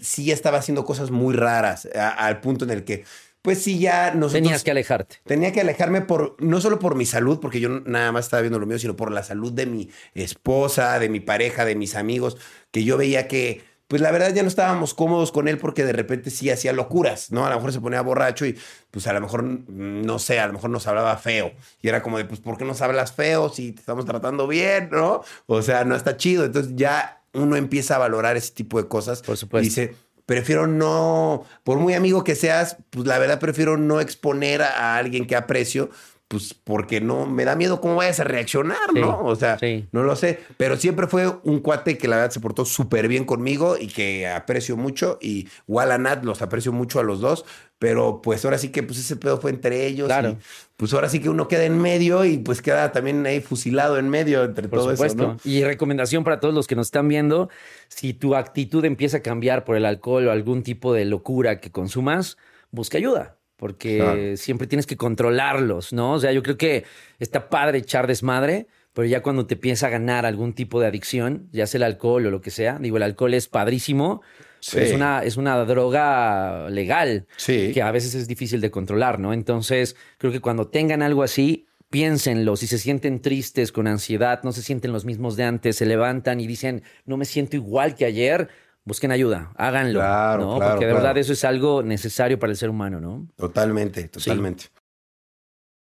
[0.00, 3.04] sí estaba haciendo cosas muy raras, a- al punto en el que,
[3.44, 4.32] pues sí, ya nosotros...
[4.32, 5.16] Tenías que alejarte.
[5.26, 8.58] Tenía que alejarme por, no solo por mi salud, porque yo nada más estaba viendo
[8.58, 12.38] lo mío, sino por la salud de mi esposa, de mi pareja, de mis amigos,
[12.70, 15.92] que yo veía que, pues la verdad ya no estábamos cómodos con él porque de
[15.92, 17.44] repente sí hacía locuras, ¿no?
[17.44, 18.58] A lo mejor se ponía borracho y
[18.90, 21.52] pues a lo mejor, mm, no sé, a lo mejor nos hablaba feo.
[21.82, 24.88] Y era como de, pues, ¿por qué nos hablas feo si te estamos tratando bien,
[24.90, 25.22] ¿no?
[25.44, 26.46] O sea, no está chido.
[26.46, 29.20] Entonces ya uno empieza a valorar ese tipo de cosas.
[29.20, 29.66] Por supuesto.
[29.66, 29.96] Y dice,
[30.26, 34.96] prefiero no, por muy amigo que seas, pues la verdad prefiero no exponer a, a
[34.96, 35.90] alguien que aprecio,
[36.28, 39.20] pues porque no, me da miedo cómo vayas a reaccionar, Sí, ¿no?
[39.24, 39.86] O sea, sí.
[39.92, 43.24] no lo sé, pero siempre fue un cuate que la verdad se portó súper bien
[43.24, 47.44] conmigo y que aprecio mucho y igual a Nat los aprecio mucho a los dos,
[47.78, 50.30] pero pues ahora sí que pues ese pedo fue entre ellos Claro.
[50.30, 50.36] y
[50.76, 54.08] pues ahora sí que uno queda en medio y pues queda también ahí fusilado en
[54.08, 55.22] medio entre Por todo supuesto.
[55.22, 55.38] eso, ¿no?
[55.44, 57.50] Y recomendación para todos los que nos están viendo,
[57.88, 61.70] si tu actitud empieza a cambiar por el alcohol o algún tipo de locura que
[61.70, 62.38] consumas,
[62.70, 64.36] busca ayuda, porque Claro.
[64.36, 66.12] siempre tienes que controlarlos, ¿no?
[66.14, 66.84] O sea, yo creo que
[67.18, 71.48] está padre echar desmadre, pero ya cuando te empieza a ganar algún tipo de adicción,
[71.52, 74.22] ya sea el alcohol o lo que sea, digo, el alcohol es padrísimo,
[74.60, 74.78] Sí.
[74.78, 77.70] es, una, es una droga legal Sí.
[77.74, 79.32] que a veces es difícil de controlar, ¿no?
[79.34, 82.56] Entonces, creo que cuando tengan algo así, piénsenlo.
[82.56, 86.40] Si se sienten tristes, con ansiedad, no se sienten los mismos de antes, se levantan
[86.40, 88.48] y dicen, no me siento igual que ayer,
[88.84, 89.98] busquen ayuda, háganlo.
[90.00, 90.56] Claro, ¿no?
[90.56, 91.04] claro, Porque de claro.
[91.04, 93.26] verdad eso es algo necesario para el ser humano, ¿no?
[93.36, 94.66] Totalmente, totalmente.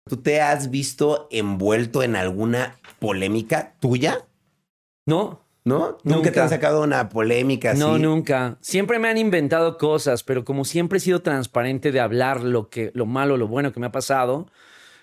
[0.09, 4.25] ¿Tú te has visto envuelto en alguna polémica tuya?
[5.07, 5.99] No, ¿No?
[6.03, 6.33] ¿Nunca, Nunca.
[6.33, 7.79] te han sacado una polémica así?
[7.81, 8.59] no, nunca.
[8.61, 12.91] Siempre me han inventado cosas, pero como siempre he sido transparente de hablar lo que,
[12.95, 14.49] lo malo, lo bueno que me ha pasado,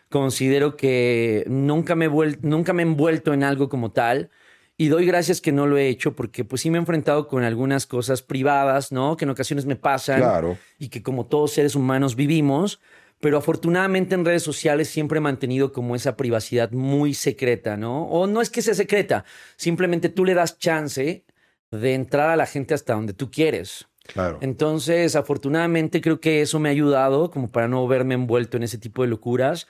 [0.10, 2.10] considero que nunca me,
[2.42, 4.32] nunca me he envuelto en algo como tal.
[4.80, 7.44] Y doy gracias que no lo he hecho porque pues sí me he enfrentado con
[7.44, 9.18] algunas cosas privadas, ¿no?
[9.18, 10.58] Que en ocasiones me pasan Claro.
[10.78, 12.80] y que como todos seres humanos vivimos,
[13.20, 18.04] pero afortunadamente en redes sociales siempre he mantenido como esa privacidad muy secreta, ¿no?
[18.04, 19.26] O no es que sea secreta,
[19.58, 21.26] simplemente tú le das chance
[21.72, 23.86] de entrar a la gente hasta donde tú quieres.
[24.14, 24.38] Claro.
[24.40, 28.78] Entonces, afortunadamente creo que eso me ha ayudado como para no verme envuelto en ese
[28.78, 29.68] tipo de locuras.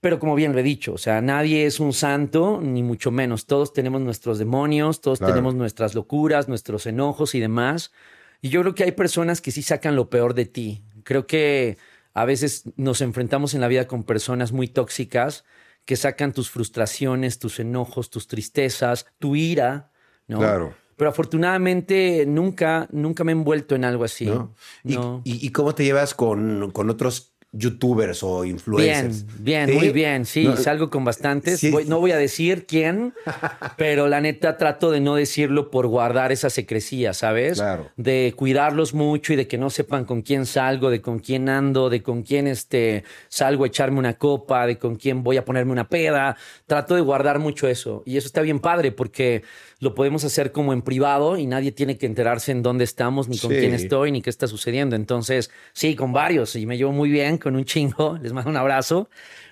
[0.00, 3.46] Pero como bien lo he dicho, o sea, nadie es un santo, ni mucho menos.
[3.46, 5.32] Todos tenemos nuestros demonios, todos Claro.
[5.34, 7.90] tenemos nuestras locuras, nuestros enojos y demás.
[8.40, 10.84] Y yo creo que hay personas que sí sacan lo peor de ti.
[11.02, 11.78] Creo que
[12.14, 15.44] a veces nos enfrentamos en la vida con personas muy tóxicas
[15.84, 19.90] que sacan tus frustraciones, tus enojos, tus tristezas, tu ira,
[20.28, 20.38] ¿no?
[20.38, 20.74] Claro.
[20.96, 24.26] Pero afortunadamente nunca, nunca me he envuelto en algo así.
[24.26, 24.54] ¿No?
[24.84, 25.22] ¿Y, No.
[25.24, 29.24] y- y cómo te llevas con, con otros youtubers o Bien, influencers?
[29.42, 29.74] bien, ¿Sí?
[29.74, 30.24] muy bien.
[30.26, 31.58] Sí, No, salgo con bastantes.
[31.60, 31.70] sí.
[31.70, 33.14] Voy- no voy a decir quién,
[33.78, 37.58] pero la neta trato de no decirlo por guardar esa secrecía, ¿sabes?
[37.58, 37.90] Claro.
[37.96, 41.88] De cuidarlos mucho y de que no sepan con quién salgo, de con quién ando,
[41.88, 45.72] de con quién este, salgo a echarme una copa, de con quién voy a ponerme
[45.72, 46.36] una peda.
[46.66, 48.02] Trato de guardar mucho eso.
[48.04, 49.42] Y eso está bien padre porque
[49.80, 53.38] lo podemos hacer como en privado y nadie tiene que enterarse en dónde estamos, ni
[53.38, 53.58] con Sí.
[53.58, 54.96] quién estoy, ni qué está sucediendo.
[54.96, 58.18] Entonces, sí, con varios y me llevo muy bien, con un chingo.
[58.22, 59.08] Les mando un abrazo.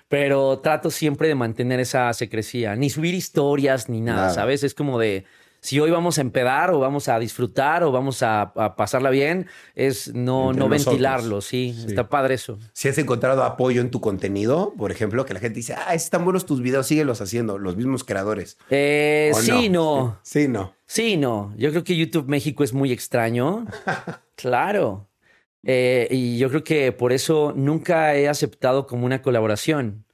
[0.08, 4.30] Pero trato siempre de mantener esa secrecía, ni subir historias ni nada, Nada.
[4.34, 4.62] ¿sabes?
[4.62, 5.24] Es como de
[5.60, 9.46] si hoy vamos a empedar o vamos a disfrutar o vamos a, a pasarla bien,
[9.74, 10.84] es no, Entre no nosotros.
[10.94, 12.58] ventilarlo, sí, está padre eso.
[12.72, 16.24] Si has encontrado apoyo en tu contenido, por ejemplo, que la gente dice, ah, están
[16.24, 18.58] buenos tus videos, síguelos haciendo, los mismos creadores.
[18.70, 20.18] Eh, ¿O sí, no.
[20.22, 20.74] Sí, no.
[20.86, 21.52] Sí, no.
[21.56, 23.66] Yo creo que YouTube México es muy extraño.
[24.36, 25.08] claro.
[25.68, 30.05] Eh, y yo creo que por eso nunca he aceptado como una colaboración.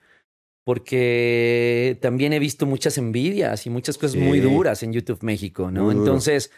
[0.64, 4.18] Porque también he visto muchas envidias y muchas cosas Sí.
[4.18, 5.84] muy duras en YouTube México, ¿no?
[5.84, 6.06] Muy duro.
[6.06, 6.50] Entonces,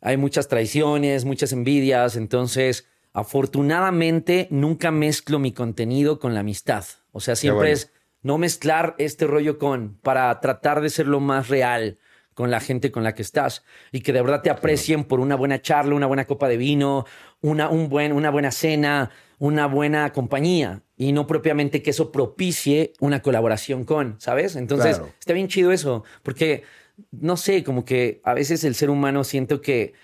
[0.00, 2.16] hay muchas traiciones, muchas envidias.
[2.16, 6.84] Entonces, afortunadamente, nunca mezclo mi contenido con la amistad.
[7.12, 7.72] O sea, siempre bueno.
[7.74, 7.92] es
[8.22, 11.98] no mezclar este rollo con, para tratar de ser lo más real
[12.34, 15.34] con la gente con la que estás y que de verdad te aprecien por una
[15.36, 17.04] buena charla, una buena copa de vino,
[17.42, 19.10] una, un buen, una buena cena,
[19.40, 24.54] una buena compañía y no propiamente que eso propicie una colaboración con, ¿sabes?
[24.54, 25.12] Entonces, Claro.
[25.18, 26.62] está bien chido eso, porque
[27.10, 29.94] no sé, como que a veces el ser humano siento que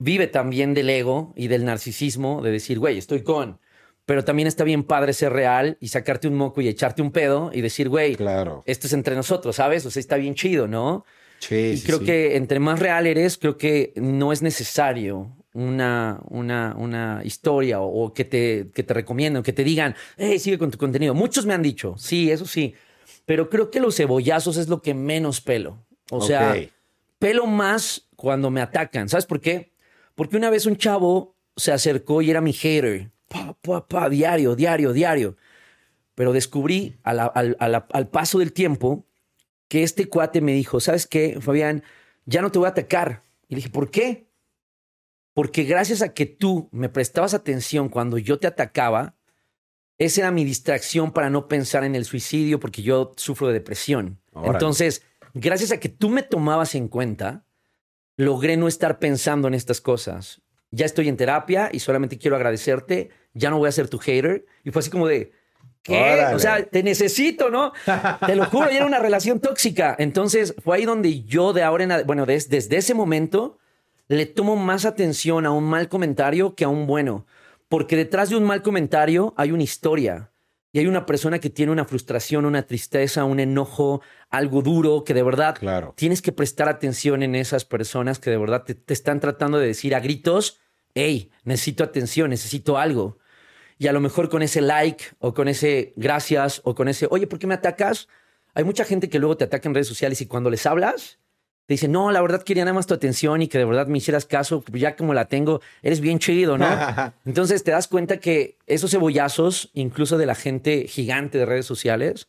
[0.00, 3.60] vive también del ego y del narcisismo, de decir, güey, estoy con.
[4.06, 7.52] Pero también está bien padre ser real y sacarte un moco y echarte un pedo
[7.54, 8.64] y decir, güey, Claro.
[8.66, 9.86] esto es entre nosotros, ¿sabes?
[9.86, 11.04] O sea, está bien chido, ¿no?
[11.38, 12.06] Sí, Y sí, creo sí.
[12.06, 18.04] que entre más real eres, creo que no es necesario una, una, una historia o,
[18.04, 21.14] o que, te, que te recomienden, que te digan, hey, sigue con tu contenido.
[21.14, 22.74] Muchos me han dicho, sí, eso sí,
[23.26, 25.84] pero creo que los cebollazos es lo que menos pelo.
[26.10, 26.52] O sea,
[27.18, 29.08] pelo más cuando me atacan.
[29.08, 29.72] ¿Sabes por qué?
[30.14, 33.10] Porque una vez un chavo se acercó y era mi hater.
[33.28, 35.36] Pa, pa, pa, diario, diario, diario.
[36.14, 39.04] Pero descubrí a la- al, a la- al paso del tiempo
[39.68, 41.82] que este cuate me dijo, ¿sabes qué, Fabián?
[42.26, 43.22] Ya no te voy a atacar.
[43.48, 44.26] Y le dije, ¿por qué?
[45.34, 49.14] Porque gracias a que tú me prestabas atención cuando yo te atacaba,
[49.98, 54.20] esa era mi distracción para no pensar en el suicidio porque yo sufro de depresión.
[54.32, 54.52] Órale.
[54.54, 55.02] Entonces,
[55.34, 57.44] gracias a que tú me tomabas en cuenta,
[58.16, 60.40] logré no estar pensando en estas cosas.
[60.72, 63.10] Ya estoy en terapia y solamente quiero agradecerte.
[63.34, 64.46] Ya no voy a ser tu hater.
[64.64, 65.32] Y fue así como de,
[65.82, 66.00] ¿qué?
[66.00, 66.34] Órale.
[66.34, 67.72] O sea, te necesito, ¿no?
[68.26, 69.94] Te lo juro, y era una relación tóxica.
[69.98, 73.58] Entonces, fue ahí donde yo de ahora en bueno, des- desde ese momento
[74.16, 77.26] le tomo más atención a un mal comentario que a un bueno.
[77.68, 80.32] Porque detrás de un mal comentario hay una historia.
[80.72, 85.14] Y hay una persona que tiene una frustración, una tristeza, un enojo, algo duro, que
[85.14, 85.94] de verdad Claro.
[85.96, 89.68] tienes que prestar atención en esas personas que de verdad te, te están tratando de
[89.68, 90.58] decir a gritos,
[90.94, 93.18] hey, necesito atención, necesito algo.
[93.78, 97.28] Y a lo mejor con ese like o con ese gracias o con ese, oye,
[97.28, 98.08] ¿por qué me atacas?
[98.54, 101.20] Hay mucha gente que luego te ataca en redes sociales y cuando les hablas,
[101.70, 103.98] te dicen, no, la verdad quería nada más tu atención y que de verdad me
[103.98, 106.66] hicieras caso, pues ya como la tengo, eres bien chido, ¿no?
[107.24, 112.26] Entonces te das cuenta que esos cebollazos, incluso de la gente gigante de redes sociales,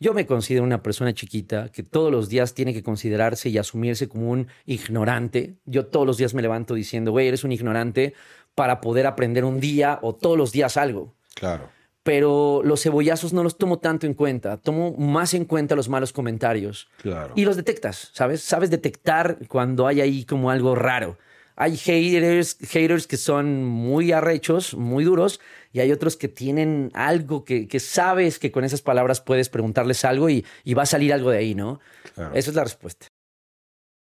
[0.00, 4.08] yo me considero una persona chiquita que todos los días tiene que considerarse y asumirse
[4.08, 5.56] como un ignorante.
[5.66, 8.14] Yo todos los días me levanto diciendo, güey, eres un ignorante
[8.54, 11.14] para poder aprender un día o todos los días algo.
[11.34, 11.68] Claro.
[12.08, 14.56] Pero los cebollazos no los tomo tanto en cuenta.
[14.56, 16.88] Tomo más en cuenta los malos comentarios.
[17.02, 17.34] Claro.
[17.36, 18.40] Y los detectas, ¿sabes?
[18.40, 21.18] Sabes detectar cuando hay ahí como algo raro.
[21.54, 25.38] Hay haters, haters que son muy arrechos, muy duros,
[25.70, 30.02] y hay otros que tienen algo que, que sabes que con esas palabras puedes preguntarles
[30.06, 31.78] algo y, y va a salir algo de ahí, ¿no?
[32.14, 32.34] Claro.
[32.34, 33.08] Esa es la respuesta.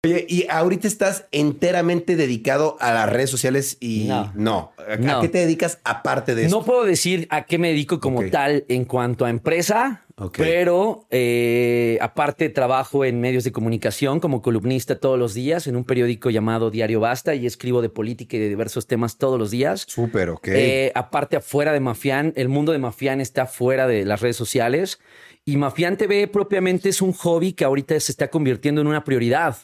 [0.04, 4.72] Oye, y ahorita estás enteramente dedicado a las redes sociales y No.
[4.76, 5.18] ¿A, No.
[5.18, 6.58] ¿A qué te dedicas aparte de eso?
[6.58, 10.04] No puedo decir a qué me dedico como tal en cuanto a empresa,
[10.36, 15.84] pero eh, aparte trabajo en medios de comunicación como columnista todos los días en un
[15.84, 19.84] periódico llamado Diario Basta y escribo de política y de diversos temas todos los días.
[19.88, 20.48] Súper, ok.
[20.48, 25.00] Eh, aparte, afuera de Mafián, el mundo de Mafián está fuera de las redes sociales.
[25.44, 29.56] Y Mafián TV propiamente es un hobby que ahorita se está convirtiendo en una prioridad.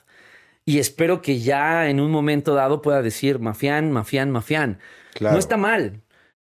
[0.64, 4.78] Y espero que ya en un momento dado pueda decir Mafián, Mafián, Mafián.
[5.14, 5.34] Claro.
[5.34, 6.02] No está mal.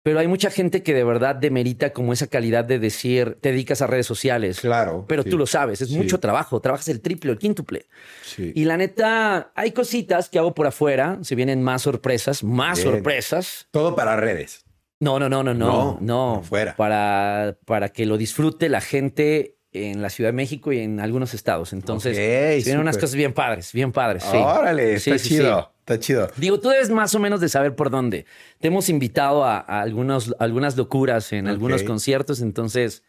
[0.03, 3.81] Pero hay mucha gente que de verdad demerita como esa calidad de decir, te dedicas
[3.81, 4.61] a redes sociales.
[4.61, 5.03] Claro.
[5.05, 5.29] Pero sí.
[5.29, 5.97] tú lo sabes, es Sí.
[5.97, 7.87] mucho trabajo, trabajas el triple o el quíntuple.
[8.23, 8.53] Sí.
[8.55, 12.89] Y la neta, hay cositas que hago por afuera, se vienen más sorpresas, más Bien.
[12.93, 13.67] sorpresas.
[13.71, 14.63] Todo para redes.
[15.01, 16.33] No, no, no, no, no, No, no.
[16.37, 16.75] por fuera.
[16.77, 21.33] Para, para que lo disfrute la gente en la Ciudad de México y en algunos
[21.33, 21.73] estados.
[21.73, 22.79] Entonces, Ok, se vienen súper.
[22.79, 24.23] unas cosas bien padres, bien padres.
[24.23, 24.37] Sí.
[24.37, 25.59] Órale, está sí, chido.
[25.61, 25.67] sí.
[25.79, 26.29] Está chido.
[26.35, 28.25] Digo, tú debes más o menos de saber por dónde.
[28.59, 33.03] Te hemos invitado a, a algunos, algunas locuras en algunos conciertos, entonces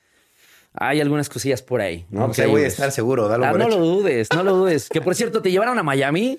[0.74, 2.06] hay algunas cosillas por ahí.
[2.10, 3.26] No, ahí voy a estar seguro.
[3.28, 3.78] Dalo Ah, por no hecho.
[3.80, 4.88] lo dudes, no lo dudes.
[4.88, 6.38] Que por cierto, te llevaron a Miami.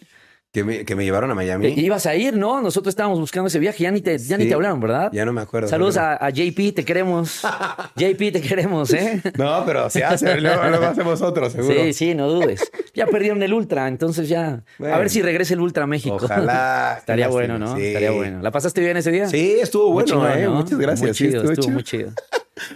[0.52, 1.68] Que me, que me llevaron a Miami.
[1.78, 2.60] Ibas a ir, ¿no?
[2.60, 3.84] Nosotros estábamos buscando ese viaje.
[3.84, 5.12] Ya ni te, ya ni te hablaron, ¿verdad?
[5.14, 5.68] Ya no me acuerdo.
[5.68, 7.42] Saludos a, a JP, te queremos.
[7.96, 9.22] JP, te queremos, ¿eh?
[9.38, 10.38] No, pero se hace.
[10.42, 11.76] luego, luego hacemos otro, seguro.
[11.76, 12.72] Sí, sí, no dudes.
[12.96, 14.64] Ya perdieron el Ultra, entonces ya.
[14.80, 14.96] Bueno.
[14.96, 16.16] A ver si regresa el Ultra a México.
[16.16, 16.96] Ojalá.
[17.00, 17.76] Estaría bueno, ¿no?
[17.76, 17.86] sí.
[17.86, 18.42] Estaría bueno.
[18.42, 19.28] ¿La pasaste bien ese día?
[19.28, 20.46] Sí, estuvo bueno, ¿eh?
[20.46, 20.54] ¿no?
[20.56, 21.02] Muchas gracias.
[21.10, 21.74] Muy Sí, chido, estuvo estuvo chido.
[21.76, 22.12] muy chido.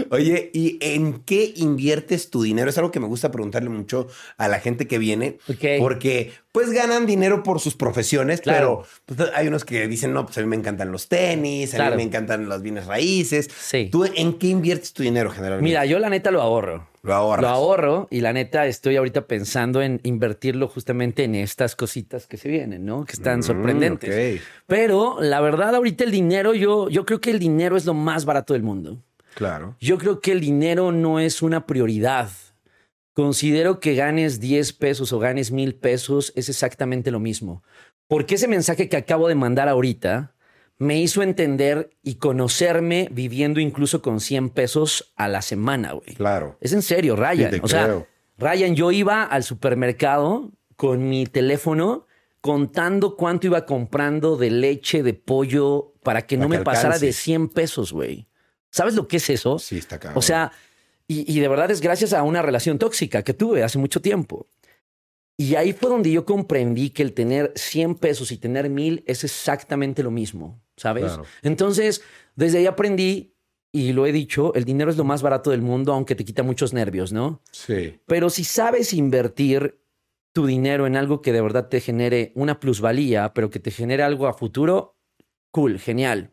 [0.09, 2.69] Oye, ¿y en qué inviertes tu dinero?
[2.69, 4.07] Es algo que me gusta preguntarle mucho
[4.37, 5.37] a la gente que viene.
[5.79, 8.83] Porque pues ganan dinero por sus profesiones, Claro.
[9.07, 11.89] pero pues, hay unos que dicen, no, pues a mí me encantan los tenis, a
[11.89, 13.49] mí me encantan los bienes raíces.
[13.59, 13.89] Sí.
[13.91, 15.63] ¿Tú en qué inviertes tu dinero generalmente?
[15.67, 16.87] Mira, yo la neta lo ahorro.
[17.01, 17.41] lo ahorras.
[17.41, 22.37] Lo ahorro y la neta estoy ahorita pensando en invertirlo justamente en estas cositas que
[22.37, 23.03] se vienen, ¿no?
[23.03, 24.41] Que están Mm, sorprendentes.
[24.67, 28.25] Pero la verdad, ahorita el dinero, yo, yo creo que el dinero es lo más
[28.25, 28.99] barato del mundo.
[29.35, 29.75] Claro.
[29.79, 32.29] Yo creo que el dinero no es una prioridad.
[33.13, 37.63] Considero que ganes 10 pesos o ganes mil pesos es exactamente lo mismo.
[38.07, 40.33] Porque ese mensaje que acabo de mandar ahorita
[40.77, 46.15] me hizo entender y conocerme viviendo incluso con 100 pesos a la semana, güey.
[46.15, 46.57] Claro.
[46.59, 47.51] Es en serio, Ryan.
[47.51, 48.05] Sí, o sea.
[48.37, 52.07] Ryan, yo iba al supermercado con mi teléfono
[52.41, 57.49] contando cuánto iba comprando de leche, de pollo, para que no me pasara de 100
[57.49, 58.27] pesos, güey.
[58.73, 59.59] ¿Sabes lo que es eso?
[59.59, 60.17] Sí, está cabrón.
[60.17, 60.51] O sea,
[61.07, 64.47] y, y de verdad es gracias a una relación tóxica que tuve hace mucho tiempo.
[65.37, 69.23] Y ahí fue donde yo comprendí que el tener 100 pesos y tener mil es
[69.23, 71.05] exactamente lo mismo, ¿sabes?
[71.05, 71.25] Claro.
[71.43, 72.01] Entonces,
[72.35, 73.35] desde ahí aprendí,
[73.71, 76.41] y lo he dicho, el dinero es lo más barato del mundo, aunque te quita
[76.41, 77.41] muchos nervios, ¿no?
[77.51, 77.99] Sí.
[78.07, 79.79] Pero si sabes invertir
[80.33, 84.01] tu dinero en algo que de verdad te genere una plusvalía, pero que te genere
[84.01, 84.97] algo a futuro,
[85.51, 86.32] cool, genial.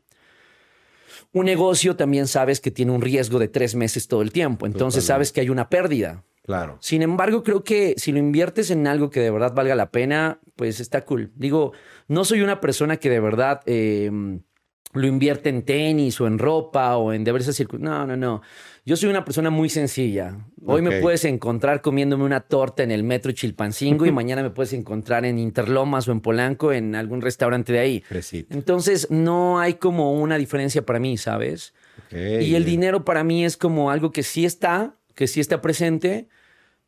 [1.33, 5.05] Un negocio también sabes que tiene un riesgo de tres meses todo el tiempo, entonces
[5.05, 5.07] Totalmente.
[5.07, 6.25] sabes que hay una pérdida.
[6.43, 6.79] Claro.
[6.81, 10.41] Sin embargo, creo que si lo inviertes en algo que de verdad valga la pena,
[10.57, 11.31] pues está cool.
[11.37, 11.73] Digo,
[12.09, 14.11] no soy una persona que de verdad eh,
[14.93, 17.99] lo invierte en tenis o en ropa o en diversas circunstancias.
[17.99, 18.43] No, no, no.
[18.85, 20.37] Yo soy una persona muy sencilla.
[20.65, 24.73] Hoy me puedes encontrar comiéndome una torta en el metro Chilpancingo y mañana me puedes
[24.73, 28.05] encontrar en Interlomas o en Polanco en algún restaurante de ahí.
[28.51, 31.75] Entonces, no hay como una diferencia para mí, ¿sabes?
[32.11, 36.29] Y el dinero para mí es como algo que sí está, que sí está presente,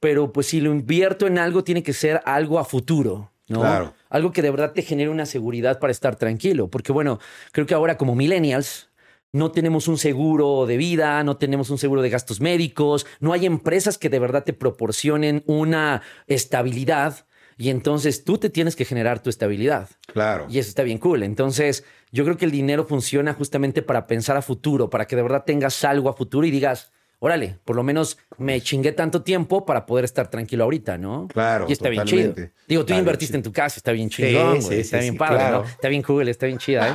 [0.00, 3.60] pero pues si lo invierto en algo tiene que ser algo a futuro, ¿no?
[3.60, 3.94] Claro.
[4.08, 7.20] Algo que de verdad te genere una seguridad para estar tranquilo, porque bueno,
[7.52, 8.90] creo que ahora como millennials
[9.32, 13.46] no tenemos un seguro de vida, no tenemos un seguro de gastos médicos, no hay
[13.46, 17.26] empresas que de verdad te proporcionen una estabilidad
[17.56, 19.88] y entonces tú te tienes que generar tu estabilidad.
[20.06, 20.46] Claro.
[20.50, 21.22] Y eso está bien cool.
[21.22, 25.22] Entonces, yo creo que el dinero funciona justamente para pensar a futuro, para que de
[25.22, 26.92] verdad tengas algo a futuro y digas,
[27.24, 31.28] órale, por lo menos me chingué tanto tiempo para poder estar tranquilo ahorita, ¿no?
[31.28, 32.42] Claro, Y está bien totalmente.
[32.48, 32.54] chido.
[32.66, 33.38] Digo, tú bien invertiste chido.
[33.38, 35.58] en tu casa, está bien chingón, sí, sí, está sí, bien padre, claro.
[35.62, 35.68] ¿no?
[35.68, 36.94] Está bien cool, está bien chida, ¿eh?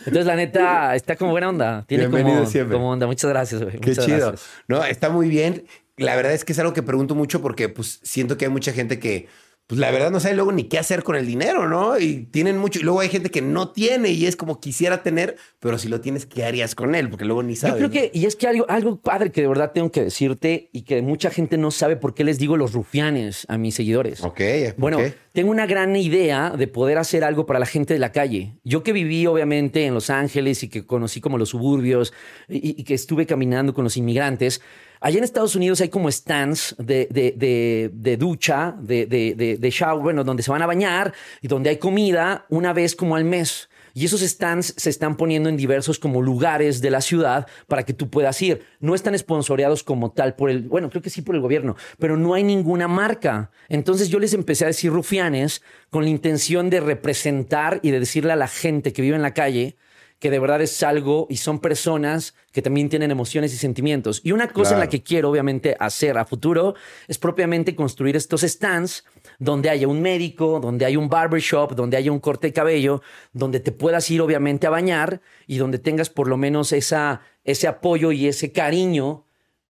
[0.00, 1.84] Entonces, la neta, está como buena onda.
[1.88, 3.06] Tiene como, como onda.
[3.06, 3.78] Muchas gracias, güey.
[3.80, 4.28] Qué Muchas chido.
[4.28, 4.50] gracias.
[4.68, 5.64] No, está muy bien.
[5.96, 8.72] La verdad es que es algo que pregunto mucho porque pues siento que hay mucha
[8.72, 9.28] gente que
[9.66, 11.98] pues la verdad no sabe luego ni qué hacer con el dinero, ¿no?
[11.98, 15.36] Y tienen mucho y luego hay gente que no tiene y es como quisiera tener,
[15.60, 17.08] pero si lo tienes, ¿qué harías con él?
[17.08, 17.80] Porque luego ni sabes.
[17.80, 20.68] Yo creo que, y es que algo, algo padre que de verdad tengo que decirte
[20.72, 24.22] y que mucha gente no sabe por qué les digo los rufianes a mis seguidores.
[24.22, 24.40] Ok,
[24.76, 24.98] Bueno,
[25.32, 28.56] tengo una gran idea de poder hacer algo para la gente de la calle.
[28.64, 32.12] Yo que viví obviamente en Los Ángeles y que conocí como los suburbios
[32.48, 34.60] y, y que estuve caminando con los inmigrantes,
[35.02, 39.56] allá en Estados Unidos hay como stands de, de- de- de ducha, de, de, de-
[39.58, 43.16] de shower, bueno, donde se van a bañar y donde hay comida una vez como
[43.16, 43.68] al mes.
[43.94, 47.92] Y esos stands se están poniendo en diversos como lugares de la ciudad para que
[47.92, 48.64] tú puedas ir.
[48.80, 52.16] No están esponsoreados como tal por el, bueno, creo que sí por el gobierno, pero
[52.16, 53.50] no hay ninguna marca.
[53.68, 58.32] Entonces yo les empecé a decir rufianes con la intención de representar y de decirle
[58.32, 59.76] a la gente que vive en la calle
[60.22, 64.20] que de verdad es algo y son personas que también tienen emociones y sentimientos.
[64.22, 66.76] Y una cosa en la que quiero obviamente hacer a futuro
[67.08, 69.04] es propiamente construir estos stands
[69.40, 73.02] donde haya un médico, donde haya un barbershop, donde haya un corte de cabello,
[73.32, 77.66] donde te puedas ir obviamente a bañar y donde tengas por lo menos esa, ese
[77.66, 79.24] apoyo y ese cariño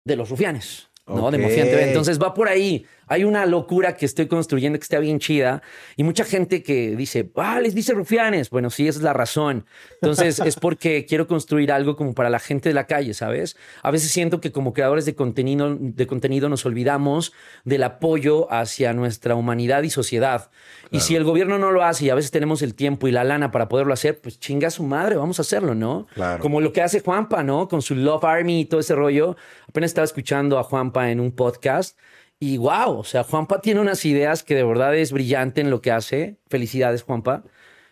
[0.03, 0.89] de los rufianes.
[1.07, 1.31] ¿no?
[1.31, 1.85] De.
[1.85, 2.85] Entonces va por ahí.
[3.13, 5.61] Hay una locura que estoy construyendo que está bien chida
[5.97, 8.49] y mucha gente que dice, ah, les dice rufianes.
[8.49, 9.67] Bueno, sí, esa es la razón.
[10.01, 13.59] Entonces es porque quiero construir algo como para la gente de la calle, ¿sabes?
[13.83, 17.35] A veces siento que como creadores de contenido, de contenido nos olvidamos
[17.65, 20.51] del apoyo hacia nuestra humanidad y sociedad.
[20.91, 23.25] Y si el gobierno no lo hace y a veces tenemos el tiempo y la
[23.25, 26.07] lana para poderlo hacer, pues chinga a su madre, vamos a hacerlo, ¿no?
[26.15, 26.43] Claro.
[26.43, 27.69] Como lo que hace Juanpa, ¿no?
[27.69, 29.37] Con su Love Army y todo ese rollo.
[29.69, 31.99] Apenas estaba escuchando a Juanpa en un podcast
[32.43, 35.81] y wow, o sea, Juanpa tiene unas ideas que de verdad es brillante en lo
[35.81, 36.39] que hace.
[36.49, 37.45] Felicidades, Juanpa.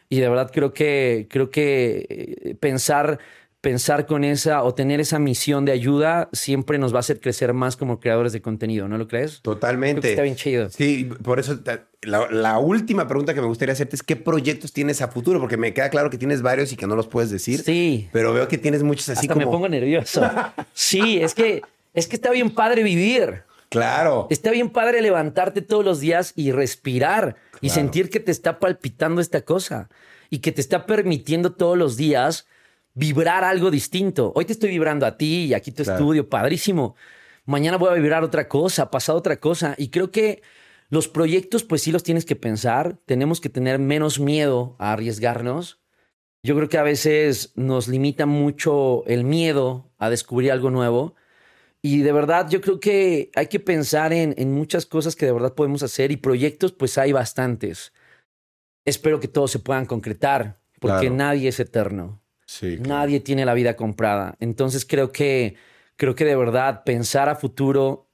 [0.08, 3.20] Y de verdad creo que, creo que eh, pensar,
[3.60, 7.54] pensar con esa o tener esa misión de ayuda siempre nos va a hacer crecer
[7.54, 9.40] más como creadores de contenido, ¿no lo crees?
[9.40, 10.00] Totalmente.
[10.00, 10.68] Creo que está bien chido.
[10.68, 11.56] Sí, por eso
[12.02, 15.72] la última pregunta que me gustaría hacerte es qué proyectos tienes a futuro, porque me
[15.72, 17.60] queda claro que tienes varios y que no los puedes decir.
[17.60, 18.08] Sí.
[18.10, 19.46] Pero veo que tienes muchos así Hasta como.
[19.46, 20.28] me pongo nervioso.
[20.74, 21.62] Sí, es que,
[21.94, 23.44] es que está bien padre vivir.
[23.70, 24.26] Claro.
[24.30, 29.20] Está bien padre levantarte todos los días y respirar y sentir que te está palpitando
[29.20, 29.88] esta cosa
[30.28, 32.46] y que te está permitiendo todos los días
[32.94, 34.32] vibrar algo distinto.
[34.34, 35.98] Hoy te estoy vibrando a ti y aquí tu Claro.
[36.00, 36.96] estudio, padrísimo.
[37.46, 39.74] Mañana voy a vibrar otra cosa, pasado otra cosa.
[39.78, 40.42] Y creo que
[40.88, 42.98] los proyectos, pues sí los tienes que pensar.
[43.06, 45.78] Tenemos que tener menos miedo a arriesgarnos.
[46.42, 51.14] Yo creo que a veces nos limita mucho el miedo a descubrir algo nuevo.
[51.82, 55.32] Y de verdad, yo creo que hay que pensar en, en muchas cosas que de
[55.32, 57.92] verdad podemos hacer y proyectos, pues hay bastantes.
[58.84, 61.14] Espero que todos se puedan concretar, porque Claro.
[61.16, 62.22] nadie es eterno.
[62.46, 62.76] Sí.
[62.78, 62.88] claro.
[62.88, 64.36] Nadie tiene la vida comprada.
[64.40, 65.54] Entonces creo que,
[65.96, 68.10] creo que de verdad pensar a futuro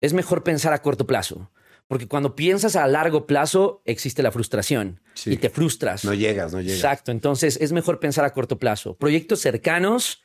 [0.00, 1.50] es mejor pensar a corto plazo.
[1.88, 5.32] Porque cuando piensas a largo plazo, existe la frustración Sí.
[5.32, 6.04] y te frustras.
[6.04, 6.76] No llegas, no llegas.
[6.76, 7.10] Exacto.
[7.10, 8.94] Entonces es mejor pensar a corto plazo.
[8.96, 10.22] Proyectos cercanos,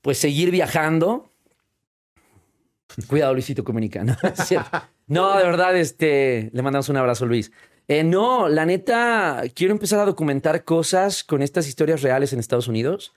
[0.00, 1.33] pues seguir viajando.
[3.06, 4.04] Cuidado, Luisito Comunica.
[4.04, 4.82] No, es cierto.
[5.06, 7.52] No, de verdad, este, le mandamos un abrazo, Luis.
[7.88, 12.66] Eh, no, la neta, quiero empezar a documentar cosas con estas historias reales en Estados
[12.66, 13.12] Unidos,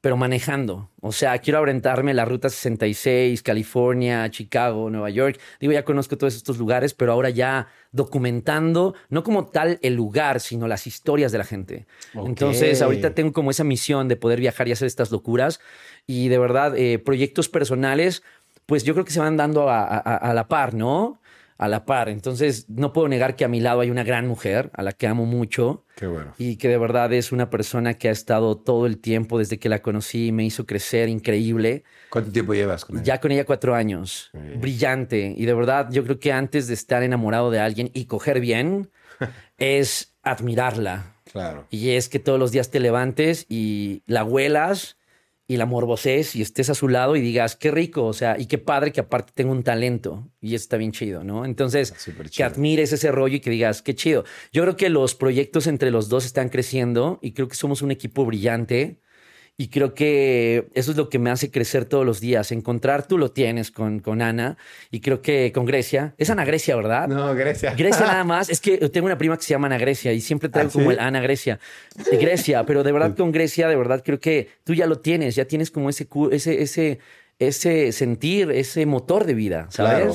[0.00, 0.92] pero manejando.
[1.00, 5.40] O sea, quiero aventarme la Ruta 66, California, Chicago, Nueva York.
[5.58, 10.38] Digo, ya conozco todos estos lugares, pero ahora ya documentando, no como tal el lugar,
[10.38, 11.86] sino las historias de la gente.
[12.14, 15.58] Entonces, ahorita tengo como esa misión de poder viajar y hacer estas locuras.
[16.06, 18.22] Y de verdad, eh, proyectos personales,
[18.68, 21.20] pues yo creo que se van dando a, a- a la par, ¿no?
[21.56, 22.10] A la par.
[22.10, 25.06] Entonces, no puedo negar que a mi lado hay una gran mujer a la que
[25.08, 26.34] amo mucho Qué bueno.
[26.38, 29.68] y que de verdad es una persona que ha estado todo el tiempo desde que
[29.70, 31.82] la conocí, me hizo crecer increíble.
[32.10, 33.02] ¿Cuánto tiempo llevas con él?
[33.04, 35.34] Ya con ella cuatro años, brillante.
[35.36, 38.90] Y de verdad, yo creo que antes de estar enamorado de alguien y coger bien,
[39.58, 41.14] es admirarla.
[41.32, 41.66] Claro.
[41.70, 44.97] Y es que todos los días te levantes y la huelas
[45.50, 48.46] y la morbosees y estés a su lado y digas, qué rico, o sea, y
[48.46, 51.46] qué padre que aparte tengo un talento y eso está bien chido, ¿no?
[51.46, 51.94] Entonces,
[52.36, 54.24] que admires ese rollo y que digas, qué chido.
[54.52, 57.90] Yo creo que los proyectos entre los dos están creciendo y creo que somos un
[57.90, 59.00] equipo brillante
[59.60, 62.52] y creo que eso es lo que me hace crecer todos los días.
[62.52, 64.56] Encontrar, tú lo tienes con, con Ana
[64.92, 66.14] y creo que con Grecia.
[66.16, 67.08] Es Ana Grecia, ¿verdad?
[67.08, 67.74] No, Grecia.
[67.74, 68.50] Grecia nada más.
[68.50, 70.92] Es que tengo una prima que se llama Ana Grecia y siempre traigo ¿Ah, como
[70.92, 71.58] el Ana Grecia.
[72.08, 75.34] De Grecia, pero de verdad con Grecia, de verdad creo que tú ya lo tienes,
[75.34, 76.98] ya tienes como ese, ese, ese,
[77.40, 79.98] ese sentir, ese motor de vida, ¿sabes?
[79.98, 80.14] Claro.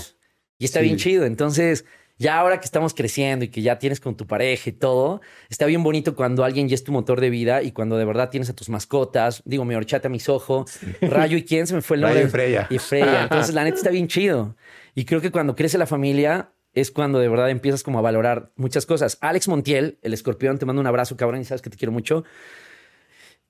[0.58, 0.86] Y está Sí.
[0.86, 1.26] bien chido.
[1.26, 1.84] Entonces,
[2.24, 5.66] ya ahora que estamos creciendo y que ya tienes con tu pareja y todo, está
[5.66, 8.50] bien bonito cuando alguien ya es tu motor de vida y cuando de verdad tienes
[8.50, 9.44] a tus mascotas.
[9.46, 12.22] Digo, mi horchata, mis ojos, Rayo y quién se me fue el nombre.
[12.22, 12.68] Rayo y Freya.
[12.70, 13.24] Y Freya.
[13.24, 14.56] Entonces, la neta está bien chido.
[14.96, 18.52] Y creo que cuando crece la familia es cuando de verdad empiezas como a valorar
[18.56, 19.18] muchas cosas.
[19.22, 22.24] Alex Montiel, el escorpión, te mando un abrazo, cabrón, y sabes que te quiero mucho.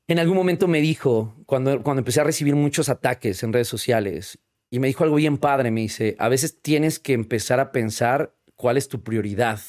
[0.08, 4.40] En algún momento me dijo, cuando, cuando empecé a recibir muchos ataques en redes sociales,
[4.70, 8.34] y me dijo algo bien padre, me dice, a veces tienes que empezar a pensar
[8.64, 9.60] cuál es tu prioridad.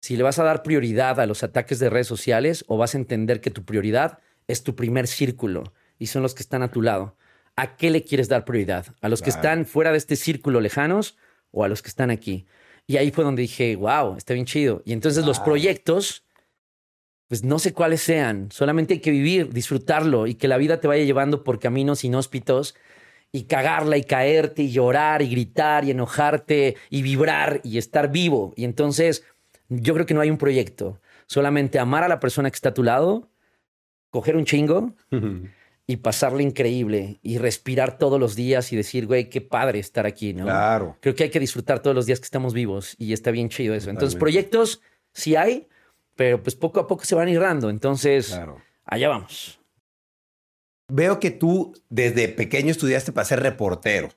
[0.00, 2.98] Si le vas a dar prioridad a los ataques de redes sociales o vas a
[2.98, 4.18] entender que tu prioridad
[4.48, 7.16] es tu primer círculo y son los que están a tu lado.
[7.54, 8.86] ¿A qué le quieres dar prioridad?
[9.00, 11.16] ¿A los que están fuera de este círculo lejanos
[11.52, 12.46] o a los que están aquí?
[12.88, 14.82] Y ahí fue donde dije, wow, está bien chido.
[14.84, 16.24] Y entonces los proyectos,
[17.28, 20.88] pues no sé cuáles sean, solamente hay que vivir, disfrutarlo y que la vida te
[20.88, 22.74] vaya llevando por caminos inhóspitos
[23.36, 28.54] y cagarla y caerte y llorar y gritar y enojarte y vibrar y estar vivo.
[28.56, 29.24] Y entonces
[29.68, 32.74] yo creo que no hay un proyecto, solamente amar a la persona que está a
[32.74, 33.28] tu lado,
[34.08, 34.94] coger un chingo
[35.86, 40.32] y pasarle increíble y respirar todos los días y decir, güey, qué padre estar aquí,
[40.32, 40.44] ¿no?
[40.44, 40.96] Claro.
[41.00, 43.74] Creo que hay que disfrutar todos los días que estamos vivos y está bien chido
[43.74, 43.90] eso.
[43.90, 44.48] Entonces, Totalmente.
[44.48, 44.80] proyectos
[45.12, 45.68] sí hay,
[46.14, 47.68] pero pues poco a poco se van ir dando.
[47.68, 48.62] Entonces, Claro.
[48.86, 49.60] allá vamos.
[50.88, 54.08] Veo que tú desde pequeño estudiaste para ser reportero.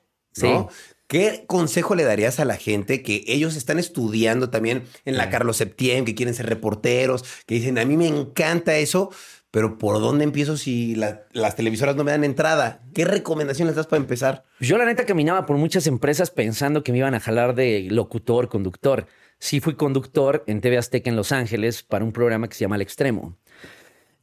[0.42, 0.68] ¿no?
[0.70, 0.76] Sí.
[1.08, 5.30] ¿Qué consejo le darías a la gente que ellos están estudiando también en la Sí.
[5.30, 9.10] Carlos Septién, que quieren ser reporteros, que dicen, a mí me encanta eso,
[9.50, 12.84] pero ¿por dónde empiezo si la- las televisoras no me dan entrada?
[12.94, 14.44] ¿Qué recomendación les das para empezar?
[14.60, 18.48] Yo la neta caminaba por muchas empresas pensando que me iban a jalar de locutor,
[18.48, 19.06] conductor.
[19.40, 22.76] Sí fui conductor en TV Azteca en Los Ángeles para un programa que se llama
[22.76, 23.36] El Extremo.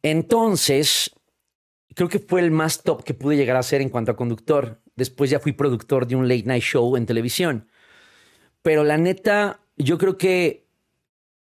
[0.04, 1.12] Entonces,
[1.96, 4.82] creo que fue el más top que pude llegar a ser en cuanto a conductor.
[4.96, 7.68] Después ya fui productor de un late night show en televisión.
[8.62, 10.68] Pero la neta, yo creo que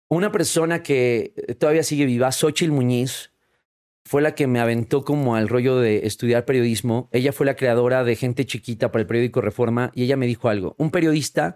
[0.08, 3.30] una persona que todavía sigue viva, Xochitl Muñiz,
[4.04, 7.08] fue la que me aventó como al rollo de estudiar periodismo.
[7.12, 10.48] Ella fue la creadora de Gente Chiquita para el periódico Reforma y ella me dijo
[10.48, 10.74] algo.
[10.78, 11.54] Un periodista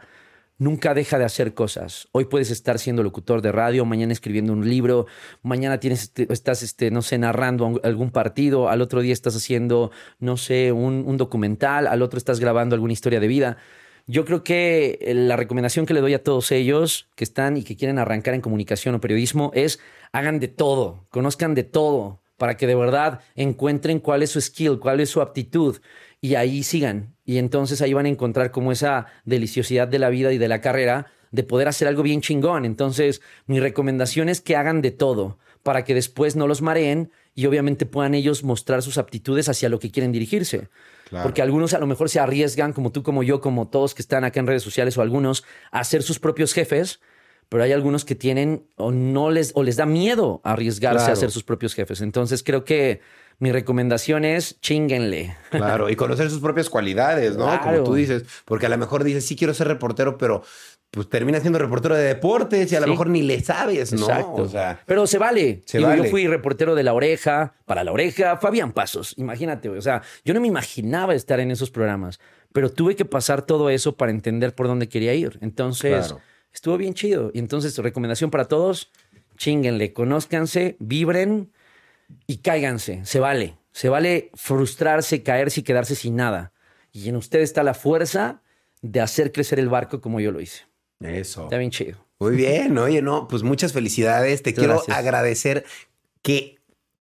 [0.59, 2.09] nunca deja de hacer cosas.
[2.13, 5.07] Hoy puedes estar siendo locutor de radio, mañana escribiendo un libro,
[5.43, 9.91] mañana tienes, este- estás, este, no sé, narrando algún partido, al otro día estás haciendo,
[10.19, 13.57] no sé, un, un documental, al otro estás grabando alguna historia de vida.
[14.07, 17.63] Yo creo que eh, la recomendación que le doy a todos ellos que están y
[17.65, 19.81] que quieren arrancar en comunicación o periodismo es
[20.13, 24.79] hagan de todo, conozcan de todo, para que de verdad encuentren cuál es su skill,
[24.79, 25.79] cuál es su aptitud
[26.25, 27.15] y ahí sigan.
[27.27, 30.63] Y entonces ahí van a encontrar como esa deliciosidad de la vida y de la
[30.63, 32.65] carrera de poder hacer algo bien chingón.
[32.65, 37.45] Entonces, mi recomendación es que hagan de todo para que después no los mareen y
[37.45, 40.69] obviamente puedan ellos mostrar sus aptitudes hacia lo que quieren dirigirse.
[41.11, 41.25] Claro.
[41.25, 44.25] Porque algunos a lo mejor se arriesgan, como tú, como yo, como todos que están
[44.25, 47.01] acá en redes sociales o algunos, a ser sus propios jefes,
[47.51, 51.13] pero hay algunos que tienen o no les o les da miedo arriesgarse Claro.
[51.13, 52.01] a ser sus propios jefes.
[52.01, 53.03] Entonces creo que
[53.45, 55.37] mi recomendación es chinguenle.
[55.51, 57.45] Claro, y conocer sus propias cualidades, ¿no?
[57.47, 57.63] Claro.
[57.63, 60.43] Como tú dices, porque a lo mejor dices, sí quiero ser reportero, pero
[60.91, 62.91] pues termina siendo reportero de deportes y a lo Sí.
[62.93, 64.07] mejor ni le sabes, ¿no?
[64.07, 64.43] Exacto.
[64.43, 65.61] O sea, Pero se vale.
[65.67, 66.05] Se Digo, vale.
[66.05, 69.15] Yo fui reportero de La Oreja, para La Oreja, Fabián Pasos.
[69.19, 69.69] Imagínate.
[69.69, 72.21] O sea, yo no me imaginaba estar en esos programas,
[72.53, 75.39] pero tuve que pasar todo eso para entender por dónde quería ir.
[75.43, 76.21] Entonces, Claro.
[76.53, 77.31] estuvo bien chido.
[77.35, 78.91] Y entonces, recomendación para todos,
[79.37, 81.51] chinguenle, conózcanse, vibren
[82.27, 83.05] y cáiganse.
[83.05, 83.57] Se vale.
[83.73, 86.53] Se vale frustrarse, caerse y quedarse sin nada.
[86.93, 88.41] Y en usted está la fuerza
[88.83, 90.63] de hacer crecer el barco como yo lo hice.
[91.01, 91.45] eso.
[91.45, 91.99] Está bien chido.
[92.21, 94.43] Muy bien, oye, no, pues muchas felicidades.
[94.43, 94.97] Te Muchas quiero gracias.
[94.97, 95.65] agradecer
[96.23, 96.59] que,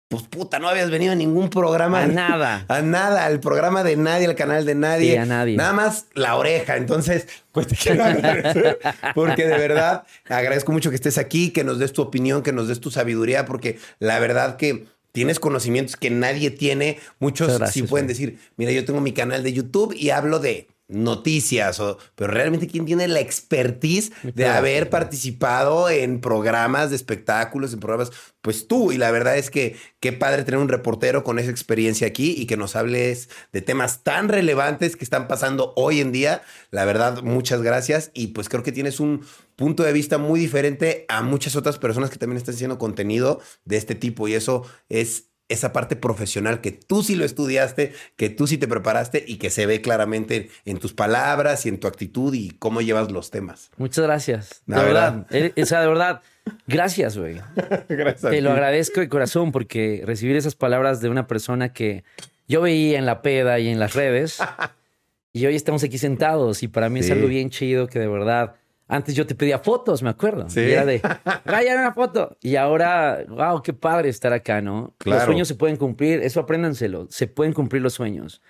[0.08, 2.04] pues puta, no habías venido a ningún programa.
[2.04, 2.66] A nada.
[2.70, 5.12] A nada, al programa de nadie, al canal de nadie.
[5.12, 5.58] Sí, a nadie.
[5.58, 6.78] Nada más la oreja.
[6.78, 8.80] Entonces, pues te quiero agradecer
[9.16, 12.70] porque de verdad agradezco mucho que estés aquí, que nos des tu opinión, que nos
[12.70, 17.00] des tu sabiduría, porque la verdad que tienes conocimientos que nadie tiene.
[17.20, 20.68] Muchos gracias, sí pueden decir, mira, yo tengo mi canal de YouTube y hablo de
[20.94, 27.74] noticias, o, pero realmente quién tiene la expertise de haber participado en programas de espectáculos,
[27.74, 28.12] en programas,
[28.42, 32.08] pues tú, y la verdad es que qué padre tener un reportero con esa experiencia
[32.08, 36.44] aquí y que nos hables de temas tan relevantes que están pasando hoy en día.
[36.70, 38.12] La verdad, muchas gracias.
[38.14, 39.26] Y pues creo que tienes un
[39.56, 43.78] punto de vista muy diferente a muchas otras personas que también están haciendo contenido de
[43.78, 48.48] este tipo y eso es esa parte profesional que tú sí lo estudiaste, que tú
[48.48, 52.34] sí te preparaste y que se ve claramente en tus palabras y en tu actitud
[52.34, 53.72] y cómo llevas los temas.
[53.78, 54.64] Muchas gracias.
[54.66, 55.28] De La verdad.
[55.30, 56.22] Eh, O sea, de verdad,
[56.68, 57.36] gracias, güey.
[57.90, 58.32] Gracias.
[58.32, 62.04] Te lo agradezco de corazón porque recibir esas palabras de una persona que
[62.48, 64.40] yo veía en la peda y en las redes
[65.34, 68.56] y hoy estamos aquí sentados y para mí es algo bien chido que de verdad.
[68.94, 70.50] Antes yo te pedía fotos, me acuerdo.
[70.50, 70.60] Sí.
[70.62, 71.02] Y era de,
[71.46, 72.38] Ryan, una foto.
[72.42, 74.94] Y ahora, wow, qué padre estar acá, ¿no?
[75.00, 75.18] Claro.
[75.20, 77.08] Los sueños se pueden cumplir, eso apréndanselo.
[77.10, 78.42] Se pueden cumplir los sueños.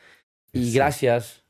[0.51, 0.73] Y Sí.
[0.75, 1.43] gracias.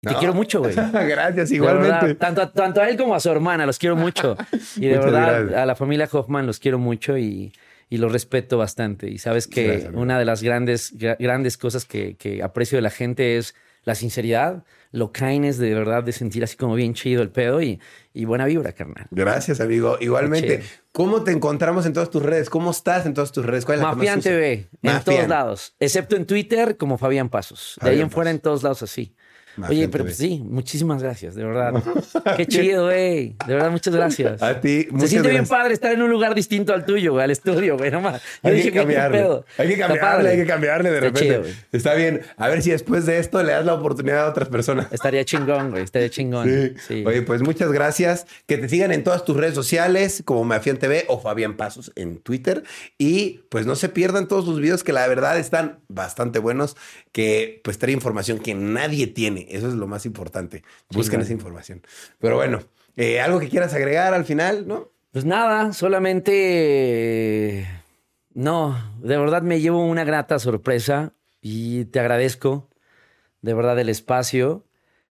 [0.00, 0.18] Te No.
[0.18, 0.74] quiero mucho, güey.
[0.92, 1.90] Gracias, igualmente.
[1.90, 4.36] verdad, tanto, a- tanto a él como a su hermana, los quiero mucho.
[4.76, 5.58] Y de Muchas verdad, gracias.
[5.60, 7.52] a la familia Hoffman los quiero mucho y,
[7.88, 9.08] y los respeto bastante.
[9.10, 12.82] Y sabes que Gracias, una de las grandes, gra- grandes cosas que, que aprecio de
[12.82, 13.54] la gente es
[13.84, 17.80] la sinceridad, lo kindness de verdad, de sentir así como bien chido el pedo y,
[18.14, 19.06] y buena vibra, carnal.
[19.10, 19.96] Gracias, amigo.
[20.00, 20.62] Igualmente.
[20.92, 22.50] ¿Cómo te encontramos en todas tus redes?
[22.50, 23.64] ¿Cómo estás en todas tus redes?
[23.64, 24.24] ¿Cuál es la que más?
[24.24, 25.04] TV, en Mafián.
[25.04, 27.78] todos lados, excepto en Twitter como Fabián Pasos.
[27.82, 29.14] De ahí en fuera en todos lados así.
[29.68, 31.82] Oye, pero pues sí, muchísimas gracias, de verdad.
[32.36, 33.34] Qué chido, güey.
[33.46, 34.42] De verdad, muchas gracias.
[34.42, 37.24] A ti, Se muchas siente bien padre estar en un lugar distinto al tuyo, güey,
[37.24, 37.90] al estudio, güey.
[37.90, 38.22] No más.
[38.42, 39.18] Yo Hay dije, que güey, ¿qué cambiarle.
[39.18, 39.44] pedo?
[39.58, 41.50] Hay que cambiarle, hay que cambiarle de Está repente.
[41.50, 41.58] chido.
[41.72, 42.20] Está bien.
[42.36, 44.86] A ver si después de esto le das la oportunidad a otras personas.
[44.92, 45.82] Estaría chingón, güey.
[45.82, 46.48] Estaría chingón.
[46.48, 46.74] Sí.
[46.86, 47.04] Sí.
[47.06, 48.26] Oye, pues muchas gracias.
[48.46, 52.18] Que te sigan en todas tus redes sociales, como Mafián TV o Fabián Pasos en
[52.18, 52.62] Twitter.
[52.98, 56.76] Y pues no se pierdan todos sus videos que la verdad están bastante buenos,
[57.12, 59.46] que pues trae información que nadie tiene.
[59.50, 60.62] Eso es lo más importante.
[60.90, 61.82] Busquen esa información.
[62.18, 62.60] Pero bueno,
[62.96, 64.90] eh, algo que quieras agregar al final, ¿no?
[65.12, 67.66] Pues nada, solamente.
[68.34, 72.68] No, de verdad me llevo una grata sorpresa y te agradezco
[73.42, 74.64] de verdad el espacio,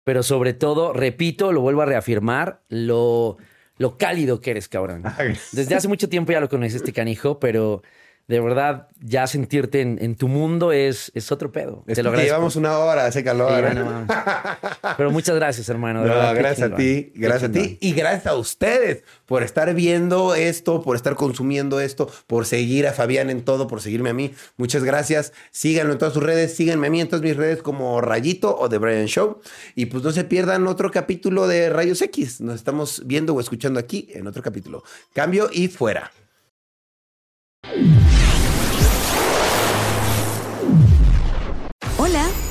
[0.05, 3.37] pero sobre todo, repito, lo vuelvo a reafirmar, lo,
[3.77, 5.05] lo cálido que eres, cabrón.
[5.53, 7.83] Desde hace mucho tiempo ya lo conoces este canijo, pero
[8.33, 11.85] de verdad ya sentirte en, en tu mundo es, es otro pedo.
[11.87, 13.55] Es te lo llevamos una hora, hace calor.
[13.55, 14.97] Sí, bueno, vamos.
[14.97, 16.01] Pero muchas gracias, hermano.
[16.03, 19.43] de No, verdad, qué gracias a ti, gracias a ti y gracias a ustedes por
[19.43, 24.09] estar viendo esto, por estar consumiendo esto, por seguir a Fabián en todo, por seguirme
[24.09, 24.35] a mí.
[24.57, 25.35] Muchas gracias.
[25.51, 28.67] Síganlo en todas sus redes, síganme a mí en todas mis redes como Rayito o
[28.71, 29.43] The Brian Show.
[29.75, 32.41] Y pues no se pierdan otro capítulo de Rayos X.
[32.41, 34.85] Nos estamos viendo o escuchando aquí en otro capítulo.
[35.13, 36.11] Cambio y fuera.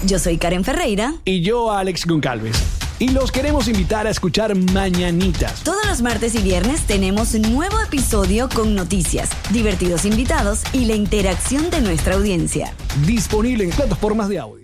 [0.05, 1.15] Yo soy Karen Ferreira.
[1.25, 2.57] y yo Alex Goncalves.
[2.99, 5.63] Y los queremos invitar a escuchar Mañanitas.
[5.63, 10.93] Todos los martes y viernes tenemos un nuevo episodio con noticias, divertidos invitados y la
[10.93, 12.73] interacción de nuestra audiencia.
[13.07, 14.61] Disponible en plataformas de audio.